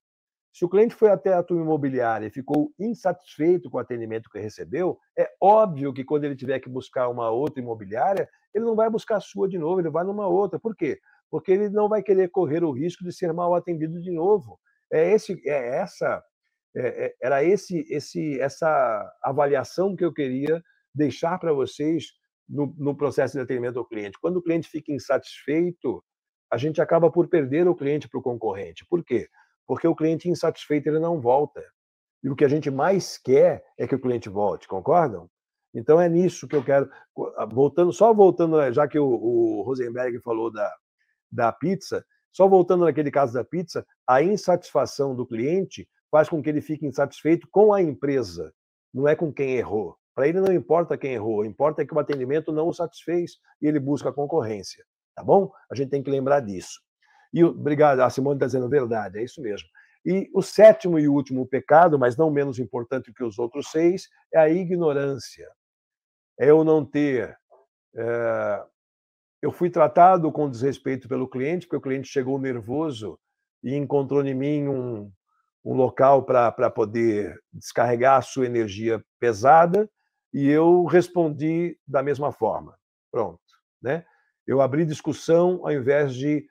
Se 0.55 0.65
o 0.65 0.69
cliente 0.69 0.95
foi 0.95 1.11
até 1.11 1.35
a 1.35 1.43
tua 1.43 1.61
imobiliária 1.61 2.29
e 2.29 2.31
ficou 2.31 2.73
insatisfeito 2.79 3.69
com 3.69 3.77
o 3.77 3.81
atendimento 3.81 4.31
que 4.31 4.39
recebeu, 4.39 4.97
é 5.19 5.29
óbvio 5.41 5.93
que 5.93 6.05
quando 6.05 6.23
ele 6.23 6.37
tiver 6.37 6.61
que 6.61 6.69
buscar 6.69 7.09
uma 7.09 7.29
outra 7.29 7.61
imobiliária, 7.61 8.29
ele 8.55 8.65
não 8.65 8.77
vai 8.77 8.89
buscar 8.89 9.17
a 9.17 9.21
sua 9.21 9.49
de 9.49 9.59
novo, 9.59 9.81
ele 9.81 9.91
vai 9.91 10.05
numa 10.05 10.29
outra. 10.29 10.57
Por 10.57 10.77
quê? 10.77 11.01
Porque 11.29 11.51
ele 11.51 11.69
não 11.71 11.89
vai 11.89 12.05
querer 12.05 12.31
correr 12.31 12.63
o 12.63 12.71
risco 12.71 13.03
de 13.03 13.13
ser 13.13 13.33
mal 13.33 13.53
atendido 13.53 14.01
de 14.01 14.13
novo. 14.13 14.57
É, 14.93 15.13
esse, 15.13 15.43
é 15.45 15.79
essa 15.79 16.23
é, 16.77 17.07
é, 17.07 17.15
era 17.21 17.43
esse, 17.43 17.85
esse, 17.91 18.41
essa 18.41 19.13
avaliação 19.25 19.97
que 19.97 20.05
eu 20.05 20.13
queria 20.13 20.63
deixar 20.95 21.37
para 21.41 21.53
vocês 21.53 22.13
no, 22.49 22.73
no, 22.79 22.97
processo 22.97 23.35
de 23.35 23.41
atendimento 23.41 23.81
ao 23.81 23.85
cliente. 23.85 24.21
Quando 24.21 24.37
o 24.37 24.43
cliente 24.43 24.69
fica 24.69 24.93
insatisfeito, 24.93 26.01
a 26.49 26.57
gente 26.57 26.81
acaba 26.81 27.11
por 27.11 27.27
perder 27.27 27.67
o 27.67 27.75
cliente 27.75 28.09
para 28.09 28.21
o 28.21 28.23
concorrente. 28.23 28.87
Por 28.87 29.05
quê? 29.05 29.29
Porque 29.67 29.87
o 29.89 29.95
cliente 29.95 30.29
insatisfeito 30.29 30.89
ele 30.89 30.99
não 30.99 31.21
volta. 31.21 31.63
E 32.23 32.31
o 32.31 32.37
que 32.37 32.45
a 32.45 32.49
gente 32.49 32.71
mais 32.71 33.19
quer 33.19 33.65
é 33.79 33.87
que 33.87 33.95
o 33.95 34.01
cliente 34.01 34.29
volte, 34.29 34.67
concordam? 34.67 35.29
Então 35.75 36.01
é 36.01 36.09
nisso 36.09 36.47
que 36.47 36.57
eu 36.57 36.65
quero. 36.65 36.89
Voltando, 37.53 37.93
só 37.93 38.15
voltando, 38.15 38.59
né, 38.59 38.73
já 38.73 38.87
que 38.87 38.99
o, 38.99 39.07
o 39.07 39.63
Rosenberg 39.63 40.21
falou 40.21 40.51
da, 40.51 40.73
da 41.31 41.53
pizza, 41.53 42.05
só 42.33 42.49
voltando 42.49 42.85
naquele 42.85 43.11
caso 43.11 43.35
da 43.35 43.45
pizza, 43.45 43.87
a 44.07 44.23
insatisfação 44.23 45.15
do 45.15 45.27
cliente 45.27 45.89
faz 46.11 46.29
com 46.29 46.43
que 46.43 46.49
ele 46.49 46.61
fique 46.61 46.87
insatisfeito 46.87 47.49
com 47.51 47.73
a 47.73 47.83
empresa, 47.83 48.53
não 48.93 49.09
é 49.09 49.17
com 49.17 49.33
quem 49.33 49.57
errou. 49.57 49.97
Para 50.15 50.29
ele 50.29 50.41
não 50.41 50.53
importa 50.53 50.97
quem 50.97 51.15
errou, 51.15 51.45
importa 51.45 51.83
é 51.83 51.87
que 51.87 51.93
o 51.93 51.99
atendimento 51.99 52.53
não 52.53 52.69
o 52.69 52.73
satisfez 52.73 53.33
e 53.61 53.67
ele 53.67 53.81
busca 53.81 54.11
a 54.11 54.13
concorrência. 54.13 54.85
Tá 55.15 55.25
bom? 55.25 55.51
A 55.71 55.75
gente 55.75 55.91
tem 55.91 56.03
que 56.03 56.11
lembrar 56.11 56.41
disso. 56.41 56.81
E 57.35 57.43
obrigado, 57.43 57.99
a 57.99 58.09
Simone 58.09 58.37
está 58.37 58.47
dizendo 58.47 58.69
verdade, 58.69 59.19
é 59.19 59.25
isso 59.25 59.43
mesmo. 59.43 59.69
E 60.07 60.31
o 60.33 60.41
sétimo 60.41 61.01
e 61.01 61.09
último 61.09 61.45
pecado, 61.45 61.99
mas 61.99 62.17
não 62.17 62.31
menos 62.31 62.61
importante 62.61 63.13
que 63.13 63.25
os 63.25 63.41
outros 63.41 63.73
seis, 63.73 64.09
é 64.33 64.39
a 64.39 64.49
ignorância. 64.49 65.51
É 66.39 66.49
eu 66.49 66.63
não 66.63 66.85
ter. 66.85 67.37
É... 67.97 68.65
Eu 69.43 69.51
fui 69.51 69.69
tratado 69.69 70.31
com 70.31 70.49
desrespeito 70.49 71.09
pelo 71.09 71.29
cliente, 71.29 71.67
porque 71.67 71.77
o 71.77 71.81
cliente 71.81 72.07
chegou 72.07 72.39
nervoso 72.39 73.19
e 73.65 73.75
encontrou 73.75 74.25
em 74.25 74.35
mim 74.35 74.69
um, 74.69 75.11
um 75.65 75.75
local 75.75 76.23
para 76.23 76.71
poder 76.71 77.37
descarregar 77.53 78.19
a 78.19 78.23
sua 78.23 78.47
energia 78.47 79.05
pesada 79.19 79.91
e 80.33 80.49
eu 80.49 80.85
respondi 80.85 81.77
da 81.87 82.01
mesma 82.01 82.31
forma. 82.31 82.79
Pronto, 83.11 83.41
né? 83.83 84.05
Eu 84.47 84.61
abri 84.61 84.85
discussão 84.85 85.61
ao 85.63 85.73
invés 85.73 86.15
de 86.15 86.47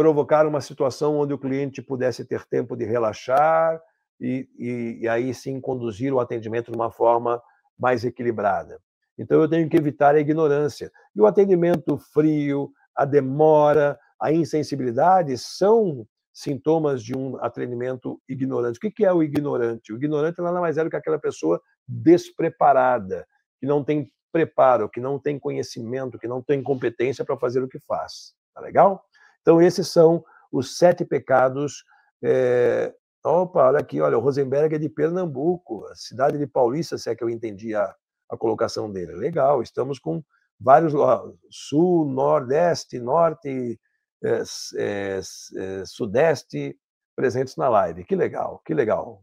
provocar 0.00 0.46
uma 0.46 0.62
situação 0.62 1.18
onde 1.18 1.34
o 1.34 1.38
cliente 1.38 1.82
pudesse 1.82 2.24
ter 2.24 2.46
tempo 2.46 2.74
de 2.74 2.86
relaxar 2.86 3.78
e, 4.18 4.48
e, 4.58 4.98
e 5.02 5.06
aí 5.06 5.34
sim 5.34 5.60
conduzir 5.60 6.10
o 6.10 6.18
atendimento 6.18 6.70
de 6.70 6.74
uma 6.78 6.90
forma 6.90 7.38
mais 7.78 8.02
equilibrada. 8.02 8.80
Então 9.18 9.38
eu 9.38 9.46
tenho 9.46 9.68
que 9.68 9.76
evitar 9.76 10.14
a 10.14 10.18
ignorância. 10.18 10.90
E 11.14 11.20
o 11.20 11.26
atendimento 11.26 11.98
frio, 11.98 12.72
a 12.96 13.04
demora, 13.04 13.98
a 14.18 14.32
insensibilidade 14.32 15.36
são 15.36 16.06
sintomas 16.32 17.02
de 17.02 17.14
um 17.14 17.36
atendimento 17.36 18.18
ignorante. 18.26 18.78
O 18.78 18.90
que 18.90 19.04
é 19.04 19.12
o 19.12 19.22
ignorante? 19.22 19.92
O 19.92 19.96
ignorante 19.96 20.40
nada 20.40 20.62
mais 20.62 20.78
é 20.78 20.84
do 20.84 20.88
que 20.88 20.96
aquela 20.96 21.18
pessoa 21.18 21.60
despreparada, 21.86 23.26
que 23.58 23.66
não 23.66 23.84
tem 23.84 24.10
preparo, 24.32 24.88
que 24.88 24.98
não 24.98 25.18
tem 25.18 25.38
conhecimento, 25.38 26.18
que 26.18 26.26
não 26.26 26.40
tem 26.40 26.62
competência 26.62 27.22
para 27.22 27.36
fazer 27.36 27.62
o 27.62 27.68
que 27.68 27.78
faz. 27.80 28.32
Tá 28.54 28.62
legal? 28.62 29.04
Então, 29.42 29.60
esses 29.60 29.88
são 29.88 30.24
os 30.52 30.76
sete 30.76 31.04
pecados. 31.04 31.84
É... 32.22 32.94
Opa, 33.24 33.68
olha 33.68 33.80
aqui, 33.80 34.00
olha, 34.00 34.16
o 34.16 34.20
Rosenberg 34.20 34.74
é 34.74 34.78
de 34.78 34.88
Pernambuco, 34.88 35.84
a 35.86 35.94
cidade 35.94 36.38
de 36.38 36.46
Paulista, 36.46 36.96
se 36.96 37.10
é 37.10 37.14
que 37.14 37.22
eu 37.22 37.28
entendi 37.28 37.74
a, 37.74 37.94
a 38.30 38.36
colocação 38.36 38.90
dele. 38.90 39.12
Legal, 39.12 39.60
estamos 39.60 39.98
com 39.98 40.22
vários 40.58 40.94
sul, 41.50 42.06
nordeste, 42.06 42.98
norte, 42.98 43.78
é, 44.22 44.42
é, 44.76 45.20
é, 45.56 45.84
Sudeste 45.84 46.78
presentes 47.16 47.56
na 47.56 47.68
live. 47.68 48.04
Que 48.04 48.14
legal, 48.14 48.62
que 48.64 48.72
legal, 48.72 49.22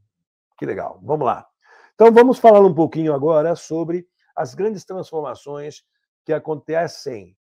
que 0.59 0.65
legal. 0.65 0.99
Vamos 1.03 1.25
lá. 1.25 1.47
Então, 1.95 2.11
vamos 2.11 2.37
falar 2.37 2.59
um 2.59 2.73
pouquinho 2.73 3.13
agora 3.13 3.55
sobre 3.55 4.07
as 4.35 4.53
grandes 4.53 4.85
transformações 4.85 5.83
que 6.25 6.33
acontecem 6.33 7.35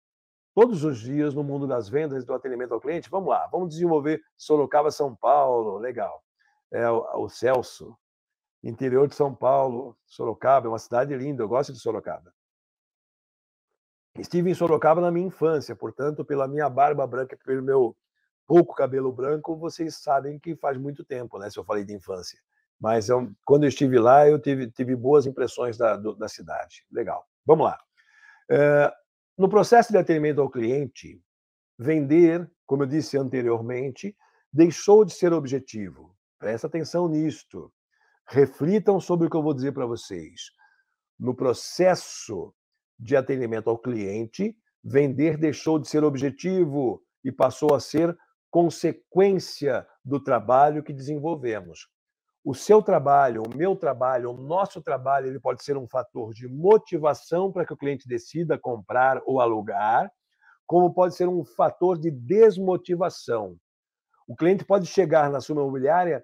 todos 0.55 0.85
os 0.85 1.01
dias 1.01 1.35
no 1.35 1.43
mundo 1.43 1.67
das 1.67 1.89
vendas 1.89 2.23
e 2.23 2.27
do 2.27 2.33
atendimento 2.33 2.73
ao 2.73 2.81
cliente. 2.81 3.11
Vamos 3.11 3.29
lá, 3.29 3.47
vamos 3.49 3.71
desenvolver 3.71 4.23
Sorocaba, 4.37 4.91
São 4.91 5.15
Paulo, 5.15 5.79
legal. 5.79 6.23
É 6.71 6.89
o, 6.89 7.25
o 7.25 7.29
Celso, 7.29 7.97
interior 8.63 9.09
de 9.09 9.15
São 9.15 9.35
Paulo, 9.35 9.97
Sorocaba, 10.07 10.67
é 10.67 10.71
uma 10.71 10.79
cidade 10.79 11.15
linda, 11.17 11.43
eu 11.43 11.49
gosto 11.49 11.73
de 11.73 11.81
Sorocaba. 11.81 12.33
Estive 14.17 14.49
em 14.51 14.55
Sorocaba 14.55 15.01
na 15.01 15.11
minha 15.11 15.27
infância, 15.27 15.75
portanto, 15.75 16.25
pela 16.25 16.47
minha 16.47 16.71
barba 16.71 17.05
branca, 17.07 17.37
pelo 17.45 17.63
meu 17.63 17.97
pouco 18.47 18.75
cabelo 18.75 19.13
branco, 19.13 19.57
vocês 19.57 19.97
sabem 19.97 20.39
que 20.39 20.55
faz 20.55 20.79
muito 20.79 21.05
tempo, 21.05 21.39
né? 21.39 21.51
Se 21.51 21.59
eu 21.59 21.65
falei 21.65 21.85
de 21.85 21.95
infância. 21.95 22.39
Mas 22.79 23.09
eu, 23.09 23.33
quando 23.45 23.65
eu 23.65 23.69
estive 23.69 23.99
lá, 23.99 24.29
eu 24.29 24.39
tive, 24.39 24.71
tive 24.71 24.95
boas 24.95 25.27
impressões 25.27 25.77
da, 25.77 25.97
do, 25.97 26.15
da 26.15 26.29
cidade. 26.29 26.87
Legal. 26.93 27.27
Vamos 27.45 27.67
lá. 27.67 27.79
É, 28.51 28.93
no 29.37 29.49
processo 29.49 29.93
de 29.93 29.99
atendimento 29.99 30.41
ao 30.41 30.51
cliente, 30.51 31.21
vender, 31.79 32.49
como 32.65 32.85
eu 32.85 32.87
disse 32.87 33.19
anteriormente, 33.19 34.17
deixou 34.53 35.05
de 35.05 35.13
ser 35.13 35.33
objetivo. 35.33 36.17
Presta 36.39 36.67
atenção 36.67 37.09
nisto. 37.09 37.73
Reflitam 38.29 39.01
sobre 39.01 39.27
o 39.27 39.31
que 39.31 39.37
eu 39.37 39.43
vou 39.43 39.53
dizer 39.53 39.73
para 39.73 39.87
vocês. 39.87 40.51
No 41.19 41.35
processo 41.35 42.55
de 42.99 43.17
atendimento 43.17 43.69
ao 43.69 43.79
cliente, 43.79 44.57
vender 44.83 45.37
deixou 45.37 45.79
de 45.79 45.89
ser 45.89 46.05
objetivo 46.05 47.03
e 47.25 47.33
passou 47.33 47.75
a 47.75 47.81
ser 47.81 48.17
consequência 48.51 49.87
do 50.05 50.23
trabalho 50.23 50.83
que 50.83 50.93
desenvolvemos. 50.93 51.89
O 52.45 52.55
seu 52.55 52.83
trabalho, 52.83 53.43
o 53.43 53.57
meu 53.57 53.75
trabalho, 53.75 54.31
o 54.31 54.37
nosso 54.37 54.83
trabalho, 54.83 55.29
ele 55.29 55.41
pode 55.41 55.65
ser 55.65 55.79
um 55.79 55.89
fator 55.89 56.35
de 56.35 56.47
motivação 56.47 57.51
para 57.51 57.65
que 57.65 57.73
o 57.73 57.77
cliente 57.77 58.07
decida 58.07 58.59
comprar 58.59 59.23
ou 59.25 59.41
alugar, 59.41 60.13
como 60.67 60.93
pode 60.93 61.15
ser 61.15 61.27
um 61.27 61.43
fator 61.43 61.99
de 61.99 62.11
desmotivação. 62.11 63.57
O 64.29 64.37
cliente 64.37 64.63
pode 64.63 64.87
chegar 64.87 65.31
na 65.31 65.41
sua 65.41 65.55
imobiliária, 65.55 66.23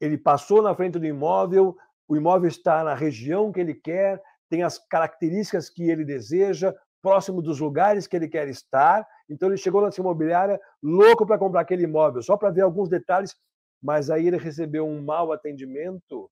ele 0.00 0.18
passou 0.18 0.60
na 0.60 0.74
frente 0.74 0.98
do 0.98 1.06
imóvel, 1.06 1.76
o 2.08 2.16
imóvel 2.16 2.48
está 2.48 2.82
na 2.82 2.94
região 2.94 3.52
que 3.52 3.60
ele 3.60 3.74
quer, 3.74 4.20
tem 4.50 4.64
as 4.64 4.76
características 4.76 5.70
que 5.70 5.88
ele 5.88 6.04
deseja, 6.04 6.74
próximo 7.00 7.40
dos 7.40 7.60
lugares 7.60 8.08
que 8.08 8.16
ele 8.16 8.28
quer 8.28 8.48
estar. 8.48 9.06
Então 9.28 9.48
ele 9.48 9.56
chegou 9.56 9.80
na 9.80 9.92
sua 9.92 10.02
imobiliária 10.02 10.60
louco 10.82 11.24
para 11.24 11.38
comprar 11.38 11.60
aquele 11.60 11.84
imóvel, 11.84 12.22
só 12.22 12.36
para 12.36 12.50
ver 12.50 12.62
alguns 12.62 12.88
detalhes, 12.88 13.36
mas 13.84 14.08
aí 14.08 14.26
ele 14.26 14.38
recebeu 14.38 14.88
um 14.88 15.02
mau 15.02 15.30
atendimento 15.30 16.30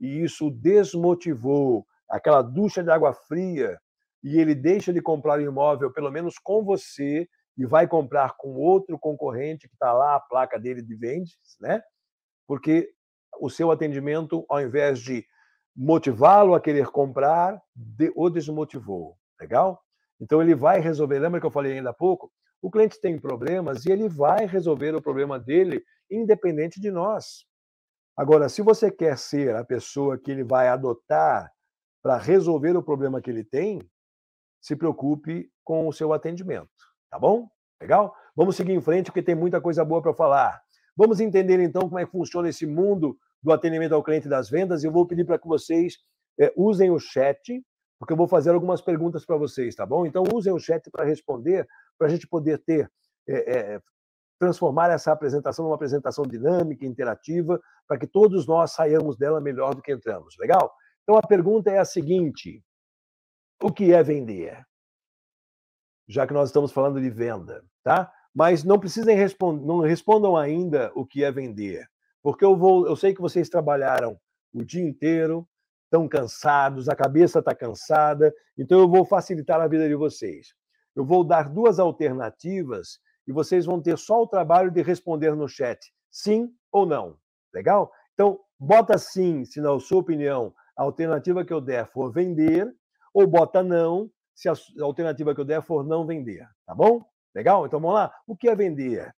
e 0.00 0.22
isso 0.22 0.50
desmotivou 0.50 1.86
aquela 2.08 2.40
ducha 2.40 2.82
de 2.82 2.90
água 2.90 3.12
fria 3.12 3.78
e 4.22 4.38
ele 4.38 4.54
deixa 4.54 4.90
de 4.90 5.02
comprar 5.02 5.38
o 5.38 5.42
imóvel 5.42 5.92
pelo 5.92 6.10
menos 6.10 6.38
com 6.38 6.64
você 6.64 7.28
e 7.58 7.66
vai 7.66 7.86
comprar 7.86 8.34
com 8.38 8.54
outro 8.54 8.98
concorrente 8.98 9.68
que 9.68 9.74
está 9.74 9.92
lá 9.92 10.16
a 10.16 10.20
placa 10.20 10.58
dele 10.58 10.80
de 10.80 10.96
vendes, 10.96 11.36
né? 11.60 11.82
Porque 12.48 12.88
o 13.38 13.50
seu 13.50 13.70
atendimento, 13.70 14.46
ao 14.48 14.62
invés 14.62 14.98
de 14.98 15.26
motivá-lo 15.76 16.54
a 16.54 16.60
querer 16.60 16.86
comprar, 16.86 17.60
o 18.16 18.30
desmotivou. 18.30 19.18
Legal? 19.38 19.78
Então 20.18 20.40
ele 20.40 20.54
vai 20.54 20.80
resolver. 20.80 21.18
Lembra 21.18 21.38
que 21.38 21.46
eu 21.46 21.50
falei 21.50 21.72
ainda 21.72 21.90
há 21.90 21.94
pouco? 21.94 22.32
O 22.64 22.70
cliente 22.70 22.98
tem 22.98 23.18
problemas 23.18 23.84
e 23.84 23.92
ele 23.92 24.08
vai 24.08 24.46
resolver 24.46 24.94
o 24.94 25.02
problema 25.02 25.38
dele 25.38 25.84
independente 26.10 26.80
de 26.80 26.90
nós. 26.90 27.44
Agora, 28.16 28.48
se 28.48 28.62
você 28.62 28.90
quer 28.90 29.18
ser 29.18 29.54
a 29.54 29.62
pessoa 29.62 30.16
que 30.16 30.30
ele 30.30 30.42
vai 30.42 30.68
adotar 30.68 31.52
para 32.02 32.16
resolver 32.16 32.74
o 32.74 32.82
problema 32.82 33.20
que 33.20 33.28
ele 33.28 33.44
tem, 33.44 33.86
se 34.62 34.74
preocupe 34.74 35.50
com 35.62 35.86
o 35.86 35.92
seu 35.92 36.14
atendimento, 36.14 36.70
tá 37.10 37.18
bom? 37.18 37.50
Legal? 37.78 38.16
Vamos 38.34 38.56
seguir 38.56 38.72
em 38.72 38.80
frente, 38.80 39.06
porque 39.10 39.22
tem 39.22 39.34
muita 39.34 39.60
coisa 39.60 39.84
boa 39.84 40.00
para 40.00 40.14
falar. 40.14 40.58
Vamos 40.96 41.20
entender 41.20 41.60
então 41.60 41.82
como 41.82 41.98
é 41.98 42.06
que 42.06 42.12
funciona 42.12 42.48
esse 42.48 42.64
mundo 42.64 43.18
do 43.42 43.52
atendimento 43.52 43.94
ao 43.94 44.02
cliente 44.02 44.26
das 44.26 44.48
vendas. 44.48 44.82
Eu 44.82 44.90
vou 44.90 45.06
pedir 45.06 45.26
para 45.26 45.38
que 45.38 45.46
vocês 45.46 45.98
é, 46.40 46.50
usem 46.56 46.90
o 46.90 46.98
chat, 46.98 47.62
porque 47.98 48.14
eu 48.14 48.16
vou 48.16 48.26
fazer 48.26 48.54
algumas 48.54 48.80
perguntas 48.80 49.26
para 49.26 49.36
vocês, 49.36 49.74
tá 49.74 49.84
bom? 49.84 50.06
Então, 50.06 50.24
usem 50.32 50.50
o 50.50 50.58
chat 50.58 50.90
para 50.90 51.04
responder, 51.04 51.68
para 51.98 52.08
a 52.08 52.10
gente 52.10 52.26
poder 52.26 52.58
ter, 52.58 52.90
é, 53.28 53.74
é, 53.74 53.80
transformar 54.38 54.90
essa 54.90 55.12
apresentação 55.12 55.64
numa 55.64 55.74
apresentação 55.74 56.24
dinâmica, 56.24 56.84
interativa, 56.84 57.60
para 57.86 57.98
que 57.98 58.06
todos 58.06 58.46
nós 58.46 58.72
saiamos 58.72 59.16
dela 59.16 59.40
melhor 59.40 59.74
do 59.74 59.82
que 59.82 59.92
entramos. 59.92 60.34
Legal? 60.38 60.72
Então, 61.02 61.16
a 61.16 61.26
pergunta 61.26 61.70
é 61.70 61.78
a 61.78 61.84
seguinte: 61.84 62.62
o 63.62 63.72
que 63.72 63.92
é 63.92 64.02
vender? 64.02 64.64
Já 66.08 66.26
que 66.26 66.34
nós 66.34 66.48
estamos 66.48 66.72
falando 66.72 67.00
de 67.00 67.08
venda, 67.08 67.64
tá? 67.82 68.12
Mas 68.34 68.64
não 68.64 68.78
precisem 68.78 69.16
responder, 69.16 69.64
não 69.64 69.80
respondam 69.80 70.36
ainda 70.36 70.90
o 70.94 71.06
que 71.06 71.22
é 71.22 71.30
vender, 71.30 71.86
porque 72.22 72.44
eu 72.44 72.56
vou, 72.56 72.86
eu 72.86 72.96
sei 72.96 73.14
que 73.14 73.20
vocês 73.20 73.48
trabalharam 73.48 74.18
o 74.52 74.64
dia 74.64 74.82
inteiro, 74.82 75.48
estão 75.84 76.08
cansados, 76.08 76.88
a 76.88 76.96
cabeça 76.96 77.38
está 77.38 77.54
cansada, 77.54 78.34
então 78.58 78.80
eu 78.80 78.88
vou 78.88 79.04
facilitar 79.04 79.60
a 79.60 79.68
vida 79.68 79.88
de 79.88 79.94
vocês. 79.94 80.54
Eu 80.94 81.04
vou 81.04 81.24
dar 81.24 81.48
duas 81.48 81.78
alternativas 81.78 83.00
e 83.26 83.32
vocês 83.32 83.66
vão 83.66 83.80
ter 83.80 83.98
só 83.98 84.22
o 84.22 84.26
trabalho 84.26 84.70
de 84.70 84.82
responder 84.82 85.34
no 85.34 85.48
chat, 85.48 85.92
sim 86.10 86.52
ou 86.70 86.86
não. 86.86 87.16
Legal? 87.52 87.90
Então, 88.12 88.40
bota 88.58 88.98
sim, 88.98 89.44
se 89.44 89.60
na 89.60 89.78
sua 89.80 89.98
opinião 89.98 90.54
a 90.76 90.82
alternativa 90.82 91.44
que 91.44 91.52
eu 91.52 91.60
der 91.60 91.90
for 91.90 92.12
vender, 92.12 92.72
ou 93.12 93.26
bota 93.26 93.62
não, 93.62 94.10
se 94.34 94.48
a 94.48 94.54
alternativa 94.82 95.34
que 95.34 95.40
eu 95.40 95.44
der 95.44 95.62
for 95.62 95.84
não 95.84 96.06
vender, 96.06 96.46
tá 96.66 96.74
bom? 96.74 97.04
Legal? 97.34 97.66
Então 97.66 97.80
vamos 97.80 97.94
lá. 97.94 98.12
O 98.26 98.36
que 98.36 98.48
é 98.48 98.54
vender? 98.54 99.14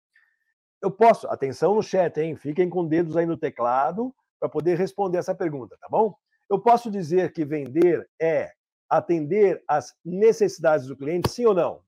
Eu 0.83 0.91
posso, 0.91 1.27
atenção 1.29 1.75
no 1.75 1.83
chat, 1.83 2.19
hein? 2.19 2.37
Fiquem 2.37 2.69
com 2.69 2.87
dedos 2.87 3.17
aí 3.17 3.27
no 3.27 3.37
teclado 3.37 4.15
para 4.39 4.49
poder 4.49 4.77
responder 4.77 5.19
essa 5.19 5.35
pergunta, 5.35 5.77
tá 5.81 5.89
bom? 5.91 6.15
Eu 6.49 6.61
posso 6.61 6.91
dizer 6.91 7.33
que 7.33 7.45
vender 7.45 8.09
é 8.21 8.53
atender 8.89 9.63
às 9.69 9.95
necessidades 10.05 10.87
do 10.87 10.97
cliente, 10.97 11.29
sim 11.31 11.45
ou 11.47 11.55
não? 11.55 11.85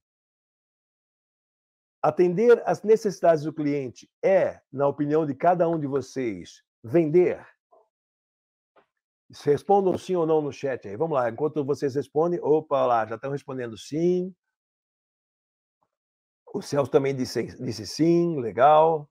Atender 2.03 2.62
às 2.64 2.82
necessidades 2.82 3.44
do 3.44 3.53
cliente 3.53 4.11
é, 4.22 4.61
na 4.72 4.86
opinião 4.86 5.26
de 5.26 5.34
cada 5.34 5.68
um 5.68 5.78
de 5.78 5.86
vocês, 5.86 6.62
vender? 6.82 7.44
Respondam 9.44 9.99
sim 9.99 10.16
ou 10.16 10.26
não 10.26 10.40
no 10.40 10.53
chat 10.53 10.88
aí. 10.88 10.96
Vamos 10.96 11.14
lá, 11.14 11.28
enquanto 11.28 11.64
vocês 11.64 11.94
respondem. 11.94 12.40
Opa, 12.40 12.86
lá, 12.86 13.07
já 13.07 13.16
estão 13.16 13.30
respondendo 13.30 13.76
sim. 13.76 14.34
O 16.55 16.62
Celso 16.62 16.90
também 16.90 17.14
disse, 17.14 17.44
disse 17.62 17.86
sim, 17.86 18.40
legal. 18.40 19.11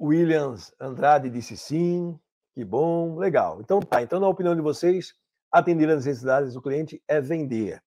Williams 0.00 0.74
Andrade 0.80 1.30
disse 1.30 1.56
sim, 1.56 2.18
que 2.54 2.64
bom, 2.64 3.16
legal. 3.18 3.60
Então 3.60 3.80
tá, 3.80 4.02
então 4.02 4.20
na 4.20 4.28
opinião 4.28 4.54
de 4.54 4.60
vocês, 4.60 5.14
atender 5.50 5.88
as 5.90 6.04
necessidades 6.04 6.54
do 6.54 6.62
cliente 6.62 7.02
é 7.08 7.20
vender. 7.20 7.82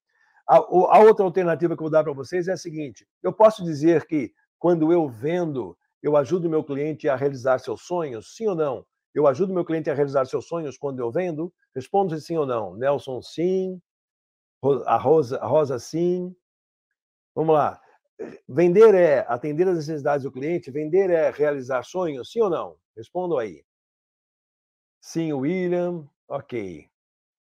A, 0.47 0.57
a 0.57 0.99
outra 0.99 1.25
alternativa 1.25 1.75
que 1.75 1.81
eu 1.81 1.85
vou 1.85 1.91
dar 1.91 2.03
para 2.03 2.13
vocês 2.13 2.47
é 2.47 2.53
a 2.53 2.57
seguinte: 2.57 3.07
eu 3.23 3.33
posso 3.33 3.63
dizer 3.63 4.05
que 4.05 4.33
quando 4.59 4.91
eu 4.91 5.07
vendo, 5.07 5.77
eu 6.01 6.15
ajudo 6.15 6.47
o 6.47 6.51
meu 6.51 6.63
cliente 6.63 7.09
a 7.09 7.15
realizar 7.15 7.59
seus 7.59 7.81
sonhos, 7.81 8.35
sim 8.35 8.47
ou 8.47 8.55
não? 8.55 8.85
Eu 9.13 9.27
ajudo 9.27 9.51
o 9.51 9.55
meu 9.55 9.65
cliente 9.65 9.89
a 9.89 9.93
realizar 9.93 10.25
seus 10.25 10.45
sonhos 10.47 10.77
quando 10.77 10.99
eu 10.99 11.09
vendo? 11.09 11.51
Responda 11.73 12.19
sim 12.19 12.37
ou 12.37 12.45
não. 12.45 12.75
Nelson, 12.75 13.21
sim. 13.21 13.81
A 14.85 14.97
Rosa, 14.97 15.37
a 15.37 15.47
Rosa 15.47 15.79
sim. 15.79 16.35
Vamos 17.33 17.55
lá. 17.55 17.81
Vender 18.47 18.93
é 18.93 19.25
atender 19.27 19.67
as 19.67 19.77
necessidades 19.77 20.23
do 20.23 20.31
cliente? 20.31 20.69
Vender 20.69 21.09
é 21.09 21.31
realizar 21.31 21.83
sonhos? 21.83 22.29
Sim 22.31 22.41
ou 22.41 22.49
não? 22.49 22.75
Respondam 22.95 23.37
aí. 23.37 23.63
Sim, 25.05 25.31
William. 25.33 26.09
Ok. 26.27 26.89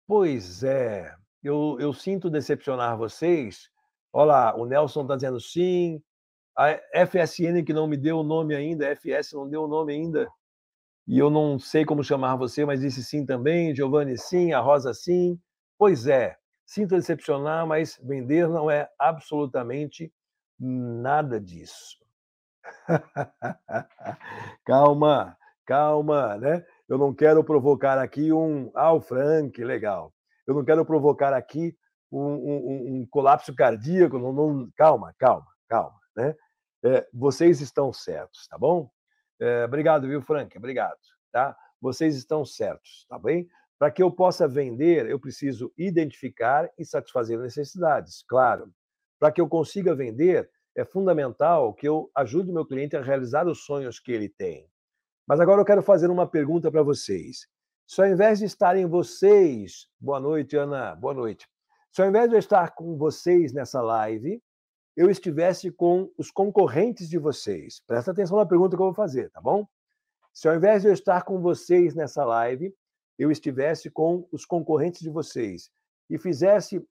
Pois 0.05 0.63
é. 0.63 1.15
Eu, 1.41 1.77
eu 1.79 1.93
sinto 1.93 2.29
decepcionar 2.29 2.97
vocês. 2.97 3.69
Olha 4.13 4.25
lá, 4.27 4.55
o 4.57 4.65
Nelson 4.65 5.03
está 5.03 5.15
dizendo 5.15 5.39
sim. 5.39 6.03
A 6.57 6.73
FSN, 7.07 7.63
que 7.63 7.73
não 7.73 7.87
me 7.87 7.95
deu 7.95 8.19
o 8.19 8.23
nome 8.23 8.53
ainda, 8.53 8.87
FS 8.95 9.33
não 9.33 9.49
deu 9.49 9.63
o 9.63 9.67
nome 9.67 9.93
ainda. 9.93 10.29
E 11.07 11.17
eu 11.19 11.29
não 11.29 11.59
sei 11.59 11.85
como 11.85 12.03
chamar 12.03 12.35
você, 12.37 12.65
mas 12.65 12.81
disse 12.81 13.03
sim 13.03 13.25
também. 13.25 13.75
Giovanni, 13.75 14.17
sim. 14.17 14.53
A 14.53 14.59
Rosa, 14.59 14.93
sim. 14.93 15.39
Pois 15.77 16.07
é. 16.07 16.37
Sinto 16.65 16.95
decepcionar, 16.95 17.65
mas 17.67 17.97
vender 18.03 18.49
não 18.49 18.69
é 18.69 18.89
absolutamente 18.99 20.13
nada 20.59 21.39
disso. 21.39 21.97
calma, 24.65 25.37
calma, 25.65 26.37
né? 26.37 26.65
Eu 26.87 26.97
não 26.97 27.13
quero 27.13 27.43
provocar 27.43 27.99
aqui 27.99 28.31
um. 28.31 28.71
Ah, 28.73 28.93
o 28.93 29.01
Frank, 29.01 29.61
legal. 29.63 30.13
Eu 30.45 30.55
não 30.55 30.63
quero 30.63 30.85
provocar 30.85 31.33
aqui 31.33 31.75
um, 32.11 32.21
um, 32.21 33.01
um 33.01 33.07
colapso 33.09 33.53
cardíaco. 33.53 34.17
Não, 34.17 34.31
não, 34.31 34.71
calma, 34.75 35.13
calma, 35.19 35.47
calma, 35.67 35.99
né? 36.15 36.35
É, 36.85 37.07
vocês 37.13 37.59
estão 37.59 37.91
certos, 37.91 38.47
tá 38.47 38.57
bom? 38.57 38.89
É, 39.39 39.65
obrigado, 39.65 40.07
viu, 40.07 40.21
Frank? 40.21 40.57
Obrigado, 40.57 40.97
tá? 41.31 41.55
Vocês 41.81 42.15
estão 42.15 42.45
certos, 42.45 43.05
tá 43.09 43.19
bem? 43.19 43.47
Para 43.77 43.91
que 43.91 44.01
eu 44.01 44.11
possa 44.11 44.47
vender, 44.47 45.07
eu 45.07 45.19
preciso 45.19 45.71
identificar 45.77 46.69
e 46.77 46.85
satisfazer 46.85 47.37
necessidades, 47.39 48.23
claro. 48.27 48.71
Para 49.19 49.31
que 49.31 49.41
eu 49.41 49.47
consiga 49.47 49.93
vender, 49.93 50.49
é 50.75 50.85
fundamental 50.85 51.73
que 51.73 51.87
eu 51.87 52.09
ajude 52.15 52.51
meu 52.51 52.65
cliente 52.65 52.95
a 52.95 53.01
realizar 53.01 53.47
os 53.47 53.65
sonhos 53.65 53.99
que 53.99 54.11
ele 54.11 54.29
tem. 54.29 54.67
Mas 55.27 55.41
agora 55.41 55.59
eu 55.59 55.65
quero 55.65 55.81
fazer 55.81 56.09
uma 56.09 56.25
pergunta 56.25 56.71
para 56.71 56.81
vocês. 56.81 57.47
Se 57.85 58.01
ao 58.01 58.07
invés 58.07 58.39
de 58.39 58.45
estarem 58.45 58.85
vocês, 58.85 59.89
boa 59.99 60.21
noite, 60.21 60.55
Ana, 60.55 60.95
boa 60.95 61.13
noite. 61.13 61.45
Se 61.91 62.01
ao 62.01 62.07
invés 62.07 62.29
de 62.29 62.35
eu 62.35 62.39
estar 62.39 62.73
com 62.73 62.97
vocês 62.97 63.51
nessa 63.51 63.81
live, 63.81 64.41
eu 64.95 65.09
estivesse 65.09 65.69
com 65.69 66.09
os 66.17 66.31
concorrentes 66.31 67.09
de 67.09 67.17
vocês. 67.17 67.81
Presta 67.85 68.11
atenção 68.11 68.37
na 68.37 68.45
pergunta 68.45 68.77
que 68.77 68.81
eu 68.81 68.85
vou 68.87 68.93
fazer, 68.93 69.29
tá 69.29 69.41
bom? 69.41 69.67
Se 70.33 70.47
ao 70.47 70.55
invés 70.55 70.83
de 70.83 70.87
eu 70.87 70.93
estar 70.93 71.23
com 71.23 71.41
vocês 71.41 71.93
nessa 71.93 72.23
live, 72.23 72.73
eu 73.19 73.29
estivesse 73.29 73.89
com 73.89 74.25
os 74.31 74.45
concorrentes 74.45 75.01
de 75.01 75.09
vocês 75.09 75.69
e 76.09 76.17
fizesse 76.17 76.81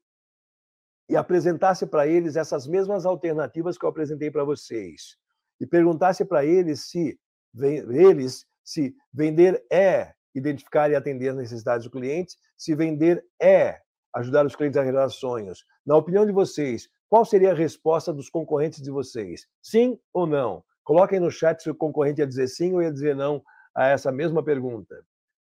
e 1.09 1.17
apresentasse 1.17 1.87
para 1.87 2.07
eles 2.07 2.37
essas 2.37 2.67
mesmas 2.67 3.07
alternativas 3.07 3.79
que 3.79 3.85
eu 3.85 3.89
apresentei 3.89 4.31
para 4.31 4.45
vocês 4.45 5.17
e 5.59 5.67
perguntasse 5.67 6.23
para 6.25 6.45
eles 6.45 6.91
se 6.91 7.19
eles 7.63 8.47
se 8.65 8.95
vender 9.13 9.65
é 9.71 10.13
identificar 10.35 10.91
e 10.91 10.95
atender 10.95 11.31
as 11.31 11.37
necessidades 11.37 11.85
do 11.85 11.91
cliente, 11.91 12.37
se 12.57 12.75
vender 12.75 13.25
é 13.41 13.81
ajudar 14.15 14.45
os 14.45 14.57
clientes 14.57 14.77
a 14.77 14.83
realizar 14.83 15.09
sonhos. 15.11 15.65
Na 15.85 15.97
opinião 15.97 16.27
de 16.27 16.33
vocês, 16.33 16.89
qual 17.09 17.25
seria 17.25 17.53
a 17.53 17.55
resposta 17.55 18.13
dos 18.13 18.29
concorrentes 18.29 18.83
de 18.83 18.91
vocês? 18.91 19.47
Sim 19.63 19.99
ou 20.13 20.27
não? 20.27 20.65
Coloquem 20.83 21.21
no 21.21 21.31
chat 21.31 21.63
se 21.63 21.71
o 21.71 21.75
concorrente 21.75 22.21
ia 22.21 22.27
dizer 22.27 22.49
sim 22.49 22.73
ou 22.75 22.83
ia 22.83 22.93
dizer 22.93 23.15
não 23.15 23.43
a 23.75 23.89
essa 23.89 24.11
mesma 24.11 24.43
pergunta. 24.43 24.97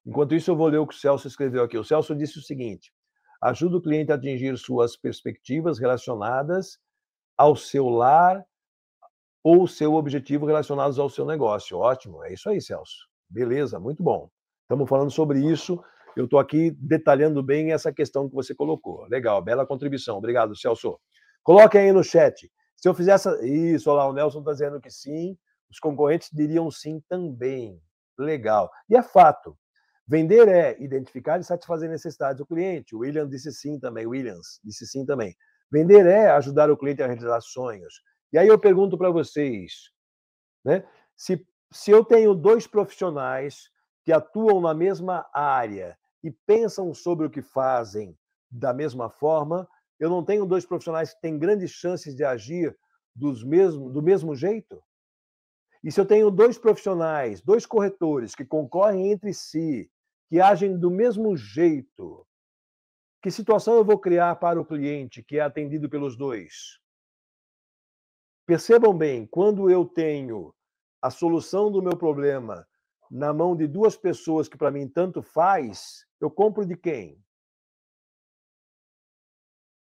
Enquanto 0.06 0.36
isso, 0.36 0.52
eu 0.52 0.56
vou 0.56 0.68
ler 0.68 0.78
o 0.78 0.88
que 0.88 0.96
o 0.96 0.98
Celso 0.98 1.28
escreveu 1.28 1.64
aqui. 1.64 1.78
O 1.78 1.84
Celso 1.84 2.16
disse 2.16 2.40
o 2.40 2.42
seguinte: 2.42 2.94
ajuda 3.42 3.78
o 3.78 3.82
cliente 3.82 4.12
a 4.12 4.16
atingir 4.16 4.58
suas 4.58 4.96
perspectivas 4.96 5.80
relacionadas 5.80 6.80
ao 7.38 7.56
seu 7.56 7.88
lar 7.88 8.46
ou 9.50 9.66
seu 9.66 9.94
objetivo 9.94 10.46
relacionados 10.46 11.00
ao 11.00 11.10
seu 11.10 11.26
negócio. 11.26 11.78
Ótimo, 11.78 12.22
é 12.22 12.34
isso 12.34 12.50
aí, 12.50 12.60
Celso. 12.60 13.08
Beleza, 13.30 13.80
muito 13.80 14.04
bom. 14.04 14.30
Estamos 14.64 14.90
falando 14.90 15.10
sobre 15.10 15.40
isso. 15.40 15.82
Eu 16.18 16.26
estou 16.26 16.38
aqui 16.38 16.72
detalhando 16.72 17.42
bem 17.42 17.72
essa 17.72 17.94
questão 17.94 18.28
que 18.28 18.36
você 18.36 18.54
colocou. 18.54 19.08
Legal, 19.08 19.42
bela 19.42 19.66
contribuição. 19.66 20.18
Obrigado, 20.18 20.54
Celso. 20.54 21.00
Coloque 21.44 21.78
aí 21.78 21.94
no 21.94 22.04
chat. 22.04 22.52
Se 22.76 22.90
eu 22.90 22.94
fizesse. 22.94 23.30
Isso, 23.46 23.90
olha 23.90 24.00
lá, 24.00 24.10
o 24.10 24.14
Nelson 24.14 24.40
está 24.40 24.52
dizendo 24.52 24.82
que 24.82 24.90
sim. 24.90 25.38
Os 25.72 25.80
concorrentes 25.80 26.28
diriam 26.34 26.70
sim 26.70 27.02
também. 27.08 27.82
Legal. 28.20 28.70
E 28.90 28.98
é 28.98 29.02
fato. 29.02 29.58
Vender 30.06 30.50
é 30.50 30.76
identificar 30.84 31.40
e 31.40 31.46
satisfazer 31.46 31.90
necessidades 31.90 32.40
do 32.40 32.46
cliente. 32.46 32.94
O 32.94 33.00
William 33.00 33.30
disse 33.30 33.54
sim 33.54 33.80
também. 33.80 34.06
Williams 34.06 34.60
disse 34.62 34.86
sim 34.86 35.06
também. 35.06 35.34
Vender 35.72 36.06
é 36.06 36.32
ajudar 36.32 36.70
o 36.70 36.76
cliente 36.76 37.02
a 37.02 37.08
realizar 37.08 37.40
sonhos. 37.40 37.94
E 38.32 38.38
aí 38.38 38.48
eu 38.48 38.60
pergunto 38.60 38.98
para 38.98 39.10
vocês, 39.10 39.92
né? 40.64 40.86
Se, 41.16 41.46
se 41.72 41.92
eu 41.92 42.04
tenho 42.04 42.34
dois 42.34 42.68
profissionais 42.68 43.70
que 44.04 44.12
atuam 44.12 44.62
na 44.62 44.74
mesma 44.74 45.28
área 45.34 45.98
e 46.24 46.32
pensam 46.32 46.94
sobre 46.94 47.26
o 47.26 47.30
que 47.30 47.42
fazem 47.42 48.18
da 48.50 48.74
mesma 48.74 49.10
forma, 49.10 49.68
eu 50.00 50.10
não 50.10 50.24
tenho 50.24 50.46
dois 50.46 50.66
profissionais 50.66 51.14
que 51.14 51.22
têm 51.22 51.38
grandes 51.38 51.72
chances 51.72 52.16
de 52.16 52.24
agir 52.24 52.78
dos 53.16 53.44
mesmo, 53.44 53.90
do 53.90 54.02
mesmo 54.02 54.36
jeito? 54.36 54.82
E 55.84 55.92
se 55.92 56.00
eu 56.00 56.06
tenho 56.06 56.30
dois 56.30 56.58
profissionais, 56.58 57.42
dois 57.42 57.66
corretores 57.66 58.36
que 58.36 58.46
concorrem 58.46 59.12
entre 59.12 59.34
si, 59.34 59.90
que 60.30 60.40
agem 60.40 60.78
do 60.78 60.92
mesmo 60.92 61.36
jeito, 61.36 62.28
que 63.22 63.32
situação 63.32 63.76
eu 63.76 63.86
vou 63.86 63.98
criar 63.98 64.36
para 64.36 64.60
o 64.60 64.66
cliente 64.66 65.24
que 65.24 65.38
é 65.38 65.42
atendido 65.42 65.90
pelos 65.90 66.16
dois? 66.16 66.80
Percebam 68.48 68.98
bem, 68.98 69.28
quando 69.28 69.70
eu 69.70 69.84
tenho 69.84 70.56
a 71.02 71.10
solução 71.10 71.70
do 71.70 71.84
meu 71.84 71.98
problema 71.98 72.66
na 73.12 73.34
mão 73.34 73.58
de 73.58 73.68
duas 73.68 73.98
pessoas 73.98 74.48
que 74.48 74.58
para 74.58 74.72
mim 74.72 74.88
tanto 74.88 75.22
faz, 75.22 76.08
eu 76.22 76.32
compro 76.32 76.66
de 76.66 76.78
quem? 76.78 77.22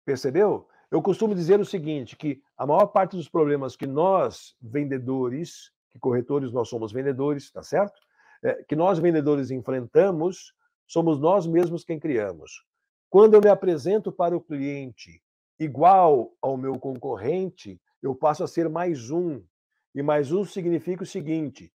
Percebeu? 0.05 0.67
Eu 0.91 1.01
costumo 1.01 1.33
dizer 1.33 1.59
o 1.59 1.65
seguinte, 1.65 2.15
que 2.15 2.43
a 2.55 2.67
maior 2.67 2.85
parte 2.85 3.17
dos 3.17 3.27
problemas 3.27 3.75
que 3.75 3.87
nós, 3.87 4.55
vendedores, 4.61 5.71
que 5.89 5.97
corretores 5.97 6.51
nós 6.53 6.69
somos 6.69 6.91
vendedores, 6.91 7.51
tá 7.51 7.63
certo? 7.63 7.99
É, 8.43 8.63
que 8.65 8.75
nós, 8.75 8.99
vendedores, 8.99 9.49
enfrentamos, 9.49 10.53
somos 10.85 11.19
nós 11.19 11.47
mesmos 11.47 11.83
quem 11.83 11.99
criamos. 11.99 12.63
Quando 13.09 13.33
eu 13.33 13.41
me 13.41 13.49
apresento 13.49 14.11
para 14.11 14.37
o 14.37 14.41
cliente 14.41 15.23
igual 15.59 16.35
ao 16.39 16.55
meu 16.55 16.77
concorrente, 16.77 17.81
eu 18.03 18.13
passo 18.13 18.43
a 18.43 18.47
ser 18.47 18.67
mais 18.67 19.09
um. 19.09 19.41
E 19.95 20.03
mais 20.03 20.31
um 20.31 20.43
significa 20.43 21.03
o 21.03 21.07
seguinte: 21.07 21.71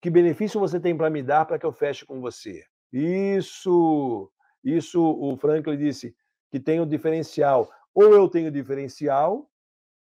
que 0.00 0.08
benefício 0.08 0.58
você 0.58 0.80
tem 0.80 0.96
para 0.96 1.10
me 1.10 1.22
dar 1.22 1.44
para 1.44 1.58
que 1.58 1.66
eu 1.66 1.72
feche 1.72 2.06
com 2.06 2.20
você? 2.20 2.64
Isso, 2.90 4.32
isso 4.64 5.02
o 5.02 5.36
Franklin 5.36 5.76
disse 5.76 6.16
que 6.50 6.58
tem 6.58 6.80
o 6.80 6.86
diferencial. 6.86 7.70
Ou 7.94 8.14
eu 8.14 8.28
tenho 8.28 8.50
diferencial, 8.50 9.50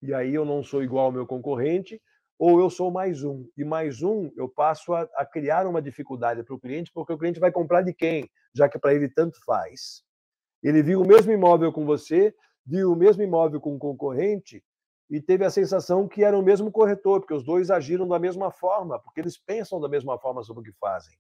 e 0.03 0.13
aí 0.13 0.35
eu 0.35 0.45
não 0.45 0.63
sou 0.63 0.83
igual 0.83 1.07
ao 1.07 1.13
meu 1.13 1.27
concorrente, 1.27 2.03
ou 2.39 2.61
eu 2.61 2.69
sou 2.69 2.91
mais 2.91 3.25
um. 3.25 3.49
E 3.57 3.65
mais 3.65 4.03
um, 4.03 4.31
eu 4.37 4.49
passo 4.49 4.93
a, 4.93 5.09
a 5.15 5.25
criar 5.25 5.67
uma 5.67 5.81
dificuldade 5.81 6.43
para 6.43 6.55
o 6.55 6.61
cliente, 6.61 6.91
porque 6.93 7.13
o 7.13 7.19
cliente 7.19 7.41
vai 7.41 7.51
comprar 7.53 7.83
de 7.83 7.95
quem? 7.95 8.29
Já 8.53 8.69
que 8.69 8.79
para 8.79 8.93
ele 8.93 9.09
tanto 9.09 9.43
faz. 9.45 10.03
Ele 10.63 10.83
viu 10.83 11.01
o 11.01 11.07
mesmo 11.07 11.33
imóvel 11.33 11.73
com 11.73 11.87
você, 11.87 12.35
viu 12.67 12.93
o 12.93 12.97
mesmo 12.97 13.23
imóvel 13.23 13.61
com 13.61 13.77
o 13.77 13.79
concorrente 13.79 14.63
e 15.11 15.21
teve 15.21 15.45
a 15.45 15.51
sensação 15.51 16.09
que 16.09 16.25
era 16.25 16.39
o 16.39 16.43
mesmo 16.43 16.71
corretor, 16.73 17.21
porque 17.21 17.35
os 17.35 17.45
dois 17.45 17.71
agiram 17.71 18.09
da 18.09 18.19
mesma 18.19 18.51
forma, 18.51 18.99
porque 18.99 19.21
eles 19.21 19.39
pensam 19.39 19.81
da 19.81 19.89
mesma 19.89 20.19
forma 20.19 20.43
sobre 20.43 20.63
o 20.63 20.65
que 20.65 20.79
fazem. 20.79 21.15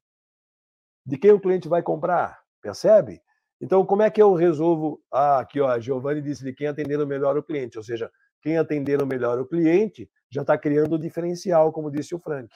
De 1.06 1.18
quem 1.18 1.32
o 1.32 1.40
cliente 1.40 1.68
vai 1.68 1.82
comprar? 1.82 2.40
Percebe? 2.62 3.20
Então, 3.60 3.84
como 3.84 4.02
é 4.02 4.10
que 4.10 4.20
eu 4.20 4.34
resolvo? 4.34 5.02
Ah, 5.12 5.40
aqui, 5.40 5.60
ó, 5.60 5.68
a 5.68 5.78
Giovanni 5.78 6.22
disse 6.22 6.42
de 6.42 6.52
quem 6.52 6.66
atender 6.66 7.04
melhor 7.06 7.36
o 7.36 7.42
cliente, 7.42 7.78
ou 7.78 7.84
seja, 7.84 8.10
quem 8.42 8.58
atender 8.58 9.04
melhor 9.04 9.38
o 9.38 9.46
cliente 9.46 10.10
já 10.30 10.40
está 10.40 10.58
criando 10.58 10.94
o 10.94 10.98
diferencial, 10.98 11.72
como 11.72 11.90
disse 11.90 12.14
o 12.14 12.18
Frank. 12.18 12.54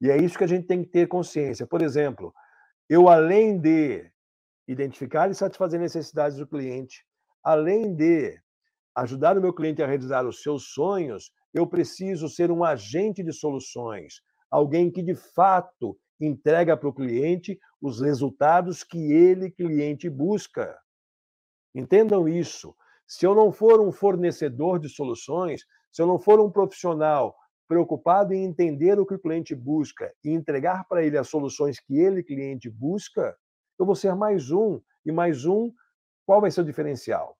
E 0.00 0.10
é 0.10 0.16
isso 0.16 0.38
que 0.38 0.44
a 0.44 0.48
gente 0.48 0.66
tem 0.66 0.82
que 0.82 0.90
ter 0.90 1.06
consciência. 1.06 1.66
Por 1.66 1.82
exemplo, 1.82 2.32
eu, 2.88 3.08
além 3.08 3.58
de 3.58 4.10
identificar 4.68 5.30
e 5.30 5.34
satisfazer 5.34 5.78
necessidades 5.80 6.38
do 6.38 6.46
cliente, 6.46 7.04
além 7.42 7.94
de 7.94 8.40
ajudar 8.96 9.36
o 9.36 9.40
meu 9.40 9.52
cliente 9.52 9.82
a 9.82 9.86
realizar 9.86 10.26
os 10.26 10.42
seus 10.42 10.72
sonhos, 10.72 11.30
eu 11.52 11.66
preciso 11.66 12.28
ser 12.28 12.50
um 12.50 12.64
agente 12.64 13.22
de 13.22 13.32
soluções, 13.32 14.22
alguém 14.50 14.90
que 14.90 15.02
de 15.02 15.14
fato 15.14 15.98
entrega 16.20 16.76
para 16.76 16.88
o 16.88 16.94
cliente 16.94 17.58
os 17.80 18.00
resultados 18.00 18.82
que 18.82 19.12
ele, 19.12 19.50
cliente, 19.50 20.08
busca. 20.08 20.76
Entendam 21.74 22.26
isso. 22.26 22.74
Se 23.06 23.26
eu 23.26 23.34
não 23.34 23.52
for 23.52 23.80
um 23.80 23.92
fornecedor 23.92 24.78
de 24.78 24.88
soluções, 24.88 25.62
se 25.92 26.00
eu 26.00 26.06
não 26.06 26.18
for 26.18 26.40
um 26.40 26.50
profissional 26.50 27.36
preocupado 27.68 28.32
em 28.32 28.44
entender 28.44 28.98
o 28.98 29.04
que 29.04 29.14
o 29.14 29.18
cliente 29.18 29.54
busca 29.54 30.12
e 30.24 30.30
entregar 30.30 30.86
para 30.88 31.04
ele 31.04 31.18
as 31.18 31.28
soluções 31.28 31.78
que 31.78 31.98
ele, 31.98 32.22
cliente, 32.22 32.70
busca, 32.70 33.36
eu 33.78 33.84
vou 33.84 33.94
ser 33.94 34.14
mais 34.14 34.50
um. 34.50 34.80
E 35.04 35.12
mais 35.12 35.44
um, 35.44 35.72
qual 36.24 36.40
vai 36.40 36.50
ser 36.50 36.62
o 36.62 36.64
diferencial? 36.64 37.36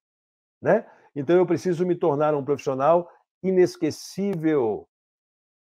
Né? 0.62 0.86
Então 1.16 1.34
eu 1.34 1.46
preciso 1.46 1.86
me 1.86 1.94
tornar 1.94 2.34
um 2.34 2.44
profissional 2.44 3.10
inesquecível 3.42 4.86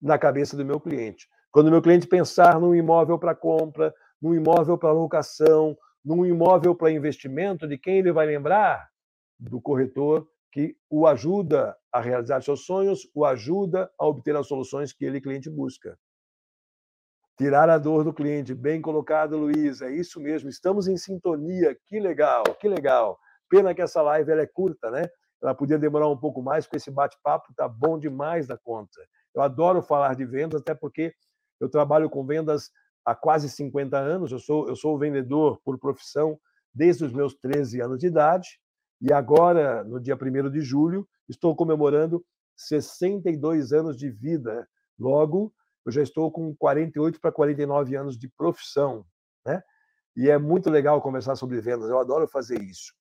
na 0.00 0.16
cabeça 0.16 0.56
do 0.56 0.64
meu 0.64 0.78
cliente. 0.78 1.28
Quando 1.50 1.66
o 1.66 1.70
meu 1.70 1.82
cliente 1.82 2.06
pensar 2.06 2.60
num 2.60 2.74
imóvel 2.74 3.18
para 3.18 3.34
compra, 3.34 3.92
num 4.20 4.34
imóvel 4.34 4.78
para 4.78 4.92
locação, 4.92 5.76
num 6.04 6.24
imóvel 6.24 6.76
para 6.76 6.92
investimento, 6.92 7.66
de 7.66 7.76
quem 7.76 7.98
ele 7.98 8.12
vai 8.12 8.24
lembrar? 8.24 8.88
Do 9.38 9.60
corretor 9.60 10.28
que 10.52 10.76
o 10.88 11.06
ajuda 11.06 11.76
a 11.90 12.00
realizar 12.00 12.42
seus 12.42 12.64
sonhos, 12.64 13.10
o 13.14 13.24
ajuda 13.24 13.90
a 13.98 14.06
obter 14.06 14.36
as 14.36 14.46
soluções 14.46 14.92
que 14.92 15.04
ele, 15.04 15.20
cliente, 15.20 15.50
busca. 15.50 15.98
Tirar 17.36 17.68
a 17.68 17.78
dor 17.78 18.04
do 18.04 18.12
cliente. 18.12 18.54
Bem 18.54 18.80
colocado, 18.80 19.36
Luiz. 19.36 19.80
É 19.80 19.90
isso 19.90 20.20
mesmo. 20.20 20.48
Estamos 20.48 20.86
em 20.86 20.96
sintonia. 20.96 21.76
Que 21.86 21.98
legal, 21.98 22.44
que 22.60 22.68
legal. 22.68 23.18
Pena 23.48 23.74
que 23.74 23.82
essa 23.82 24.02
live 24.02 24.30
ela 24.30 24.42
é 24.42 24.46
curta, 24.46 24.90
né? 24.90 25.08
Ela 25.42 25.54
podia 25.54 25.78
demorar 25.78 26.08
um 26.08 26.16
pouco 26.16 26.40
mais, 26.42 26.64
porque 26.64 26.76
esse 26.76 26.90
bate-papo 26.90 27.50
está 27.50 27.66
bom 27.68 27.98
demais 27.98 28.46
da 28.46 28.56
conta. 28.56 29.00
Eu 29.34 29.42
adoro 29.42 29.82
falar 29.82 30.14
de 30.14 30.24
vendas, 30.24 30.60
até 30.60 30.74
porque 30.74 31.12
eu 31.60 31.68
trabalho 31.68 32.08
com 32.08 32.24
vendas 32.24 32.70
há 33.04 33.14
quase 33.14 33.48
50 33.48 33.98
anos. 33.98 34.30
Eu 34.30 34.38
sou, 34.38 34.68
eu 34.68 34.76
sou 34.76 34.98
vendedor 34.98 35.60
por 35.64 35.78
profissão 35.78 36.38
desde 36.72 37.04
os 37.04 37.12
meus 37.12 37.34
13 37.34 37.80
anos 37.80 37.98
de 37.98 38.06
idade. 38.06 38.48
E 39.00 39.12
agora, 39.12 39.82
no 39.82 40.00
dia 40.00 40.16
1 40.16 40.50
de 40.50 40.60
julho, 40.60 41.08
estou 41.28 41.56
comemorando 41.56 42.24
62 42.56 43.72
anos 43.72 43.96
de 43.96 44.10
vida. 44.10 44.68
Logo, 44.98 45.52
eu 45.84 45.90
já 45.90 46.02
estou 46.02 46.30
com 46.30 46.54
48 46.54 47.20
para 47.20 47.32
49 47.32 47.96
anos 47.96 48.16
de 48.16 48.28
profissão, 48.28 49.04
né? 49.44 49.62
E 50.16 50.30
é 50.30 50.38
muito 50.38 50.70
legal 50.70 51.00
conversar 51.00 51.36
sobre 51.36 51.60
vendas, 51.60 51.88
eu 51.88 51.98
adoro 51.98 52.28
fazer 52.28 52.60
isso. 52.62 52.92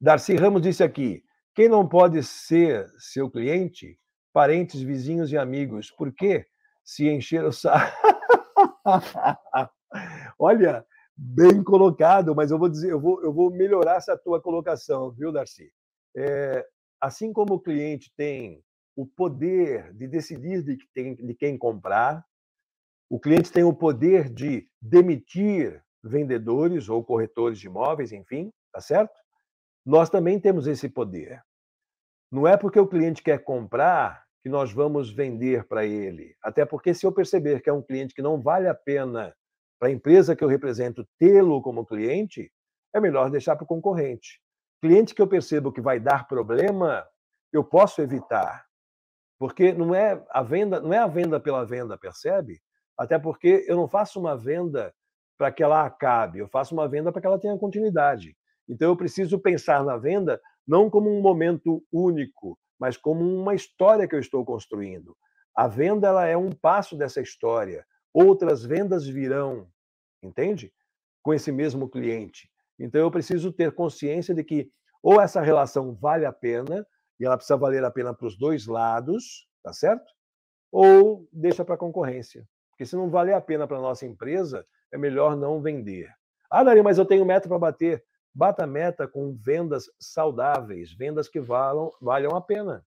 Darcy 0.00 0.36
Ramos 0.36 0.62
disse 0.62 0.82
aqui: 0.82 1.24
quem 1.54 1.68
não 1.68 1.88
pode 1.88 2.22
ser 2.22 2.86
seu 2.98 3.30
cliente? 3.30 3.98
Parentes, 4.32 4.82
vizinhos 4.82 5.32
e 5.32 5.38
amigos. 5.38 5.90
Por 5.90 6.12
quê? 6.12 6.46
Se 6.84 7.08
encher 7.08 7.42
o 7.44 7.50
saco. 7.50 7.96
Olha, 10.38 10.84
bem 11.16 11.64
colocado, 11.64 12.34
mas 12.34 12.50
eu 12.50 12.58
vou 12.58 12.68
dizer, 12.68 12.90
eu 12.90 13.00
vou, 13.00 13.22
eu 13.22 13.32
vou 13.32 13.50
melhorar 13.50 13.96
essa 13.96 14.16
tua 14.18 14.40
colocação, 14.40 15.10
viu, 15.12 15.32
Darcy? 15.32 15.72
É, 16.14 16.66
assim 17.00 17.32
como 17.32 17.54
o 17.54 17.60
cliente 17.60 18.12
tem 18.14 18.62
o 18.94 19.06
poder 19.06 19.94
de 19.94 20.06
decidir 20.06 20.62
de, 20.62 20.76
quem, 20.94 21.14
de 21.14 21.34
quem 21.34 21.56
comprar, 21.56 22.22
o 23.08 23.18
cliente 23.18 23.50
tem 23.50 23.64
o 23.64 23.74
poder 23.74 24.28
de 24.28 24.68
demitir 24.80 25.82
vendedores 26.02 26.88
ou 26.88 27.02
corretores 27.02 27.58
de 27.58 27.66
imóveis, 27.66 28.12
enfim, 28.12 28.52
tá 28.72 28.80
certo? 28.80 29.25
Nós 29.86 30.10
também 30.10 30.40
temos 30.40 30.66
esse 30.66 30.88
poder. 30.88 31.40
Não 32.30 32.44
é 32.44 32.56
porque 32.56 32.80
o 32.80 32.88
cliente 32.88 33.22
quer 33.22 33.38
comprar 33.44 34.24
que 34.42 34.48
nós 34.48 34.72
vamos 34.72 35.12
vender 35.12 35.64
para 35.68 35.86
ele. 35.86 36.34
Até 36.42 36.66
porque, 36.66 36.92
se 36.92 37.06
eu 37.06 37.12
perceber 37.12 37.62
que 37.62 37.70
é 37.70 37.72
um 37.72 37.82
cliente 37.82 38.12
que 38.12 38.20
não 38.20 38.42
vale 38.42 38.66
a 38.66 38.74
pena 38.74 39.32
para 39.78 39.88
a 39.88 39.92
empresa 39.92 40.34
que 40.34 40.42
eu 40.42 40.48
represento 40.48 41.06
tê-lo 41.20 41.62
como 41.62 41.86
cliente, 41.86 42.50
é 42.92 43.00
melhor 43.00 43.30
deixar 43.30 43.54
para 43.54 43.62
o 43.62 43.66
concorrente. 43.66 44.40
Cliente 44.82 45.14
que 45.14 45.22
eu 45.22 45.28
percebo 45.28 45.72
que 45.72 45.80
vai 45.80 46.00
dar 46.00 46.26
problema, 46.26 47.06
eu 47.52 47.62
posso 47.62 48.02
evitar. 48.02 48.66
Porque 49.38 49.72
não 49.72 49.94
é 49.94 50.20
a 50.30 50.42
venda, 50.42 50.80
não 50.80 50.92
é 50.92 50.98
a 50.98 51.06
venda 51.06 51.38
pela 51.38 51.64
venda, 51.64 51.96
percebe? 51.96 52.60
Até 52.98 53.20
porque 53.20 53.64
eu 53.68 53.76
não 53.76 53.86
faço 53.86 54.18
uma 54.18 54.36
venda 54.36 54.92
para 55.38 55.52
que 55.52 55.62
ela 55.62 55.84
acabe, 55.84 56.40
eu 56.40 56.48
faço 56.48 56.74
uma 56.74 56.88
venda 56.88 57.12
para 57.12 57.20
que 57.20 57.26
ela 57.26 57.38
tenha 57.38 57.56
continuidade. 57.56 58.36
Então 58.68 58.88
eu 58.90 58.96
preciso 58.96 59.38
pensar 59.38 59.84
na 59.84 59.96
venda 59.96 60.40
não 60.66 60.90
como 60.90 61.10
um 61.10 61.20
momento 61.20 61.84
único, 61.92 62.58
mas 62.78 62.96
como 62.96 63.24
uma 63.24 63.54
história 63.54 64.06
que 64.08 64.14
eu 64.14 64.20
estou 64.20 64.44
construindo. 64.44 65.16
A 65.54 65.68
venda 65.68 66.08
ela 66.08 66.26
é 66.26 66.36
um 66.36 66.50
passo 66.50 66.96
dessa 66.96 67.20
história. 67.20 67.86
Outras 68.12 68.64
vendas 68.64 69.06
virão, 69.06 69.68
entende? 70.22 70.72
Com 71.22 71.32
esse 71.32 71.50
mesmo 71.52 71.88
cliente. 71.88 72.50
Então 72.78 73.00
eu 73.00 73.10
preciso 73.10 73.52
ter 73.52 73.72
consciência 73.72 74.34
de 74.34 74.44
que 74.44 74.70
ou 75.02 75.20
essa 75.20 75.40
relação 75.40 75.94
vale 75.94 76.26
a 76.26 76.32
pena, 76.32 76.84
e 77.20 77.24
ela 77.24 77.36
precisa 77.36 77.56
valer 77.56 77.84
a 77.84 77.90
pena 77.92 78.12
para 78.12 78.26
os 78.26 78.36
dois 78.36 78.66
lados, 78.66 79.46
tá 79.62 79.72
certo? 79.72 80.04
Ou 80.72 81.28
deixa 81.32 81.64
para 81.64 81.76
a 81.76 81.78
concorrência. 81.78 82.46
Porque 82.70 82.84
se 82.84 82.96
não 82.96 83.08
valer 83.08 83.34
a 83.34 83.40
pena 83.40 83.66
para 83.66 83.78
a 83.78 83.80
nossa 83.80 84.04
empresa, 84.04 84.66
é 84.92 84.98
melhor 84.98 85.36
não 85.36 85.62
vender. 85.62 86.08
Ah, 86.50 86.64
Dari, 86.64 86.82
mas 86.82 86.98
eu 86.98 87.06
tenho 87.06 87.24
meta 87.24 87.48
para 87.48 87.58
bater. 87.58 88.04
Bata 88.36 88.66
meta 88.66 89.08
com 89.08 89.34
vendas 89.34 89.90
saudáveis, 89.98 90.92
vendas 90.92 91.26
que 91.26 91.40
valham, 91.40 91.90
valham 92.02 92.36
a 92.36 92.40
pena, 92.42 92.84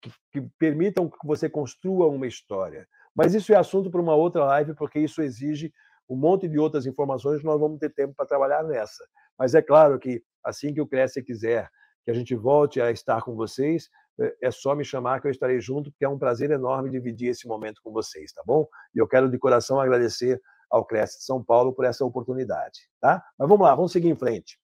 que, 0.00 0.08
que 0.30 0.40
permitam 0.56 1.10
que 1.10 1.26
você 1.26 1.50
construa 1.50 2.06
uma 2.06 2.28
história. 2.28 2.86
Mas 3.12 3.34
isso 3.34 3.52
é 3.52 3.56
assunto 3.56 3.90
para 3.90 4.00
uma 4.00 4.14
outra 4.14 4.44
live, 4.44 4.74
porque 4.74 5.00
isso 5.00 5.20
exige 5.20 5.74
um 6.08 6.14
monte 6.14 6.46
de 6.46 6.60
outras 6.60 6.86
informações 6.86 7.40
que 7.40 7.44
nós 7.44 7.58
vamos 7.58 7.80
ter 7.80 7.92
tempo 7.92 8.14
para 8.14 8.24
trabalhar 8.24 8.62
nessa. 8.62 9.04
Mas 9.36 9.52
é 9.52 9.60
claro 9.60 9.98
que 9.98 10.22
assim 10.44 10.72
que 10.72 10.80
o 10.80 10.86
Cresce 10.86 11.24
quiser 11.24 11.68
que 12.04 12.12
a 12.12 12.14
gente 12.14 12.36
volte 12.36 12.80
a 12.80 12.92
estar 12.92 13.20
com 13.22 13.34
vocês, 13.34 13.90
é, 14.20 14.36
é 14.42 14.50
só 14.52 14.76
me 14.76 14.84
chamar 14.84 15.20
que 15.20 15.26
eu 15.26 15.32
estarei 15.32 15.60
junto, 15.60 15.90
porque 15.90 16.04
é 16.04 16.08
um 16.08 16.20
prazer 16.20 16.52
enorme 16.52 16.88
dividir 16.88 17.30
esse 17.30 17.48
momento 17.48 17.80
com 17.82 17.90
vocês, 17.90 18.32
tá 18.32 18.44
bom? 18.46 18.64
E 18.94 18.98
eu 19.00 19.08
quero 19.08 19.28
de 19.28 19.38
coração 19.40 19.80
agradecer 19.80 20.40
ao 20.70 20.84
Cresce 20.84 21.18
de 21.18 21.24
São 21.24 21.42
Paulo 21.42 21.72
por 21.74 21.84
essa 21.84 22.04
oportunidade, 22.04 22.88
tá? 23.00 23.24
Mas 23.36 23.48
vamos 23.48 23.66
lá, 23.66 23.74
vamos 23.74 23.90
seguir 23.90 24.08
em 24.08 24.16
frente. 24.16 24.56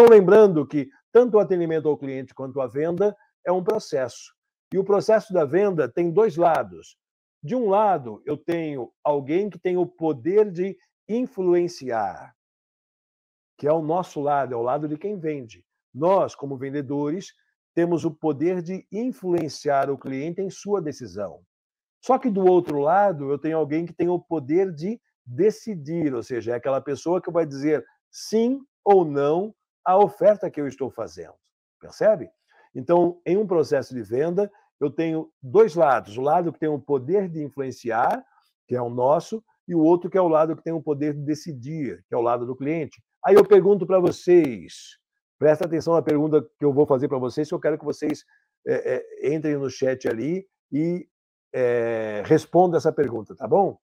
Então, 0.00 0.08
lembrando 0.08 0.66
que 0.66 0.88
tanto 1.12 1.36
o 1.36 1.40
atendimento 1.40 1.86
ao 1.86 1.98
cliente 1.98 2.32
quanto 2.32 2.58
a 2.62 2.66
venda 2.66 3.14
é 3.44 3.52
um 3.52 3.62
processo. 3.62 4.34
E 4.72 4.78
o 4.78 4.82
processo 4.82 5.30
da 5.30 5.44
venda 5.44 5.90
tem 5.90 6.10
dois 6.10 6.38
lados. 6.38 6.96
De 7.42 7.54
um 7.54 7.68
lado, 7.68 8.22
eu 8.24 8.34
tenho 8.34 8.90
alguém 9.04 9.50
que 9.50 9.58
tem 9.58 9.76
o 9.76 9.84
poder 9.84 10.50
de 10.50 10.74
influenciar, 11.06 12.34
que 13.58 13.68
é 13.68 13.72
o 13.74 13.82
nosso 13.82 14.22
lado, 14.22 14.54
é 14.54 14.56
o 14.56 14.62
lado 14.62 14.88
de 14.88 14.96
quem 14.96 15.18
vende. 15.18 15.62
Nós, 15.92 16.34
como 16.34 16.56
vendedores, 16.56 17.34
temos 17.74 18.02
o 18.06 18.10
poder 18.10 18.62
de 18.62 18.86
influenciar 18.90 19.90
o 19.90 19.98
cliente 19.98 20.40
em 20.40 20.48
sua 20.48 20.80
decisão. 20.80 21.42
Só 22.02 22.18
que 22.18 22.30
do 22.30 22.46
outro 22.46 22.78
lado, 22.78 23.30
eu 23.30 23.38
tenho 23.38 23.58
alguém 23.58 23.84
que 23.84 23.92
tem 23.92 24.08
o 24.08 24.18
poder 24.18 24.72
de 24.72 24.98
decidir, 25.26 26.14
ou 26.14 26.22
seja, 26.22 26.52
é 26.52 26.54
aquela 26.54 26.80
pessoa 26.80 27.20
que 27.20 27.30
vai 27.30 27.44
dizer 27.44 27.84
sim 28.10 28.62
ou 28.82 29.04
não 29.04 29.54
à 29.84 29.98
oferta 29.98 30.50
que 30.50 30.60
eu 30.60 30.66
estou 30.66 30.90
fazendo. 30.90 31.34
Percebe? 31.80 32.30
Então, 32.74 33.20
em 33.26 33.36
um 33.36 33.46
processo 33.46 33.94
de 33.94 34.02
venda, 34.02 34.50
eu 34.80 34.90
tenho 34.90 35.30
dois 35.42 35.74
lados: 35.74 36.16
o 36.16 36.22
lado 36.22 36.52
que 36.52 36.58
tem 36.58 36.68
o 36.68 36.78
poder 36.78 37.28
de 37.28 37.42
influenciar, 37.42 38.24
que 38.66 38.76
é 38.76 38.82
o 38.82 38.90
nosso, 38.90 39.42
e 39.66 39.74
o 39.74 39.80
outro 39.80 40.10
que 40.10 40.18
é 40.18 40.20
o 40.20 40.28
lado 40.28 40.56
que 40.56 40.62
tem 40.62 40.72
o 40.72 40.82
poder 40.82 41.14
de 41.14 41.20
decidir, 41.20 42.04
que 42.08 42.14
é 42.14 42.18
o 42.18 42.22
lado 42.22 42.46
do 42.46 42.56
cliente. 42.56 43.02
Aí 43.24 43.34
eu 43.34 43.44
pergunto 43.44 43.86
para 43.86 44.00
vocês, 44.00 44.98
presta 45.38 45.64
atenção 45.64 45.94
na 45.94 46.02
pergunta 46.02 46.42
que 46.58 46.64
eu 46.64 46.72
vou 46.72 46.86
fazer 46.86 47.08
para 47.08 47.18
vocês, 47.18 47.48
que 47.48 47.54
eu 47.54 47.60
quero 47.60 47.78
que 47.78 47.84
vocês 47.84 48.24
é, 48.66 48.96
é, 48.96 49.34
entrem 49.34 49.56
no 49.56 49.70
chat 49.70 50.08
ali 50.08 50.46
e 50.72 51.06
é, 51.52 52.22
respondam 52.24 52.78
essa 52.78 52.92
pergunta, 52.92 53.34
tá 53.36 53.46
bom? 53.46 53.78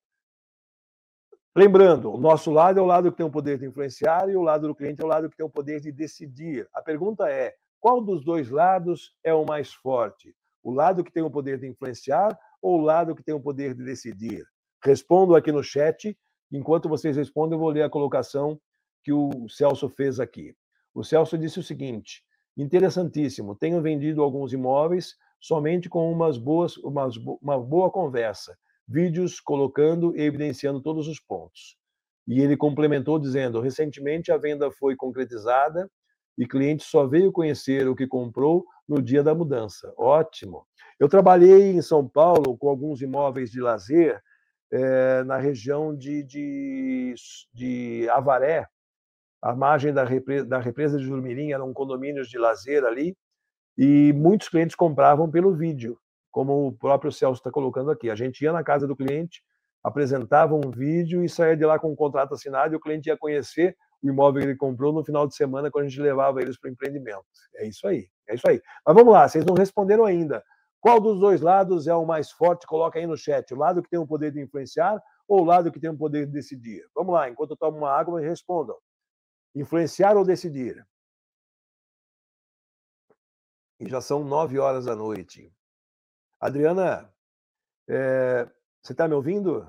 Lembrando, 1.57 2.13
o 2.13 2.19
nosso 2.19 2.51
lado 2.51 2.79
é 2.79 2.83
o 2.83 2.85
lado 2.85 3.09
que 3.09 3.17
tem 3.17 3.25
o 3.25 3.31
poder 3.31 3.57
de 3.57 3.65
influenciar 3.65 4.29
e 4.29 4.35
o 4.35 4.43
lado 4.43 4.67
do 4.67 4.75
cliente 4.75 5.01
é 5.01 5.03
o 5.03 5.07
lado 5.07 5.27
que 5.27 5.35
tem 5.35 5.43
o 5.43 5.49
poder 5.49 5.81
de 5.81 5.91
decidir. 5.91 6.69
A 6.71 6.83
pergunta 6.83 7.27
é: 7.27 7.55
qual 7.79 7.99
dos 7.99 8.23
dois 8.23 8.51
lados 8.51 9.15
é 9.23 9.33
o 9.33 9.43
mais 9.43 9.73
forte? 9.73 10.35
O 10.61 10.71
lado 10.71 11.03
que 11.03 11.11
tem 11.11 11.23
o 11.23 11.31
poder 11.31 11.57
de 11.57 11.65
influenciar 11.65 12.37
ou 12.61 12.79
o 12.79 12.83
lado 12.83 13.15
que 13.15 13.23
tem 13.23 13.33
o 13.33 13.41
poder 13.41 13.73
de 13.73 13.83
decidir? 13.83 14.45
Respondo 14.83 15.35
aqui 15.35 15.51
no 15.51 15.63
chat. 15.63 16.15
Enquanto 16.51 16.87
vocês 16.87 17.17
respondem, 17.17 17.55
eu 17.55 17.59
vou 17.59 17.69
ler 17.69 17.81
a 17.81 17.89
colocação 17.89 18.61
que 19.03 19.11
o 19.11 19.49
Celso 19.49 19.89
fez 19.89 20.19
aqui. 20.19 20.55
O 20.93 21.03
Celso 21.03 21.39
disse 21.39 21.59
o 21.59 21.63
seguinte: 21.63 22.21
interessantíssimo, 22.55 23.55
tenho 23.55 23.81
vendido 23.81 24.21
alguns 24.21 24.53
imóveis 24.53 25.15
somente 25.39 25.89
com 25.89 26.11
umas 26.11 26.37
boas, 26.37 26.77
umas, 26.77 27.17
uma 27.41 27.59
boa 27.59 27.89
conversa 27.89 28.55
vídeos 28.87 29.39
colocando 29.39 30.15
e 30.15 30.21
evidenciando 30.21 30.81
todos 30.81 31.07
os 31.07 31.19
pontos. 31.19 31.75
E 32.27 32.41
ele 32.41 32.55
complementou 32.55 33.19
dizendo: 33.19 33.59
recentemente 33.59 34.31
a 34.31 34.37
venda 34.37 34.71
foi 34.71 34.95
concretizada 34.95 35.89
e 36.37 36.47
cliente 36.47 36.83
só 36.83 37.05
veio 37.05 37.31
conhecer 37.31 37.87
o 37.87 37.95
que 37.95 38.07
comprou 38.07 38.65
no 38.87 39.01
dia 39.01 39.23
da 39.23 39.33
mudança. 39.33 39.93
Ótimo. 39.97 40.65
Eu 40.99 41.09
trabalhei 41.09 41.71
em 41.71 41.81
São 41.81 42.07
Paulo 42.07 42.57
com 42.57 42.69
alguns 42.69 43.01
imóveis 43.01 43.51
de 43.51 43.59
lazer 43.59 44.21
é, 44.71 45.23
na 45.23 45.37
região 45.37 45.95
de, 45.95 46.23
de, 46.23 47.15
de 47.53 48.07
Avaré, 48.09 48.67
a 49.41 49.55
margem 49.55 49.93
da 49.93 50.03
represa, 50.03 50.45
da 50.45 50.59
represa 50.59 50.97
de 50.97 51.05
Jurmirim, 51.05 51.51
eram 51.51 51.73
condomínios 51.73 52.29
de 52.29 52.37
lazer 52.37 52.83
ali, 52.83 53.15
e 53.77 54.11
muitos 54.13 54.49
clientes 54.49 54.75
compravam 54.75 55.29
pelo 55.29 55.53
vídeo 55.53 55.97
como 56.37 56.67
o 56.67 56.71
próprio 56.71 57.11
Celso 57.11 57.39
está 57.39 57.49
colocando 57.49 57.89
aqui. 57.89 58.11
A 58.11 58.15
gente 58.15 58.43
ia 58.43 58.53
na 58.53 58.63
casa 58.63 58.85
do 58.85 58.95
cliente, 58.95 59.43
apresentava 59.83 60.53
um 60.53 60.69
vídeo 60.69 61.23
e 61.23 61.27
saía 61.27 61.57
de 61.57 61.65
lá 61.65 61.79
com 61.79 61.91
um 61.91 61.95
contrato 61.95 62.35
assinado 62.35 62.75
e 62.75 62.77
o 62.77 62.79
cliente 62.79 63.09
ia 63.09 63.17
conhecer 63.17 63.75
o 64.03 64.07
imóvel 64.07 64.43
que 64.43 64.47
ele 64.49 64.55
comprou 64.55 64.93
no 64.93 65.03
final 65.03 65.27
de 65.27 65.35
semana 65.35 65.71
quando 65.71 65.85
a 65.85 65.87
gente 65.89 65.99
levava 65.99 66.39
eles 66.39 66.55
para 66.59 66.69
o 66.69 66.71
empreendimento. 66.71 67.25
É 67.55 67.67
isso 67.67 67.87
aí, 67.87 68.07
é 68.29 68.35
isso 68.35 68.47
aí. 68.47 68.61
Mas 68.85 68.95
vamos 68.95 69.11
lá, 69.11 69.27
vocês 69.27 69.43
não 69.43 69.55
responderam 69.55 70.05
ainda. 70.05 70.43
Qual 70.79 71.01
dos 71.01 71.19
dois 71.19 71.41
lados 71.41 71.87
é 71.87 71.95
o 71.95 72.05
mais 72.05 72.29
forte? 72.29 72.67
Coloca 72.67 72.99
aí 72.99 73.07
no 73.07 73.17
chat. 73.17 73.51
O 73.51 73.57
lado 73.57 73.81
que 73.81 73.89
tem 73.89 73.97
o 73.97 74.05
poder 74.05 74.31
de 74.31 74.39
influenciar 74.39 75.01
ou 75.27 75.41
o 75.41 75.43
lado 75.43 75.71
que 75.71 75.79
tem 75.79 75.89
o 75.89 75.97
poder 75.97 76.27
de 76.27 76.33
decidir? 76.33 76.85
Vamos 76.93 77.15
lá, 77.15 77.27
enquanto 77.27 77.49
eu 77.49 77.57
tomo 77.57 77.79
uma 77.79 77.89
água, 77.89 78.21
respondam. 78.21 78.77
Influenciar 79.55 80.15
ou 80.15 80.23
decidir? 80.23 80.85
E 83.79 83.89
já 83.89 83.99
são 83.99 84.23
nove 84.23 84.59
horas 84.59 84.85
da 84.85 84.95
noite. 84.95 85.51
Adriana, 86.39 87.09
é, 87.89 88.47
você 88.81 88.93
está 88.93 89.07
me 89.07 89.15
ouvindo? 89.15 89.67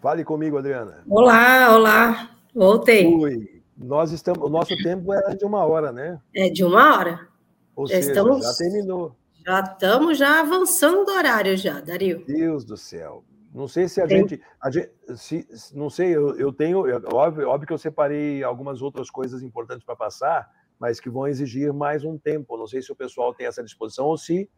Fale 0.00 0.24
comigo, 0.24 0.56
Adriana. 0.56 1.04
Olá, 1.06 1.74
olá. 1.74 2.30
Voltei. 2.54 3.62
Nós 3.76 4.10
estamos, 4.10 4.42
o 4.42 4.48
nosso 4.48 4.74
tempo 4.82 5.12
era 5.12 5.36
de 5.36 5.44
uma 5.44 5.66
hora, 5.66 5.92
né? 5.92 6.18
É 6.34 6.48
de 6.48 6.64
uma 6.64 6.96
hora. 6.96 7.28
Ou 7.76 7.86
já 7.86 7.96
seja, 7.96 8.08
estamos, 8.08 8.42
já 8.42 8.54
terminou. 8.54 9.16
Já 9.44 9.60
estamos 9.60 10.18
já 10.18 10.40
avançando 10.40 11.04
do 11.04 11.12
horário 11.12 11.56
já, 11.58 11.80
Dario. 11.80 12.24
Deus 12.26 12.64
do 12.64 12.76
céu. 12.76 13.22
Não 13.52 13.68
sei 13.68 13.86
se 13.86 14.00
a 14.00 14.06
gente, 14.06 14.40
a 14.62 14.70
gente 14.70 14.90
se, 15.16 15.46
não 15.74 15.90
sei, 15.90 16.16
eu, 16.16 16.38
eu 16.38 16.52
tenho, 16.52 16.78
óbvio, 17.12 17.48
óbvio 17.48 17.66
que 17.66 17.72
eu 17.72 17.78
separei 17.78 18.42
algumas 18.42 18.80
outras 18.80 19.10
coisas 19.10 19.42
importantes 19.42 19.84
para 19.84 19.96
passar, 19.96 20.48
mas 20.78 21.00
que 21.00 21.10
vão 21.10 21.26
exigir 21.28 21.70
mais 21.72 22.02
um 22.02 22.16
tempo. 22.16 22.56
Não 22.56 22.66
sei 22.66 22.80
se 22.80 22.90
o 22.90 22.96
pessoal 22.96 23.34
tem 23.34 23.46
essa 23.46 23.62
disposição 23.62 24.06
ou 24.06 24.16
se 24.16 24.48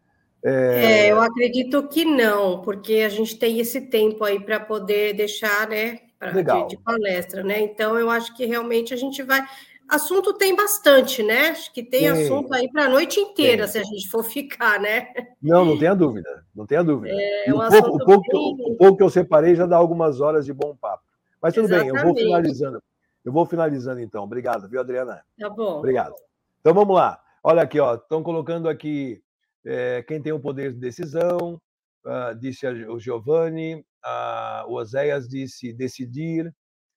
é... 0.44 1.06
é... 1.06 1.12
eu 1.12 1.20
acredito 1.20 1.86
que 1.88 2.04
não, 2.04 2.60
porque 2.62 2.96
a 2.96 3.08
gente 3.08 3.36
tem 3.36 3.60
esse 3.60 3.82
tempo 3.82 4.24
aí 4.24 4.40
para 4.40 4.60
poder 4.60 5.14
deixar, 5.14 5.68
né, 5.68 6.00
pra, 6.18 6.30
de, 6.30 6.68
de, 6.68 6.76
palestra, 6.78 7.42
né? 7.42 7.60
Então 7.60 7.98
eu 7.98 8.10
acho 8.10 8.34
que 8.36 8.44
realmente 8.44 8.92
a 8.92 8.96
gente 8.96 9.22
vai. 9.22 9.44
Assunto 9.88 10.32
tem 10.32 10.56
bastante, 10.56 11.22
né? 11.22 11.48
Acho 11.48 11.72
que 11.72 11.82
tem 11.82 12.02
Sim. 12.02 12.08
assunto 12.08 12.54
aí 12.54 12.70
para 12.70 12.86
a 12.86 12.88
noite 12.88 13.20
inteira, 13.20 13.64
tem. 13.64 13.72
se 13.72 13.78
a 13.78 13.84
gente 13.84 14.08
for 14.08 14.24
ficar, 14.24 14.80
né? 14.80 15.08
Não, 15.42 15.64
não 15.64 15.78
tenha 15.78 15.94
dúvida, 15.94 16.44
não 16.54 16.66
tenha 16.66 16.82
dúvida. 16.82 17.14
É, 17.14 17.52
um 17.52 17.58
o, 17.58 17.68
pouco, 17.68 17.96
o, 17.96 18.04
pouco, 18.04 18.56
bem... 18.56 18.72
o 18.72 18.76
pouco 18.76 18.96
que 18.96 19.02
eu 19.02 19.10
separei 19.10 19.54
já 19.54 19.66
dá 19.66 19.76
algumas 19.76 20.20
horas 20.20 20.46
de 20.46 20.52
bom 20.52 20.74
papo. 20.74 21.02
Mas 21.42 21.54
tudo 21.54 21.64
Exatamente. 21.64 21.92
bem, 21.92 22.00
eu 22.00 22.06
vou 22.06 22.16
finalizando. 22.16 22.82
Eu 23.24 23.32
vou 23.32 23.46
finalizando 23.46 24.00
então. 24.00 24.24
Obrigado, 24.24 24.68
viu, 24.68 24.80
Adriana? 24.80 25.22
Tá 25.38 25.50
bom. 25.50 25.78
Obrigado. 25.78 26.14
Então 26.60 26.72
vamos 26.72 26.94
lá. 26.94 27.20
Olha 27.42 27.62
aqui, 27.62 27.80
ó, 27.80 27.94
estão 27.94 28.22
colocando 28.22 28.68
aqui 28.68 29.20
é, 29.64 30.02
quem 30.02 30.20
tem 30.20 30.32
o 30.32 30.40
poder 30.40 30.72
de 30.72 30.78
decisão, 30.78 31.60
uh, 32.04 32.34
disse 32.38 32.66
o 32.66 32.98
Giovanni, 32.98 33.76
uh, 33.76 34.66
o 34.68 34.74
Oséias 34.74 35.28
disse 35.28 35.72
decidir. 35.72 36.54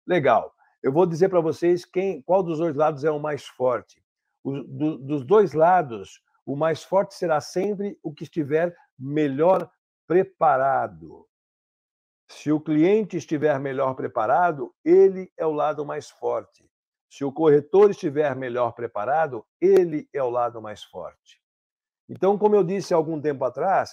Legal. 0.08 0.54
Eu 0.82 0.92
vou 0.92 1.06
dizer 1.06 1.30
para 1.30 1.42
vocês 1.42 1.84
quem, 1.84 2.22
qual 2.22 2.44
dos 2.44 2.60
dois 2.60 2.76
lados 2.76 3.04
é 3.04 3.12
o 3.12 3.20
mais 3.20 3.46
forte. 3.46 4.04
O, 4.44 4.62
do, 4.64 4.98
dos 4.98 5.26
dois 5.26 5.54
lados, 5.54 6.22
o 6.46 6.56
mais 6.56 6.84
forte 6.84 7.16
será 7.16 7.42
sempre 7.42 7.98
o 8.04 8.14
que 8.14 8.24
estiver 8.24 8.76
melhor 8.98 9.70
preparado. 10.08 11.28
Se 12.28 12.52
o 12.52 12.60
cliente 12.60 13.18
estiver 13.18 13.60
melhor 13.60 13.96
preparado, 13.96 14.74
ele 14.84 15.32
é 15.38 15.46
o 15.46 15.52
lado 15.52 15.86
mais 15.86 16.10
forte. 16.10 16.70
Se 17.10 17.24
o 17.24 17.32
corretor 17.32 17.92
estiver 17.92 18.36
melhor 18.36 18.74
preparado, 18.74 19.46
ele 19.62 20.08
é 20.12 20.22
o 20.22 20.30
lado 20.30 20.62
mais 20.62 20.84
forte. 20.84 21.42
Então, 22.10 22.38
como 22.38 22.56
eu 22.56 22.64
disse 22.64 22.94
há 22.94 22.98
algum 22.98 23.20
tempo 23.20 23.44
atrás, 23.44 23.92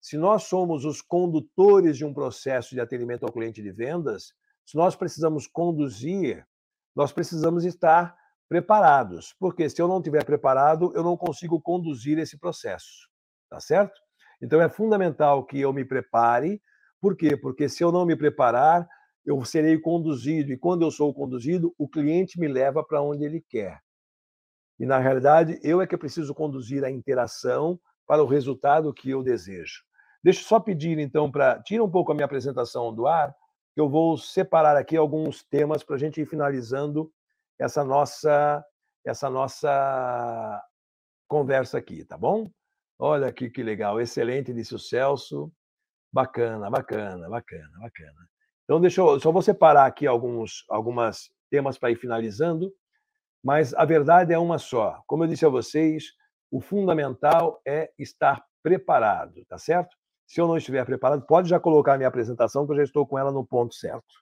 se 0.00 0.18
nós 0.18 0.44
somos 0.44 0.84
os 0.84 1.00
condutores 1.00 1.96
de 1.96 2.04
um 2.04 2.12
processo 2.12 2.74
de 2.74 2.80
atendimento 2.80 3.24
ao 3.24 3.32
cliente 3.32 3.62
de 3.62 3.72
vendas, 3.72 4.34
se 4.64 4.76
nós 4.76 4.94
precisamos 4.94 5.46
conduzir, 5.46 6.46
nós 6.94 7.12
precisamos 7.12 7.64
estar 7.64 8.14
preparados, 8.48 9.34
porque 9.38 9.68
se 9.68 9.80
eu 9.80 9.88
não 9.88 9.98
estiver 9.98 10.24
preparado, 10.24 10.92
eu 10.94 11.02
não 11.02 11.16
consigo 11.16 11.60
conduzir 11.60 12.18
esse 12.18 12.38
processo, 12.38 13.08
tá 13.48 13.58
certo? 13.58 13.98
Então 14.42 14.60
é 14.60 14.68
fundamental 14.68 15.44
que 15.44 15.58
eu 15.58 15.72
me 15.72 15.84
prepare, 15.84 16.60
por 17.00 17.16
quê? 17.16 17.36
Porque 17.36 17.68
se 17.68 17.82
eu 17.82 17.90
não 17.90 18.04
me 18.04 18.16
preparar, 18.16 18.86
eu 19.24 19.42
serei 19.44 19.78
conduzido, 19.78 20.52
e 20.52 20.58
quando 20.58 20.82
eu 20.82 20.90
sou 20.90 21.12
conduzido, 21.14 21.74
o 21.78 21.88
cliente 21.88 22.38
me 22.38 22.46
leva 22.46 22.84
para 22.84 23.02
onde 23.02 23.24
ele 23.24 23.40
quer. 23.40 23.80
E, 24.78 24.86
na 24.86 24.98
realidade, 24.98 25.58
eu 25.62 25.80
é 25.80 25.86
que 25.86 25.96
preciso 25.96 26.34
conduzir 26.34 26.84
a 26.84 26.90
interação 26.90 27.78
para 28.06 28.22
o 28.22 28.26
resultado 28.26 28.92
que 28.92 29.10
eu 29.10 29.22
desejo. 29.22 29.82
Deixa 30.22 30.40
eu 30.40 30.44
só 30.44 30.58
pedir, 30.58 30.98
então, 30.98 31.30
para. 31.30 31.62
Tira 31.62 31.84
um 31.84 31.90
pouco 31.90 32.10
a 32.10 32.14
minha 32.14 32.24
apresentação 32.24 32.94
do 32.94 33.06
ar, 33.06 33.34
que 33.74 33.80
eu 33.80 33.88
vou 33.88 34.16
separar 34.16 34.76
aqui 34.76 34.96
alguns 34.96 35.42
temas 35.44 35.82
para 35.82 35.96
a 35.96 35.98
gente 35.98 36.20
ir 36.20 36.26
finalizando 36.26 37.12
essa 37.58 37.84
nossa, 37.84 38.64
essa 39.04 39.30
nossa 39.30 40.62
conversa 41.28 41.78
aqui, 41.78 42.04
tá 42.04 42.16
bom? 42.16 42.50
Olha 42.98 43.26
aqui 43.26 43.50
que 43.50 43.62
legal, 43.62 44.00
excelente, 44.00 44.52
disse 44.52 44.74
o 44.74 44.78
Celso. 44.78 45.52
Bacana, 46.12 46.70
bacana, 46.70 47.28
bacana, 47.28 47.78
bacana. 47.80 48.28
Então, 48.64 48.80
deixa 48.80 49.00
eu 49.00 49.18
só 49.18 49.32
vou 49.32 49.42
separar 49.42 49.84
aqui 49.84 50.06
alguns 50.06 50.64
algumas 50.68 51.28
temas 51.50 51.76
para 51.76 51.90
ir 51.90 51.96
finalizando 51.96 52.72
mas 53.44 53.74
a 53.74 53.84
verdade 53.84 54.32
é 54.32 54.38
uma 54.38 54.56
só. 54.56 55.02
Como 55.06 55.22
eu 55.22 55.28
disse 55.28 55.44
a 55.44 55.50
vocês, 55.50 56.14
o 56.50 56.62
fundamental 56.62 57.60
é 57.66 57.90
estar 57.98 58.42
preparado, 58.62 59.44
tá 59.46 59.58
certo? 59.58 59.94
Se 60.26 60.40
eu 60.40 60.48
não 60.48 60.56
estiver 60.56 60.82
preparado, 60.86 61.26
pode 61.26 61.50
já 61.50 61.60
colocar 61.60 61.92
a 61.92 61.96
minha 61.98 62.08
apresentação, 62.08 62.64
que 62.64 62.72
eu 62.72 62.76
já 62.76 62.84
estou 62.84 63.06
com 63.06 63.18
ela 63.18 63.30
no 63.30 63.44
ponto 63.44 63.74
certo, 63.74 64.14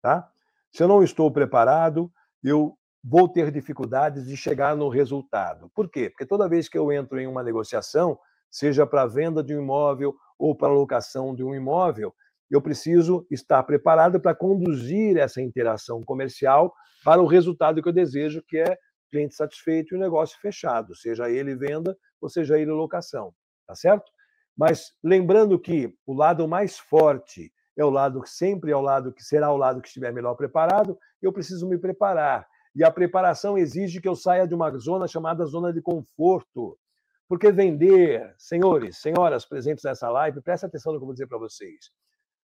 tá? 0.00 0.26
Se 0.72 0.82
eu 0.82 0.88
não 0.88 1.02
estou 1.02 1.30
preparado, 1.30 2.10
eu 2.42 2.74
vou 3.04 3.28
ter 3.28 3.50
dificuldades 3.50 4.26
de 4.26 4.36
chegar 4.38 4.74
no 4.74 4.88
resultado. 4.88 5.70
Por 5.74 5.90
quê? 5.90 6.08
Porque 6.08 6.24
toda 6.24 6.48
vez 6.48 6.66
que 6.66 6.78
eu 6.78 6.90
entro 6.90 7.20
em 7.20 7.26
uma 7.26 7.42
negociação, 7.42 8.18
seja 8.50 8.86
para 8.86 9.04
venda 9.04 9.44
de 9.44 9.54
um 9.54 9.60
imóvel 9.60 10.14
ou 10.38 10.56
para 10.56 10.72
locação 10.72 11.34
de 11.34 11.44
um 11.44 11.54
imóvel, 11.54 12.14
eu 12.52 12.60
preciso 12.60 13.26
estar 13.30 13.62
preparado 13.62 14.20
para 14.20 14.34
conduzir 14.34 15.16
essa 15.16 15.40
interação 15.40 16.02
comercial 16.02 16.74
para 17.02 17.22
o 17.22 17.26
resultado 17.26 17.82
que 17.82 17.88
eu 17.88 17.92
desejo, 17.92 18.42
que 18.46 18.58
é 18.58 18.76
cliente 19.10 19.34
satisfeito 19.34 19.94
e 19.94 19.96
o 19.96 20.00
negócio 20.00 20.38
fechado, 20.38 20.94
seja 20.94 21.30
ele 21.30 21.56
venda 21.56 21.96
ou 22.20 22.28
seja 22.28 22.58
ele 22.58 22.70
locação, 22.70 23.34
tá 23.66 23.74
certo? 23.74 24.10
Mas 24.56 24.92
lembrando 25.02 25.58
que 25.58 25.94
o 26.06 26.12
lado 26.12 26.46
mais 26.46 26.78
forte 26.78 27.50
é 27.76 27.84
o 27.84 27.90
lado 27.90 28.20
que 28.20 28.28
sempre 28.28 28.70
é 28.70 28.76
o 28.76 28.82
lado 28.82 29.12
que 29.12 29.24
será 29.24 29.50
o 29.50 29.56
lado 29.56 29.80
que 29.80 29.88
estiver 29.88 30.12
melhor 30.12 30.34
preparado, 30.34 30.98
eu 31.22 31.32
preciso 31.32 31.66
me 31.66 31.78
preparar. 31.78 32.46
E 32.74 32.84
a 32.84 32.90
preparação 32.90 33.56
exige 33.56 34.00
que 34.00 34.08
eu 34.08 34.14
saia 34.14 34.46
de 34.46 34.54
uma 34.54 34.70
zona 34.78 35.08
chamada 35.08 35.44
zona 35.46 35.72
de 35.72 35.80
conforto. 35.80 36.78
Porque 37.26 37.50
vender, 37.50 38.34
senhores, 38.36 38.98
senhoras 38.98 39.46
presentes 39.46 39.84
nessa 39.84 40.10
live, 40.10 40.42
presta 40.42 40.66
atenção 40.66 40.92
no 40.92 40.98
que 40.98 41.02
eu 41.02 41.06
vou 41.06 41.14
dizer 41.14 41.26
para 41.26 41.38
vocês. 41.38 41.90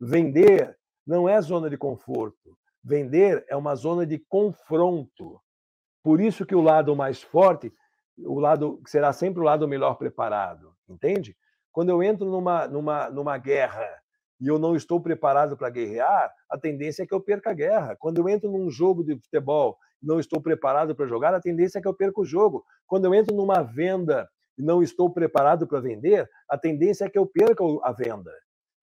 Vender 0.05 0.77
não 1.07 1.29
é 1.29 1.41
zona 1.41 1.71
de 1.71 1.77
conforto. 1.77 2.59
Vender 2.83 3.45
é 3.49 3.55
uma 3.55 3.77
zona 3.77 4.05
de 4.05 4.19
confronto. 4.19 5.41
Por 6.03 6.21
isso 6.21 6.45
que 6.45 6.57
o 6.57 6.61
lado 6.61 6.97
mais 6.97 7.23
forte, 7.23 7.73
o 8.19 8.41
lado 8.41 8.83
será 8.85 9.13
sempre 9.13 9.41
o 9.41 9.45
lado 9.45 9.69
melhor 9.69 9.95
preparado, 9.95 10.75
entende? 10.89 11.37
Quando 11.71 11.91
eu 11.91 12.03
entro 12.03 12.27
numa, 12.29 12.67
numa, 12.67 13.11
numa 13.11 13.39
guerra 13.39 13.89
e 14.41 14.49
eu 14.49 14.59
não 14.59 14.75
estou 14.75 15.01
preparado 15.01 15.57
para 15.57 15.71
guerrear, 15.71 16.35
a 16.51 16.59
tendência 16.59 17.05
é 17.05 17.07
que 17.07 17.15
eu 17.15 17.21
perca 17.21 17.51
a 17.51 17.55
guerra. 17.55 17.95
Quando 17.97 18.19
eu 18.19 18.29
entro 18.29 18.51
num 18.51 18.69
jogo 18.69 19.05
de 19.05 19.17
futebol 19.21 19.79
e 20.03 20.07
não 20.09 20.19
estou 20.19 20.43
preparado 20.43 20.97
para 20.97 21.07
jogar, 21.07 21.33
a 21.33 21.41
tendência 21.41 21.79
é 21.79 21.81
que 21.81 21.87
eu 21.87 21.95
perca 21.95 22.21
o 22.21 22.25
jogo. 22.25 22.65
Quando 22.89 23.05
eu 23.05 23.15
entro 23.15 23.37
numa 23.37 23.63
venda 23.63 24.29
e 24.59 24.65
não 24.65 24.83
estou 24.83 25.09
preparado 25.13 25.65
para 25.65 25.79
vender, 25.79 26.29
a 26.49 26.59
tendência 26.59 27.05
é 27.05 27.09
que 27.09 27.17
eu 27.19 27.25
perca 27.25 27.63
a 27.85 27.93
venda. 27.93 28.33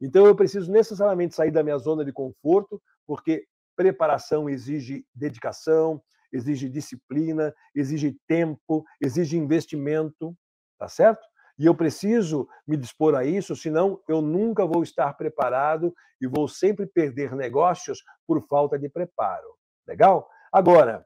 Então 0.01 0.25
eu 0.25 0.35
preciso 0.35 0.71
necessariamente 0.71 1.35
sair 1.35 1.51
da 1.51 1.63
minha 1.63 1.77
zona 1.77 2.05
de 2.05 2.13
conforto, 2.13 2.81
porque 3.05 3.45
preparação 3.75 4.49
exige 4.49 5.05
dedicação, 5.13 6.01
exige 6.31 6.69
disciplina, 6.69 7.53
exige 7.75 8.17
tempo, 8.27 8.85
exige 9.01 9.37
investimento, 9.37 10.35
tá 10.77 10.87
certo? 10.87 11.25
E 11.57 11.65
eu 11.65 11.75
preciso 11.75 12.47
me 12.65 12.77
dispor 12.77 13.15
a 13.15 13.25
isso, 13.25 13.55
senão 13.55 14.01
eu 14.07 14.21
nunca 14.21 14.65
vou 14.65 14.81
estar 14.81 15.13
preparado 15.13 15.93
e 16.21 16.27
vou 16.27 16.47
sempre 16.47 16.85
perder 16.85 17.35
negócios 17.35 18.03
por 18.25 18.41
falta 18.47 18.79
de 18.79 18.87
preparo. 18.87 19.57
Legal? 19.85 20.29
Agora, 20.51 21.05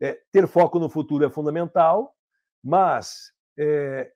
é, 0.00 0.20
ter 0.30 0.46
foco 0.46 0.78
no 0.78 0.88
futuro 0.88 1.24
é 1.24 1.30
fundamental, 1.30 2.14
mas 2.62 3.32
é, 3.58 4.12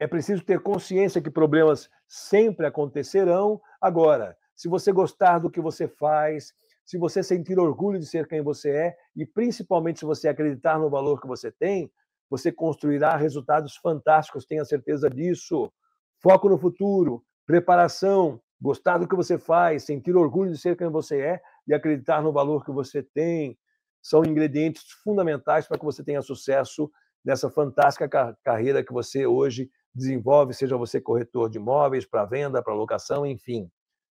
é 0.00 0.06
preciso 0.06 0.42
ter 0.42 0.60
consciência 0.60 1.20
que 1.20 1.30
problemas 1.30 1.90
sempre 2.08 2.66
acontecerão. 2.66 3.60
Agora, 3.78 4.34
se 4.56 4.66
você 4.66 4.90
gostar 4.90 5.38
do 5.38 5.50
que 5.50 5.60
você 5.60 5.86
faz, 5.86 6.54
se 6.86 6.96
você 6.96 7.22
sentir 7.22 7.58
orgulho 7.58 7.98
de 7.98 8.06
ser 8.06 8.26
quem 8.26 8.40
você 8.40 8.70
é 8.70 8.96
e 9.14 9.26
principalmente 9.26 9.98
se 9.98 10.06
você 10.06 10.26
acreditar 10.26 10.78
no 10.78 10.88
valor 10.88 11.20
que 11.20 11.28
você 11.28 11.52
tem, 11.52 11.92
você 12.30 12.50
construirá 12.50 13.14
resultados 13.14 13.76
fantásticos, 13.76 14.46
tenha 14.46 14.64
certeza 14.64 15.10
disso. 15.10 15.70
Foco 16.18 16.48
no 16.48 16.58
futuro, 16.58 17.22
preparação, 17.46 18.40
gostar 18.58 18.96
do 18.96 19.06
que 19.06 19.14
você 19.14 19.36
faz, 19.38 19.84
sentir 19.84 20.16
orgulho 20.16 20.50
de 20.50 20.58
ser 20.58 20.76
quem 20.76 20.88
você 20.88 21.20
é 21.20 21.42
e 21.66 21.74
acreditar 21.74 22.22
no 22.22 22.32
valor 22.32 22.64
que 22.64 22.72
você 22.72 23.02
tem, 23.02 23.58
são 24.00 24.24
ingredientes 24.24 24.82
fundamentais 25.04 25.68
para 25.68 25.78
que 25.78 25.84
você 25.84 26.02
tenha 26.02 26.22
sucesso 26.22 26.90
nessa 27.22 27.50
fantástica 27.50 28.34
carreira 28.42 28.82
que 28.82 28.92
você 28.94 29.26
hoje 29.26 29.70
desenvolve, 29.94 30.54
seja 30.54 30.76
você 30.76 31.00
corretor 31.00 31.48
de 31.50 31.58
imóveis 31.58 32.06
para 32.06 32.24
venda, 32.24 32.62
para 32.62 32.74
locação, 32.74 33.26
enfim. 33.26 33.70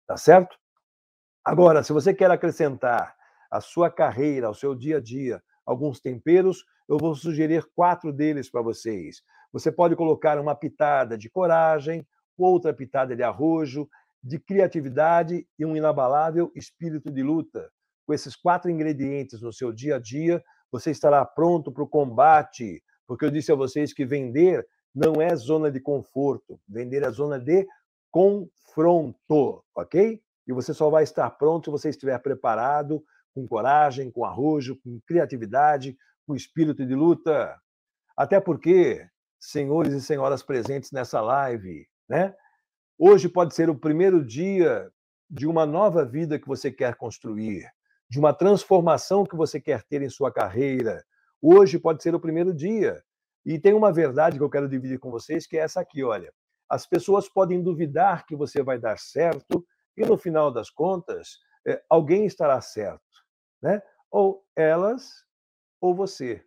Tá 0.07 0.17
certo? 0.17 0.57
Agora, 1.45 1.83
se 1.83 1.93
você 1.93 2.13
quer 2.15 2.31
acrescentar 2.31 3.15
à 3.51 3.61
sua 3.61 3.91
carreira, 3.91 4.47
ao 4.47 4.55
seu 4.55 4.75
dia 4.75 4.99
a 4.99 5.01
dia, 5.01 5.43
alguns 5.65 6.01
temperos, 6.01 6.65
eu 6.89 6.99
vou 6.99 7.15
sugerir 7.15 7.65
quatro 7.75 8.13
deles 8.13 8.51
para 8.51 8.63
vocês. 8.63 9.23
Você 9.53 9.71
pode 9.71 9.97
colocar 9.97 10.39
uma 10.39 10.55
pitada 10.55 11.17
de 11.17 11.31
coragem, 11.31 12.07
outra 12.37 12.73
pitada 12.73 13.17
de 13.17 13.23
arrojo, 13.23 13.89
de 14.23 14.39
criatividade 14.39 15.47
e 15.59 15.65
um 15.65 15.77
inabalável 15.77 16.51
espírito 16.55 17.11
de 17.11 17.23
luta. 17.23 17.71
Com 18.07 18.13
esses 18.13 18.37
quatro 18.37 18.71
ingredientes 18.71 19.41
no 19.41 19.53
seu 19.53 19.73
dia 19.73 19.97
a 19.97 19.99
dia, 19.99 20.43
você 20.71 20.91
estará 20.91 21.25
pronto 21.25 21.73
para 21.73 21.83
o 21.83 21.89
combate, 21.89 22.83
porque 23.07 23.25
eu 23.25 23.31
disse 23.31 23.53
a 23.53 23.57
vocês 23.57 23.93
que 23.93 24.05
vender 24.05 24.67
não 24.97 25.21
é 25.21 25.37
zona 25.37 25.71
de 25.71 25.79
conforto, 25.79 26.59
vender 26.67 27.03
é 27.03 27.11
zona 27.11 27.39
de 27.39 27.69
confronto, 28.11 29.63
ok? 29.75 30.23
E 30.49 30.53
você 30.55 30.73
só 30.73 30.89
vai 30.89 31.05
estar 31.05 31.29
pronto 31.33 31.67
se 31.67 31.71
você 31.71 31.91
estiver 31.91 32.19
preparado, 32.19 33.05
com 33.35 33.47
coragem, 33.47 34.11
com 34.11 34.25
arrojo, 34.25 34.81
com 34.83 34.99
criatividade, 35.07 35.99
com 36.27 36.35
espírito 36.35 36.87
de 36.87 36.95
luta. 36.95 37.61
Até 38.17 38.41
porque, 38.41 39.07
senhores 39.39 39.93
e 39.93 40.01
senhoras 40.01 40.43
presentes 40.43 40.91
nessa 40.91 41.21
live, 41.21 41.87
né? 42.09 42.35
Hoje 42.99 43.29
pode 43.29 43.55
ser 43.55 43.69
o 43.69 43.79
primeiro 43.79 44.25
dia 44.25 44.91
de 45.29 45.47
uma 45.47 45.67
nova 45.67 46.07
vida 46.07 46.39
que 46.39 46.49
você 46.49 46.73
quer 46.73 46.95
construir, 46.95 47.71
de 48.09 48.19
uma 48.19 48.33
transformação 48.33 49.25
que 49.25 49.37
você 49.37 49.61
quer 49.61 49.83
ter 49.83 50.01
em 50.01 50.09
sua 50.09 50.33
carreira. 50.33 51.05
Hoje 51.43 51.79
pode 51.79 52.03
ser 52.03 52.15
o 52.15 52.21
primeiro 52.21 52.55
dia. 52.55 53.05
E 53.47 53.61
tem 53.61 53.73
uma 53.73 53.93
verdade 53.93 54.37
que 54.37 54.43
eu 54.43 54.51
quero 54.51 54.69
dividir 54.69 54.99
com 54.99 55.09
vocês, 55.09 55.47
que 55.47 55.57
é 55.57 55.61
essa 55.61 55.81
aqui, 55.81 56.03
olha. 56.03 56.33
As 56.69 56.85
pessoas 56.85 57.29
podem 57.29 57.63
duvidar 57.63 58.27
que 58.27 58.35
você 58.35 58.61
vai 58.61 58.77
dar 58.77 58.99
certo 58.99 59.65
e 59.97 60.05
no 60.05 60.19
final 60.19 60.51
das 60.51 60.69
contas, 60.69 61.39
eh, 61.65 61.81
alguém 61.89 62.27
estará 62.27 62.61
certo, 62.61 63.01
né? 63.63 63.81
Ou 64.11 64.45
elas 64.57 65.25
ou 65.81 65.95
você. 65.95 66.45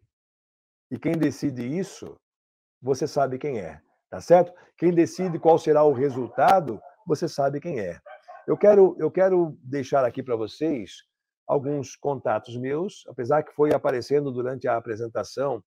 E 0.91 0.99
quem 0.99 1.13
decide 1.13 1.65
isso, 1.65 2.19
você 2.81 3.07
sabe 3.07 3.37
quem 3.37 3.59
é, 3.59 3.81
tá 4.09 4.19
certo? 4.19 4.53
Quem 4.77 4.93
decide 4.93 5.39
qual 5.39 5.57
será 5.57 5.83
o 5.83 5.93
resultado, 5.93 6.81
você 7.07 7.29
sabe 7.29 7.61
quem 7.61 7.79
é. 7.79 7.97
Eu 8.45 8.57
quero, 8.57 8.95
eu 8.99 9.09
quero 9.09 9.57
deixar 9.63 10.03
aqui 10.03 10.21
para 10.21 10.35
vocês 10.35 11.03
alguns 11.47 11.95
contatos 11.95 12.57
meus, 12.57 13.05
apesar 13.07 13.43
que 13.43 13.53
foi 13.53 13.73
aparecendo 13.73 14.31
durante 14.31 14.67
a 14.67 14.75
apresentação 14.75 15.63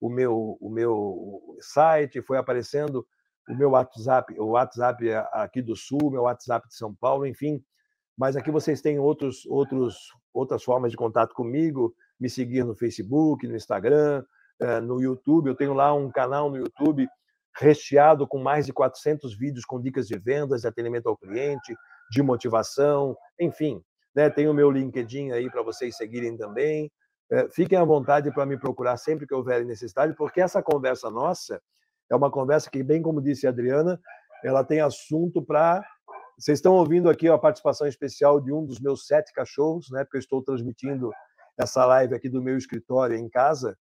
o 0.00 0.08
meu, 0.08 0.56
o 0.60 0.70
meu 0.70 1.56
site, 1.60 2.22
foi 2.22 2.38
aparecendo 2.38 3.06
o 3.48 3.54
meu 3.54 3.70
WhatsApp, 3.70 4.38
o 4.38 4.50
WhatsApp 4.50 5.08
aqui 5.32 5.62
do 5.62 5.76
Sul, 5.76 6.10
meu 6.10 6.22
WhatsApp 6.22 6.66
de 6.68 6.76
São 6.76 6.94
Paulo, 6.94 7.26
enfim. 7.26 7.62
Mas 8.18 8.36
aqui 8.36 8.50
vocês 8.50 8.80
têm 8.80 8.98
outros, 8.98 9.46
outros, 9.46 9.96
outras 10.32 10.64
formas 10.64 10.90
de 10.90 10.96
contato 10.96 11.34
comigo 11.34 11.94
me 12.18 12.30
seguir 12.30 12.64
no 12.64 12.74
Facebook, 12.74 13.46
no 13.46 13.54
Instagram, 13.54 14.24
eh, 14.60 14.80
no 14.80 15.00
YouTube. 15.00 15.48
Eu 15.48 15.54
tenho 15.54 15.74
lá 15.74 15.92
um 15.92 16.10
canal 16.10 16.50
no 16.50 16.56
YouTube 16.56 17.06
recheado 17.58 18.26
com 18.26 18.38
mais 18.38 18.66
de 18.66 18.72
400 18.72 19.36
vídeos 19.36 19.64
com 19.64 19.80
dicas 19.80 20.06
de 20.06 20.18
vendas, 20.18 20.62
de 20.62 20.68
atendimento 20.68 21.08
ao 21.08 21.16
cliente, 21.16 21.74
de 22.10 22.22
motivação, 22.22 23.16
enfim. 23.38 23.82
Né? 24.14 24.30
Tem 24.30 24.48
o 24.48 24.54
meu 24.54 24.70
LinkedIn 24.70 25.32
aí 25.32 25.50
para 25.50 25.62
vocês 25.62 25.96
seguirem 25.96 26.36
também. 26.36 26.90
Eh, 27.30 27.48
fiquem 27.50 27.78
à 27.78 27.84
vontade 27.84 28.32
para 28.32 28.46
me 28.46 28.58
procurar 28.58 28.96
sempre 28.96 29.26
que 29.26 29.34
houver 29.34 29.64
necessidade, 29.64 30.14
porque 30.14 30.40
essa 30.40 30.62
conversa 30.62 31.10
nossa 31.10 31.60
é 32.10 32.14
uma 32.14 32.30
conversa 32.30 32.70
que, 32.70 32.82
bem 32.82 33.02
como 33.02 33.20
disse 33.20 33.46
a 33.46 33.50
Adriana, 33.50 34.00
ela 34.44 34.62
tem 34.64 34.80
assunto 34.80 35.42
para. 35.42 35.84
Vocês 36.38 36.58
estão 36.58 36.74
ouvindo 36.74 37.08
aqui 37.08 37.28
a 37.28 37.38
participação 37.38 37.86
especial 37.86 38.40
de 38.40 38.52
um 38.52 38.64
dos 38.64 38.78
meus 38.78 39.06
sete 39.06 39.32
cachorros, 39.32 39.90
né? 39.90 40.04
Porque 40.04 40.18
eu 40.18 40.20
estou 40.20 40.42
transmitindo 40.42 41.10
essa 41.58 41.84
live 41.86 42.14
aqui 42.14 42.28
do 42.28 42.42
meu 42.42 42.56
escritório 42.56 43.16
em 43.16 43.28
casa. 43.28 43.76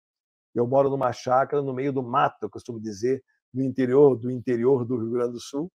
Eu 0.54 0.68
moro 0.68 0.89
numa 0.89 1.12
chácara 1.12 1.62
no 1.64 1.74
meio 1.74 1.91
do 1.91 2.04
mato, 2.04 2.38
eu 2.44 2.50
costumo 2.50 2.80
dizer, 2.80 3.24
no 3.54 3.64
interior 3.64 4.16
do 4.16 4.30
interior 4.30 4.86
do 4.86 4.98
Rio 4.98 5.12
Grande 5.12 5.34
do 5.34 5.39
Sul. 5.39 5.72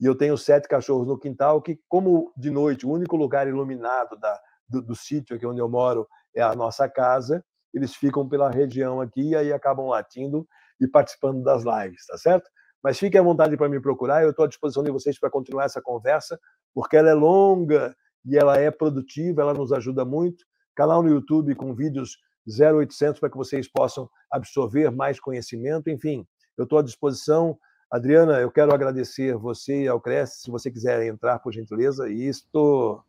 E 0.00 0.06
eu 0.06 0.14
tenho 0.14 0.36
sete 0.36 0.66
cachorros 0.66 1.06
no 1.06 1.18
quintal 1.18 1.60
que, 1.62 1.78
como 1.88 2.32
de 2.36 2.50
noite 2.50 2.86
o 2.86 2.90
único 2.90 3.16
lugar 3.16 3.46
iluminado 3.46 4.16
da, 4.18 4.40
do, 4.68 4.82
do 4.82 4.94
sítio 4.94 5.36
aqui 5.36 5.46
onde 5.46 5.60
eu 5.60 5.68
moro 5.68 6.06
é 6.34 6.42
a 6.42 6.54
nossa 6.54 6.88
casa, 6.88 7.44
eles 7.72 7.94
ficam 7.94 8.28
pela 8.28 8.50
região 8.50 9.00
aqui 9.00 9.30
e 9.30 9.36
aí 9.36 9.52
acabam 9.52 9.86
latindo 9.88 10.46
e 10.80 10.86
participando 10.86 11.42
das 11.42 11.62
lives, 11.64 12.06
tá 12.06 12.18
certo? 12.18 12.50
Mas 12.82 12.98
fiquem 12.98 13.20
à 13.20 13.24
vontade 13.24 13.56
para 13.56 13.68
me 13.68 13.80
procurar, 13.80 14.22
eu 14.22 14.30
estou 14.30 14.44
à 14.44 14.48
disposição 14.48 14.82
de 14.82 14.90
vocês 14.90 15.18
para 15.18 15.30
continuar 15.30 15.64
essa 15.64 15.80
conversa, 15.80 16.38
porque 16.74 16.96
ela 16.96 17.10
é 17.10 17.14
longa 17.14 17.94
e 18.24 18.36
ela 18.36 18.58
é 18.58 18.70
produtiva, 18.70 19.42
ela 19.42 19.54
nos 19.54 19.72
ajuda 19.72 20.04
muito 20.04 20.44
canal 20.76 21.02
no 21.02 21.08
YouTube 21.08 21.54
com 21.54 21.74
vídeos 21.74 22.18
0800 22.46 23.18
para 23.18 23.30
que 23.30 23.36
vocês 23.36 23.66
possam 23.66 24.08
absorver 24.30 24.90
mais 24.90 25.18
conhecimento, 25.18 25.90
enfim. 25.90 26.24
eu 26.56 26.64
estou 26.64 26.78
à 26.78 26.82
disposição. 26.82 27.58
Adriana, 27.90 28.40
eu 28.40 28.50
quero 28.50 28.74
agradecer 28.74 29.36
você 29.36 29.84
e 29.84 29.88
ao 29.88 30.00
Cresce, 30.00 30.42
se 30.42 30.50
você 30.50 30.70
quiser 30.70 31.06
entrar, 31.06 31.38
por 31.38 31.52
gentileza, 31.52 32.08
e 32.08 32.28
estou 32.28 33.02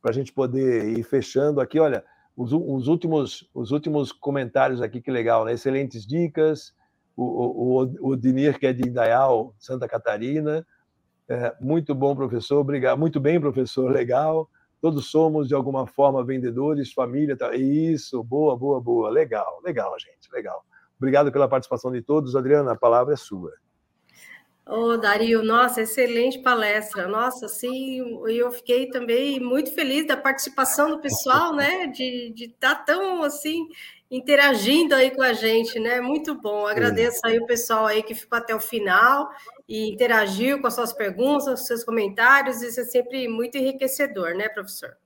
para 0.00 0.10
a 0.10 0.14
gente 0.14 0.32
poder 0.32 0.98
ir 0.98 1.02
fechando 1.02 1.60
aqui. 1.60 1.78
Olha, 1.78 2.04
os, 2.36 2.52
os, 2.52 2.86
últimos, 2.86 3.48
os 3.54 3.70
últimos 3.70 4.12
comentários 4.12 4.80
aqui, 4.80 5.00
que 5.00 5.10
legal, 5.10 5.44
né? 5.44 5.52
Excelentes 5.52 6.06
dicas. 6.06 6.72
O, 7.16 7.82
o, 7.82 8.10
o 8.10 8.16
Dinir, 8.16 8.58
que 8.60 8.66
é 8.66 8.72
de 8.72 8.88
Indaial, 8.88 9.52
Santa 9.58 9.88
Catarina. 9.88 10.64
É, 11.28 11.54
muito 11.60 11.94
bom, 11.94 12.14
professor. 12.14 12.58
Obrigado. 12.60 12.98
Muito 12.98 13.18
bem, 13.18 13.40
professor. 13.40 13.90
Legal. 13.90 14.48
Todos 14.80 15.10
somos, 15.10 15.48
de 15.48 15.54
alguma 15.54 15.86
forma, 15.86 16.24
vendedores, 16.24 16.92
família. 16.92 17.36
Tá... 17.36 17.54
Isso, 17.56 18.22
boa, 18.22 18.56
boa, 18.56 18.80
boa. 18.80 19.10
Legal, 19.10 19.60
legal, 19.64 19.92
gente. 19.98 20.32
Legal. 20.32 20.64
Obrigado 20.96 21.32
pela 21.32 21.48
participação 21.48 21.90
de 21.90 22.00
todos. 22.00 22.36
Adriana, 22.36 22.72
a 22.72 22.76
palavra 22.76 23.14
é 23.14 23.16
sua. 23.16 23.52
Ô, 24.68 24.90
oh, 24.90 24.96
Dario, 24.98 25.42
nossa, 25.42 25.80
excelente 25.80 26.40
palestra. 26.40 27.08
Nossa, 27.08 27.48
sim, 27.48 28.20
eu 28.28 28.50
fiquei 28.50 28.90
também 28.90 29.40
muito 29.40 29.72
feliz 29.72 30.06
da 30.06 30.14
participação 30.14 30.90
do 30.90 30.98
pessoal, 30.98 31.54
né? 31.54 31.86
De 31.86 32.34
estar 32.38 32.74
tá 32.74 32.82
tão 32.82 33.22
assim 33.22 33.66
interagindo 34.10 34.94
aí 34.94 35.10
com 35.10 35.22
a 35.22 35.32
gente, 35.32 35.80
né? 35.80 36.02
Muito 36.02 36.38
bom. 36.38 36.66
Agradeço 36.66 37.20
aí 37.24 37.38
o 37.38 37.46
pessoal 37.46 37.86
aí 37.86 38.02
que 38.02 38.14
ficou 38.14 38.36
até 38.36 38.54
o 38.54 38.60
final 38.60 39.30
e 39.66 39.90
interagiu 39.90 40.60
com 40.60 40.66
as 40.66 40.74
suas 40.74 40.92
perguntas, 40.92 41.46
os 41.62 41.66
seus 41.66 41.82
comentários. 41.82 42.60
Isso 42.60 42.82
é 42.82 42.84
sempre 42.84 43.26
muito 43.26 43.56
enriquecedor, 43.56 44.34
né, 44.34 44.50
professor? 44.50 44.98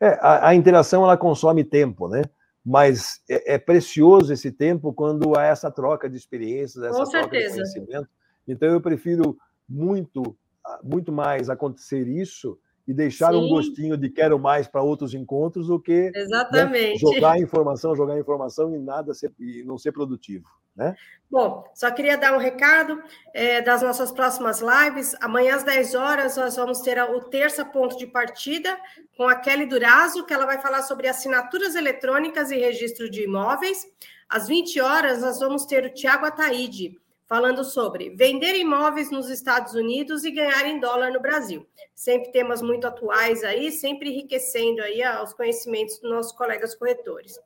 É, 0.00 0.18
a, 0.20 0.48
a 0.48 0.54
interação 0.56 1.04
ela 1.04 1.16
consome 1.16 1.62
tempo, 1.62 2.08
né? 2.08 2.22
Mas 2.66 3.20
é, 3.30 3.54
é, 3.54 3.58
precioso 3.58 4.32
esse 4.32 4.50
tempo 4.50 4.92
quando 4.92 5.38
há 5.38 5.44
essa 5.44 5.70
troca 5.70 6.10
de 6.10 6.16
experiências, 6.16 6.82
essa 6.82 6.98
com 6.98 7.08
troca 7.08 7.30
certeza. 7.30 7.62
de 7.62 7.74
conhecimento 7.74 8.17
então 8.48 8.68
eu 8.70 8.80
prefiro 8.80 9.36
muito, 9.68 10.36
muito 10.82 11.12
mais 11.12 11.50
acontecer 11.50 12.08
isso 12.08 12.58
e 12.88 12.94
deixar 12.94 13.32
Sim. 13.32 13.38
um 13.38 13.48
gostinho 13.48 13.98
de 13.98 14.08
quero 14.08 14.38
mais 14.38 14.66
para 14.66 14.82
outros 14.82 15.12
encontros 15.12 15.66
do 15.66 15.78
que 15.78 16.10
né, 16.10 16.96
jogar 16.96 17.38
informação, 17.38 17.94
jogar 17.94 18.18
informação 18.18 18.74
e 18.74 18.78
nada 18.78 19.12
ser, 19.12 19.30
e 19.38 19.62
não 19.62 19.76
ser 19.76 19.92
produtivo. 19.92 20.48
Né? 20.74 20.94
Bom, 21.28 21.64
só 21.74 21.90
queria 21.90 22.16
dar 22.16 22.32
um 22.32 22.38
recado 22.38 23.02
é, 23.34 23.60
das 23.60 23.82
nossas 23.82 24.10
próximas 24.10 24.62
lives. 24.62 25.14
Amanhã 25.20 25.56
às 25.56 25.64
10 25.64 25.94
horas 25.96 26.36
nós 26.36 26.56
vamos 26.56 26.80
ter 26.80 26.98
o 27.02 27.20
terça 27.24 27.64
ponto 27.64 27.98
de 27.98 28.06
partida 28.06 28.78
com 29.16 29.28
a 29.28 29.34
Kelly 29.34 29.66
Durazo, 29.66 30.24
que 30.24 30.32
ela 30.32 30.46
vai 30.46 30.58
falar 30.58 30.82
sobre 30.82 31.08
assinaturas 31.08 31.74
eletrônicas 31.74 32.50
e 32.50 32.56
registro 32.56 33.10
de 33.10 33.24
imóveis. 33.24 33.84
Às 34.28 34.46
20 34.48 34.80
horas 34.80 35.20
nós 35.20 35.40
vamos 35.40 35.66
ter 35.66 35.84
o 35.84 35.92
Tiago 35.92 36.24
Ataíde, 36.24 36.96
falando 37.28 37.62
sobre 37.62 38.10
vender 38.10 38.56
imóveis 38.56 39.10
nos 39.10 39.28
Estados 39.28 39.74
Unidos 39.74 40.24
e 40.24 40.30
ganhar 40.30 40.66
em 40.66 40.80
dólar 40.80 41.12
no 41.12 41.20
Brasil. 41.20 41.68
Sempre 41.94 42.32
temas 42.32 42.62
muito 42.62 42.86
atuais 42.86 43.44
aí, 43.44 43.70
sempre 43.70 44.08
enriquecendo 44.08 44.80
aí 44.80 45.02
os 45.22 45.34
conhecimentos 45.34 45.98
dos 45.98 46.10
nossos 46.10 46.32
colegas 46.32 46.74
corretores. 46.74 47.38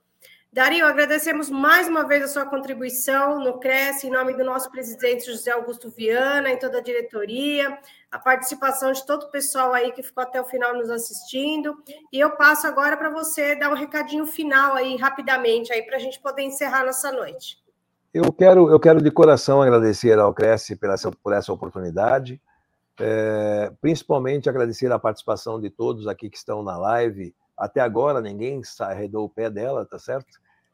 Dario, 0.55 0.85
agradecemos 0.85 1.49
mais 1.49 1.89
uma 1.89 2.07
vez 2.07 2.23
a 2.23 2.29
sua 2.29 2.45
contribuição 2.45 3.41
no 3.41 3.59
Cresce, 3.59 4.07
em 4.07 4.11
nome 4.11 4.35
do 4.35 4.45
nosso 4.45 4.71
presidente 4.71 5.25
José 5.25 5.51
Augusto 5.51 5.89
Viana, 5.89 6.51
em 6.51 6.59
toda 6.59 6.77
a 6.77 6.83
diretoria, 6.83 7.79
a 8.11 8.19
participação 8.19 8.93
de 8.93 9.05
todo 9.07 9.23
o 9.23 9.31
pessoal 9.31 9.73
aí 9.73 9.91
que 9.93 10.03
ficou 10.03 10.23
até 10.23 10.39
o 10.39 10.45
final 10.45 10.75
nos 10.75 10.91
assistindo. 10.91 11.83
E 12.13 12.21
eu 12.21 12.37
passo 12.37 12.67
agora 12.67 12.99
para 12.99 13.09
você 13.09 13.57
dar 13.57 13.71
um 13.71 13.75
recadinho 13.75 14.27
final 14.27 14.75
aí, 14.75 14.95
rapidamente, 14.97 15.73
aí, 15.73 15.83
para 15.85 15.97
a 15.97 16.01
gente 16.01 16.21
poder 16.21 16.43
encerrar 16.43 16.85
nossa 16.85 17.11
noite. 17.11 17.62
Eu 18.15 18.31
quero, 18.31 18.71
eu 18.71 18.79
quero 18.79 19.01
de 19.01 19.11
coração 19.11 19.63
agradecer 19.63 20.19
ao 20.19 20.35
Cresce 20.35 20.77
por 20.77 20.91
essa, 20.91 21.11
por 21.11 21.33
essa 21.33 21.51
oportunidade, 21.51 22.39
é, 23.01 23.73
principalmente 23.81 24.51
agradecer 24.51 24.93
a 24.93 24.99
participação 24.99 25.59
de 25.59 25.71
todos 25.71 26.07
aqui 26.07 26.29
que 26.29 26.37
estão 26.37 26.63
na 26.63 26.77
live. 26.77 27.35
Até 27.57 27.81
agora 27.81 28.21
ninguém 28.21 28.61
arredou 28.81 29.25
o 29.25 29.31
pé 29.31 29.49
dela, 29.49 29.87
tá 29.87 29.99
certo? 29.99 30.27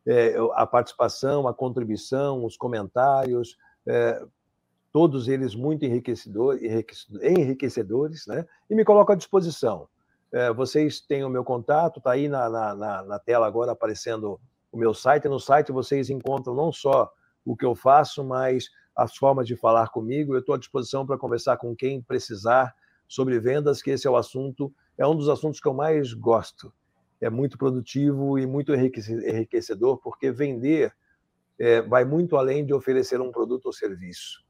É, 0.04 0.34
a 0.54 0.66
participação, 0.66 1.46
a 1.46 1.54
contribuição, 1.54 2.44
os 2.44 2.56
comentários, 2.56 3.56
é, 3.86 4.20
todos 4.92 5.28
eles 5.28 5.54
muito 5.54 5.84
enriquecedor, 5.84 6.58
enriquecedores, 7.22 8.26
né? 8.26 8.44
E 8.68 8.74
me 8.74 8.84
coloco 8.84 9.12
à 9.12 9.14
disposição. 9.14 9.86
É, 10.32 10.52
vocês 10.52 11.00
têm 11.00 11.22
o 11.22 11.30
meu 11.30 11.44
contato, 11.44 11.98
está 11.98 12.12
aí 12.12 12.26
na, 12.28 12.50
na, 12.50 13.02
na, 13.04 13.18
tela 13.20 13.46
agora 13.46 13.70
aparecendo 13.70 14.40
o 14.72 14.76
meu 14.76 14.92
site. 14.92 15.28
No 15.28 15.38
site 15.38 15.70
vocês 15.70 16.10
encontram 16.10 16.52
não 16.52 16.72
só 16.72 17.12
o 17.48 17.56
que 17.56 17.64
eu 17.64 17.74
faço, 17.74 18.22
mas 18.22 18.68
as 18.94 19.16
formas 19.16 19.46
de 19.46 19.56
falar 19.56 19.88
comigo. 19.88 20.34
Eu 20.34 20.40
estou 20.40 20.54
à 20.54 20.58
disposição 20.58 21.06
para 21.06 21.16
conversar 21.16 21.56
com 21.56 21.74
quem 21.74 22.02
precisar 22.02 22.74
sobre 23.08 23.40
vendas, 23.40 23.80
que 23.80 23.90
esse 23.90 24.06
é 24.06 24.10
o 24.10 24.16
assunto, 24.16 24.70
é 24.98 25.06
um 25.06 25.16
dos 25.16 25.30
assuntos 25.30 25.58
que 25.58 25.66
eu 25.66 25.72
mais 25.72 26.12
gosto. 26.12 26.70
É 27.18 27.30
muito 27.30 27.56
produtivo 27.56 28.38
e 28.38 28.46
muito 28.46 28.74
enriquecedor, 28.74 29.96
porque 29.98 30.30
vender 30.30 30.92
é, 31.58 31.80
vai 31.80 32.04
muito 32.04 32.36
além 32.36 32.66
de 32.66 32.74
oferecer 32.74 33.18
um 33.18 33.32
produto 33.32 33.66
ou 33.66 33.72
serviço. 33.72 34.44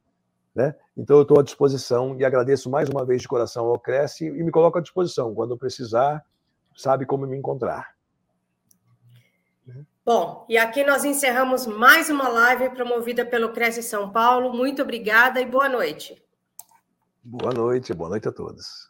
Né? 0.55 0.75
Então, 0.97 1.17
eu 1.19 1.23
estou 1.23 1.39
à 1.39 1.43
disposição 1.43 2.19
e 2.19 2.25
agradeço 2.25 2.69
mais 2.69 2.89
uma 2.89 3.05
vez 3.07 3.23
de 3.23 3.29
coração 3.29 3.67
ao 3.67 3.79
Cresce 3.79 4.27
e 4.27 4.43
me 4.43 4.51
coloco 4.51 4.77
à 4.77 4.81
disposição. 4.81 5.33
Quando 5.35 5.57
precisar, 5.57 6.25
sabe 6.77 7.07
como 7.07 7.29
me 7.29 7.37
encontrar. 7.37 7.98
Bom, 10.09 10.47
e 10.49 10.57
aqui 10.57 10.83
nós 10.85 11.05
encerramos 11.05 11.67
mais 11.67 12.09
uma 12.09 12.29
live 12.29 12.71
promovida 12.71 13.27
pelo 13.27 13.53
Cresce 13.53 13.83
São 13.83 14.11
Paulo. 14.11 14.55
Muito 14.55 14.81
obrigada 14.81 15.39
e 15.39 15.45
boa 15.45 15.69
noite. 15.69 16.17
Boa 17.23 17.53
noite, 17.53 17.93
boa 17.93 18.09
noite 18.09 18.27
a 18.27 18.33
todos. 18.33 18.89